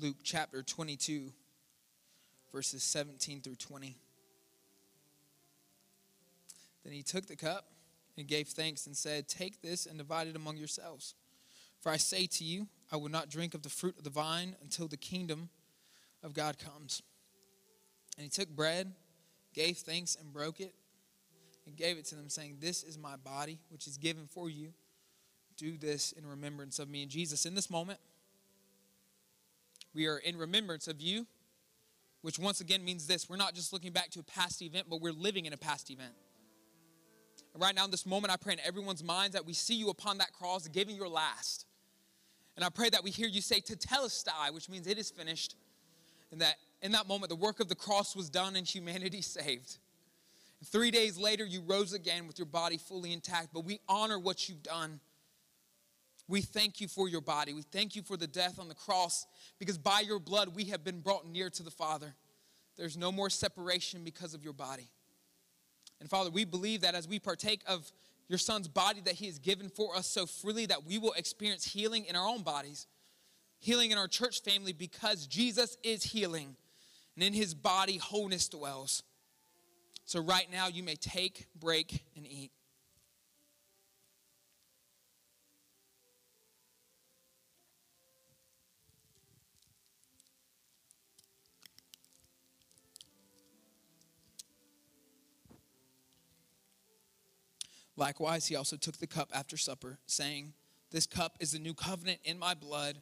Luke 0.00 0.16
chapter 0.22 0.62
22, 0.62 1.30
verses 2.54 2.82
17 2.82 3.42
through 3.42 3.56
20. 3.56 3.96
Then 6.84 6.92
he 6.94 7.02
took 7.02 7.26
the 7.26 7.36
cup 7.36 7.66
and 8.16 8.26
gave 8.26 8.48
thanks 8.48 8.86
and 8.86 8.96
said, 8.96 9.28
Take 9.28 9.60
this 9.60 9.84
and 9.84 9.98
divide 9.98 10.26
it 10.26 10.36
among 10.36 10.56
yourselves. 10.56 11.14
For 11.80 11.92
I 11.92 11.98
say 11.98 12.24
to 12.26 12.44
you, 12.44 12.66
I 12.90 12.96
will 12.96 13.10
not 13.10 13.28
drink 13.28 13.52
of 13.52 13.62
the 13.62 13.68
fruit 13.68 13.98
of 13.98 14.04
the 14.04 14.10
vine 14.10 14.56
until 14.62 14.88
the 14.88 14.96
kingdom 14.96 15.50
of 16.22 16.32
God 16.32 16.56
comes. 16.58 17.02
And 18.16 18.24
he 18.24 18.30
took 18.30 18.48
bread, 18.48 18.92
gave 19.52 19.76
thanks, 19.76 20.16
and 20.16 20.32
broke 20.32 20.60
it, 20.60 20.74
and 21.66 21.76
gave 21.76 21.98
it 21.98 22.06
to 22.06 22.14
them, 22.14 22.30
saying, 22.30 22.56
This 22.60 22.84
is 22.84 22.96
my 22.96 23.16
body, 23.16 23.58
which 23.68 23.86
is 23.86 23.98
given 23.98 24.26
for 24.26 24.48
you. 24.48 24.72
Do 25.58 25.76
this 25.76 26.12
in 26.12 26.26
remembrance 26.26 26.78
of 26.78 26.88
me. 26.88 27.02
And 27.02 27.10
Jesus, 27.10 27.44
in 27.44 27.54
this 27.54 27.68
moment, 27.68 27.98
we 29.94 30.06
are 30.06 30.18
in 30.18 30.36
remembrance 30.36 30.88
of 30.88 31.00
you, 31.00 31.26
which 32.22 32.38
once 32.38 32.60
again 32.60 32.84
means 32.84 33.06
this 33.06 33.28
we're 33.28 33.36
not 33.36 33.54
just 33.54 33.72
looking 33.72 33.92
back 33.92 34.10
to 34.10 34.20
a 34.20 34.24
past 34.24 34.62
event, 34.62 34.86
but 34.88 35.00
we're 35.00 35.12
living 35.12 35.46
in 35.46 35.52
a 35.52 35.56
past 35.56 35.90
event. 35.90 36.12
And 37.52 37.62
right 37.62 37.74
now, 37.74 37.84
in 37.84 37.90
this 37.90 38.06
moment, 38.06 38.32
I 38.32 38.36
pray 38.36 38.52
in 38.52 38.60
everyone's 38.60 39.02
minds 39.02 39.34
that 39.34 39.44
we 39.44 39.52
see 39.52 39.74
you 39.74 39.90
upon 39.90 40.18
that 40.18 40.32
cross 40.32 40.68
giving 40.68 40.96
your 40.96 41.08
last. 41.08 41.66
And 42.56 42.64
I 42.64 42.68
pray 42.68 42.90
that 42.90 43.02
we 43.02 43.10
hear 43.10 43.26
you 43.26 43.40
say, 43.40 43.60
Tetelestai, 43.60 44.52
which 44.52 44.68
means 44.68 44.86
it 44.86 44.98
is 44.98 45.10
finished. 45.10 45.56
And 46.30 46.40
that 46.40 46.56
in 46.82 46.92
that 46.92 47.08
moment, 47.08 47.30
the 47.30 47.36
work 47.36 47.60
of 47.60 47.68
the 47.68 47.74
cross 47.74 48.14
was 48.14 48.30
done 48.30 48.56
and 48.56 48.66
humanity 48.66 49.22
saved. 49.22 49.78
And 50.60 50.68
three 50.68 50.90
days 50.90 51.18
later, 51.18 51.44
you 51.44 51.62
rose 51.62 51.92
again 51.92 52.26
with 52.26 52.38
your 52.38 52.46
body 52.46 52.76
fully 52.76 53.12
intact. 53.12 53.48
But 53.52 53.64
we 53.64 53.80
honor 53.88 54.18
what 54.18 54.48
you've 54.48 54.62
done. 54.62 55.00
We 56.30 56.42
thank 56.42 56.80
you 56.80 56.86
for 56.86 57.08
your 57.08 57.20
body. 57.20 57.52
We 57.52 57.62
thank 57.62 57.96
you 57.96 58.02
for 58.02 58.16
the 58.16 58.28
death 58.28 58.60
on 58.60 58.68
the 58.68 58.74
cross 58.74 59.26
because 59.58 59.76
by 59.76 59.98
your 59.98 60.20
blood 60.20 60.54
we 60.54 60.66
have 60.66 60.84
been 60.84 61.00
brought 61.00 61.26
near 61.26 61.50
to 61.50 61.62
the 61.64 61.72
Father. 61.72 62.14
There's 62.76 62.96
no 62.96 63.10
more 63.10 63.28
separation 63.28 64.04
because 64.04 64.32
of 64.32 64.44
your 64.44 64.52
body. 64.52 64.88
And 65.98 66.08
Father, 66.08 66.30
we 66.30 66.44
believe 66.44 66.82
that 66.82 66.94
as 66.94 67.08
we 67.08 67.18
partake 67.18 67.62
of 67.66 67.90
your 68.28 68.38
Son's 68.38 68.68
body 68.68 69.00
that 69.06 69.14
He 69.14 69.26
has 69.26 69.40
given 69.40 69.68
for 69.68 69.96
us 69.96 70.06
so 70.06 70.24
freely, 70.24 70.66
that 70.66 70.86
we 70.86 70.98
will 70.98 71.14
experience 71.14 71.64
healing 71.64 72.04
in 72.04 72.14
our 72.14 72.28
own 72.28 72.42
bodies, 72.42 72.86
healing 73.58 73.90
in 73.90 73.98
our 73.98 74.06
church 74.06 74.40
family 74.40 74.72
because 74.72 75.26
Jesus 75.26 75.76
is 75.82 76.04
healing. 76.04 76.54
And 77.16 77.24
in 77.24 77.32
His 77.32 77.54
body, 77.54 77.96
wholeness 77.96 78.48
dwells. 78.48 79.02
So 80.04 80.20
right 80.20 80.46
now, 80.50 80.68
you 80.68 80.84
may 80.84 80.94
take, 80.94 81.48
break, 81.58 82.04
and 82.16 82.24
eat. 82.24 82.52
Likewise, 98.00 98.46
he 98.46 98.56
also 98.56 98.76
took 98.76 98.96
the 98.96 99.06
cup 99.06 99.30
after 99.34 99.58
supper, 99.58 99.98
saying, 100.06 100.54
This 100.90 101.06
cup 101.06 101.36
is 101.38 101.52
the 101.52 101.58
new 101.58 101.74
covenant 101.74 102.18
in 102.24 102.38
my 102.38 102.54
blood, 102.54 102.96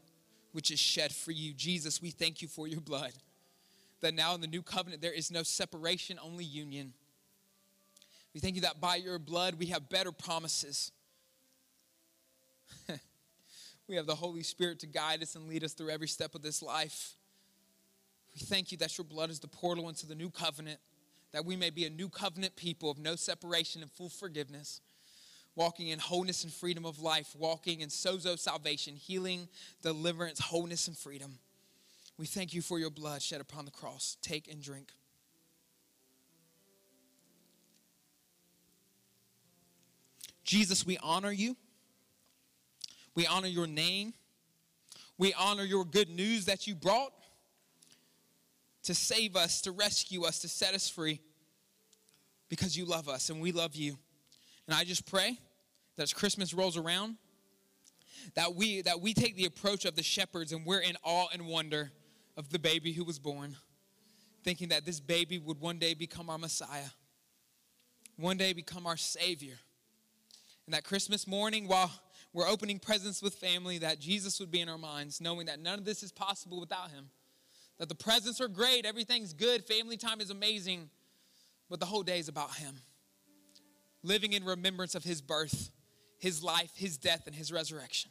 which 0.51 0.73
is 0.73 0.81
shed 0.81 1.13
for 1.13 1.31
you. 1.31 1.55
Jesus, 1.55 2.03
we 2.03 2.11
thank 2.11 2.43
you 2.43 2.49
for 2.49 2.67
your 2.67 2.81
blood. 2.81 3.13
That 4.01 4.13
now 4.13 4.35
in 4.35 4.41
the 4.41 4.49
new 4.49 4.61
covenant 4.61 5.01
there 5.01 5.13
is 5.13 5.31
no 5.31 5.45
separation, 5.45 6.19
only 6.21 6.45
union. 6.45 6.95
We 8.35 8.41
thank 8.41 8.57
you 8.57 8.63
that 8.63 8.81
by 8.81 8.97
your 8.97 9.21
blood 9.21 9.55
we 9.55 9.67
have 9.67 9.89
better 9.89 10.11
promises. 10.11 10.91
we 13.89 13.95
have 13.95 14.07
the 14.07 14.17
Holy 14.17 14.43
Spirit 14.43 14.81
to 14.81 14.89
guide 14.89 15.23
us 15.23 15.37
and 15.37 15.47
lead 15.47 15.63
us 15.63 15.75
through 15.75 15.91
every 15.91 16.09
step 16.09 16.35
of 16.35 16.43
this 16.43 16.61
life. 16.61 17.15
We 18.35 18.41
thank 18.41 18.73
you 18.73 18.79
that 18.79 18.99
your 18.99 19.05
blood 19.05 19.31
is 19.31 19.39
the 19.39 19.47
portal 19.47 19.89
into 19.89 20.09
the 20.09 20.17
new 20.17 20.31
covenant, 20.31 20.81
that 21.31 21.45
we 21.45 21.55
may 21.55 21.71
be 21.71 21.85
a 21.85 21.91
new 21.91 22.09
covenant 22.09 22.57
people 22.57 22.91
of 22.91 22.99
no 22.99 23.15
separation 23.15 23.81
and 23.81 23.93
full 23.93 24.09
forgiveness 24.09 24.81
walking 25.59 25.89
in 25.89 25.99
wholeness 25.99 26.45
and 26.45 26.53
freedom 26.53 26.87
of 26.87 27.01
life, 27.03 27.35
walking 27.37 27.81
in 27.81 27.89
sozo 27.89 28.39
salvation, 28.39 28.95
healing, 28.95 29.49
deliverance, 29.83 30.39
wholeness, 30.39 30.87
and 30.87 30.97
freedom. 30.97 31.37
We 32.17 32.27
thank 32.27 32.55
you 32.55 32.63
for 32.63 32.79
your 32.79 32.91
blood 32.91 33.21
shed 33.23 33.41
upon 33.41 33.65
the 33.65 33.73
cross. 33.73 34.17
Take 34.23 34.51
and 34.51 34.63
drink. 34.63 34.93
Jesus, 40.45 40.87
we 40.87 40.97
honor 40.99 41.33
you. 41.33 41.57
We 43.17 43.27
honor 43.27 43.49
your 43.49 43.67
name. 43.67 44.15
We 45.19 45.35
honor 45.35 45.65
your 45.65 45.85
good 45.85 46.09
news 46.09 46.45
that 46.45 46.69
you 46.69 46.77
brought 46.77 47.13
to 48.85 48.95
save 48.95 49.35
us, 49.35 49.61
to 49.63 49.73
rescue 49.73 50.23
us, 50.23 50.39
to 50.39 50.49
set 50.49 50.75
us 50.75 50.89
free 50.89 51.21
because 52.49 52.79
you 52.79 52.85
love 52.85 53.09
us 53.09 53.29
and 53.29 53.41
we 53.41 53.51
love 53.51 53.75
you. 53.75 53.99
And 54.69 54.77
I 54.77 54.85
just 54.85 55.05
pray 55.05 55.37
that 55.99 56.05
as 56.05 56.15
Christmas 56.15 56.55
rolls 56.55 56.77
around, 56.77 57.17
that 58.37 58.55
we 58.55 58.83
that 58.83 59.01
we 59.01 59.13
take 59.13 59.37
the 59.37 59.47
approach 59.47 59.85
of 59.85 59.97
the 59.97 60.03
shepherds 60.03 60.53
and 60.53 60.65
we're 60.65 60.79
in 60.79 60.97
awe 61.03 61.27
and 61.33 61.47
wonder 61.47 61.91
of 62.37 62.51
the 62.51 62.59
baby 62.59 62.93
who 62.93 63.05
was 63.05 63.19
born, 63.19 63.57
thinking 64.45 64.69
that 64.69 64.87
this 64.87 65.01
baby 65.01 65.39
would 65.39 65.61
one 65.61 65.79
day 65.79 65.95
become 65.95 66.31
our 66.31 66.39
Messiah, 66.39 66.91
one 68.17 68.37
day 68.37 68.53
become 68.53 68.87
our 68.87 68.97
Savior. 68.97 69.57
And 70.67 70.75
that 70.75 70.85
Christmas 70.85 71.27
morning, 71.27 71.67
while 71.67 71.91
we're 72.33 72.47
opening 72.47 72.79
presents 72.79 73.21
with 73.21 73.35
family, 73.35 73.79
that 73.79 73.99
Jesus 73.99 74.39
would 74.39 74.53
be 74.53 74.61
in 74.61 74.69
our 74.69 74.79
minds, 74.79 75.21
knowing 75.21 75.47
that 75.47 75.59
none 75.59 75.81
of 75.81 75.85
this 75.85 76.05
is 76.05 76.13
possible 76.13 76.61
without 76.61 76.91
Him. 76.91 77.11
That 77.79 77.89
the 77.89 77.97
presents 77.97 78.41
are 78.41 78.49
great, 78.49 78.87
everything's 78.87 79.33
good, 79.33 79.65
family 79.65 79.97
time 79.97 80.21
is 80.21 80.31
amazing, 80.31 80.91
but 81.69 81.81
the 81.81 81.87
whole 81.87 82.05
day 82.05 82.21
is 82.21 82.29
about 82.29 82.55
Him. 82.55 82.77
Living 84.05 84.35
in 84.35 84.45
remembrance 84.45 84.95
of 84.95 85.03
His 85.03 85.21
birth 85.21 85.71
his 86.19 86.43
life, 86.43 86.73
his 86.75 86.97
death, 86.97 87.27
and 87.27 87.35
his 87.35 87.53
resurrection. 87.53 88.11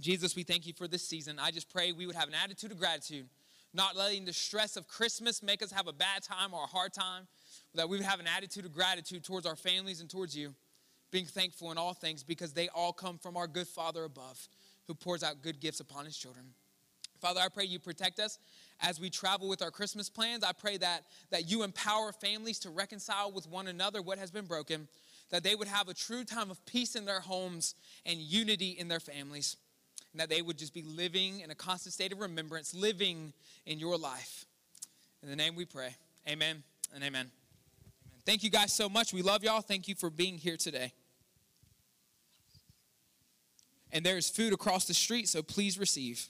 Jesus, 0.00 0.34
we 0.34 0.42
thank 0.42 0.66
you 0.66 0.72
for 0.72 0.88
this 0.88 1.06
season. 1.06 1.38
I 1.38 1.50
just 1.50 1.72
pray 1.72 1.92
we 1.92 2.06
would 2.06 2.16
have 2.16 2.28
an 2.28 2.34
attitude 2.34 2.72
of 2.72 2.78
gratitude, 2.78 3.26
not 3.72 3.96
letting 3.96 4.24
the 4.24 4.32
stress 4.32 4.76
of 4.76 4.88
Christmas 4.88 5.42
make 5.42 5.62
us 5.62 5.70
have 5.72 5.86
a 5.86 5.92
bad 5.92 6.22
time 6.22 6.52
or 6.52 6.64
a 6.64 6.66
hard 6.66 6.92
time, 6.92 7.26
that 7.74 7.88
we 7.88 7.96
would 7.96 8.06
have 8.06 8.20
an 8.20 8.26
attitude 8.26 8.64
of 8.64 8.72
gratitude 8.72 9.24
towards 9.24 9.46
our 9.46 9.56
families 9.56 10.00
and 10.00 10.10
towards 10.10 10.36
you, 10.36 10.54
being 11.10 11.24
thankful 11.24 11.70
in 11.70 11.78
all 11.78 11.94
things 11.94 12.22
because 12.22 12.52
they 12.52 12.68
all 12.70 12.92
come 12.92 13.18
from 13.18 13.36
our 13.36 13.46
good 13.46 13.68
Father 13.68 14.04
above 14.04 14.48
who 14.86 14.94
pours 14.94 15.22
out 15.22 15.42
good 15.42 15.60
gifts 15.60 15.80
upon 15.80 16.04
his 16.04 16.16
children. 16.16 16.44
Father, 17.20 17.40
I 17.40 17.48
pray 17.48 17.64
you 17.64 17.78
protect 17.78 18.18
us 18.18 18.40
as 18.80 18.98
we 18.98 19.08
travel 19.08 19.48
with 19.48 19.62
our 19.62 19.70
Christmas 19.70 20.10
plans. 20.10 20.42
I 20.42 20.52
pray 20.52 20.76
that, 20.78 21.04
that 21.30 21.48
you 21.48 21.62
empower 21.62 22.10
families 22.10 22.58
to 22.60 22.70
reconcile 22.70 23.30
with 23.30 23.48
one 23.48 23.68
another 23.68 24.02
what 24.02 24.18
has 24.18 24.32
been 24.32 24.44
broken, 24.44 24.88
that 25.32 25.42
they 25.42 25.54
would 25.54 25.66
have 25.66 25.88
a 25.88 25.94
true 25.94 26.24
time 26.24 26.50
of 26.50 26.64
peace 26.66 26.94
in 26.94 27.06
their 27.06 27.20
homes 27.20 27.74
and 28.04 28.18
unity 28.18 28.76
in 28.78 28.86
their 28.86 29.00
families, 29.00 29.56
and 30.12 30.20
that 30.20 30.28
they 30.28 30.42
would 30.42 30.58
just 30.58 30.74
be 30.74 30.82
living 30.82 31.40
in 31.40 31.50
a 31.50 31.54
constant 31.54 31.94
state 31.94 32.12
of 32.12 32.20
remembrance, 32.20 32.74
living 32.74 33.32
in 33.66 33.78
your 33.78 33.96
life. 33.96 34.44
In 35.22 35.30
the 35.30 35.36
name 35.36 35.56
we 35.56 35.64
pray. 35.64 35.96
Amen 36.28 36.62
and 36.94 37.02
amen. 37.02 37.30
Thank 38.26 38.44
you 38.44 38.50
guys 38.50 38.72
so 38.72 38.88
much. 38.88 39.12
We 39.14 39.22
love 39.22 39.42
y'all. 39.42 39.62
Thank 39.62 39.88
you 39.88 39.94
for 39.94 40.10
being 40.10 40.36
here 40.36 40.58
today. 40.58 40.92
And 43.90 44.04
there's 44.04 44.28
food 44.28 44.52
across 44.52 44.84
the 44.84 44.94
street, 44.94 45.28
so 45.28 45.42
please 45.42 45.78
receive. 45.78 46.28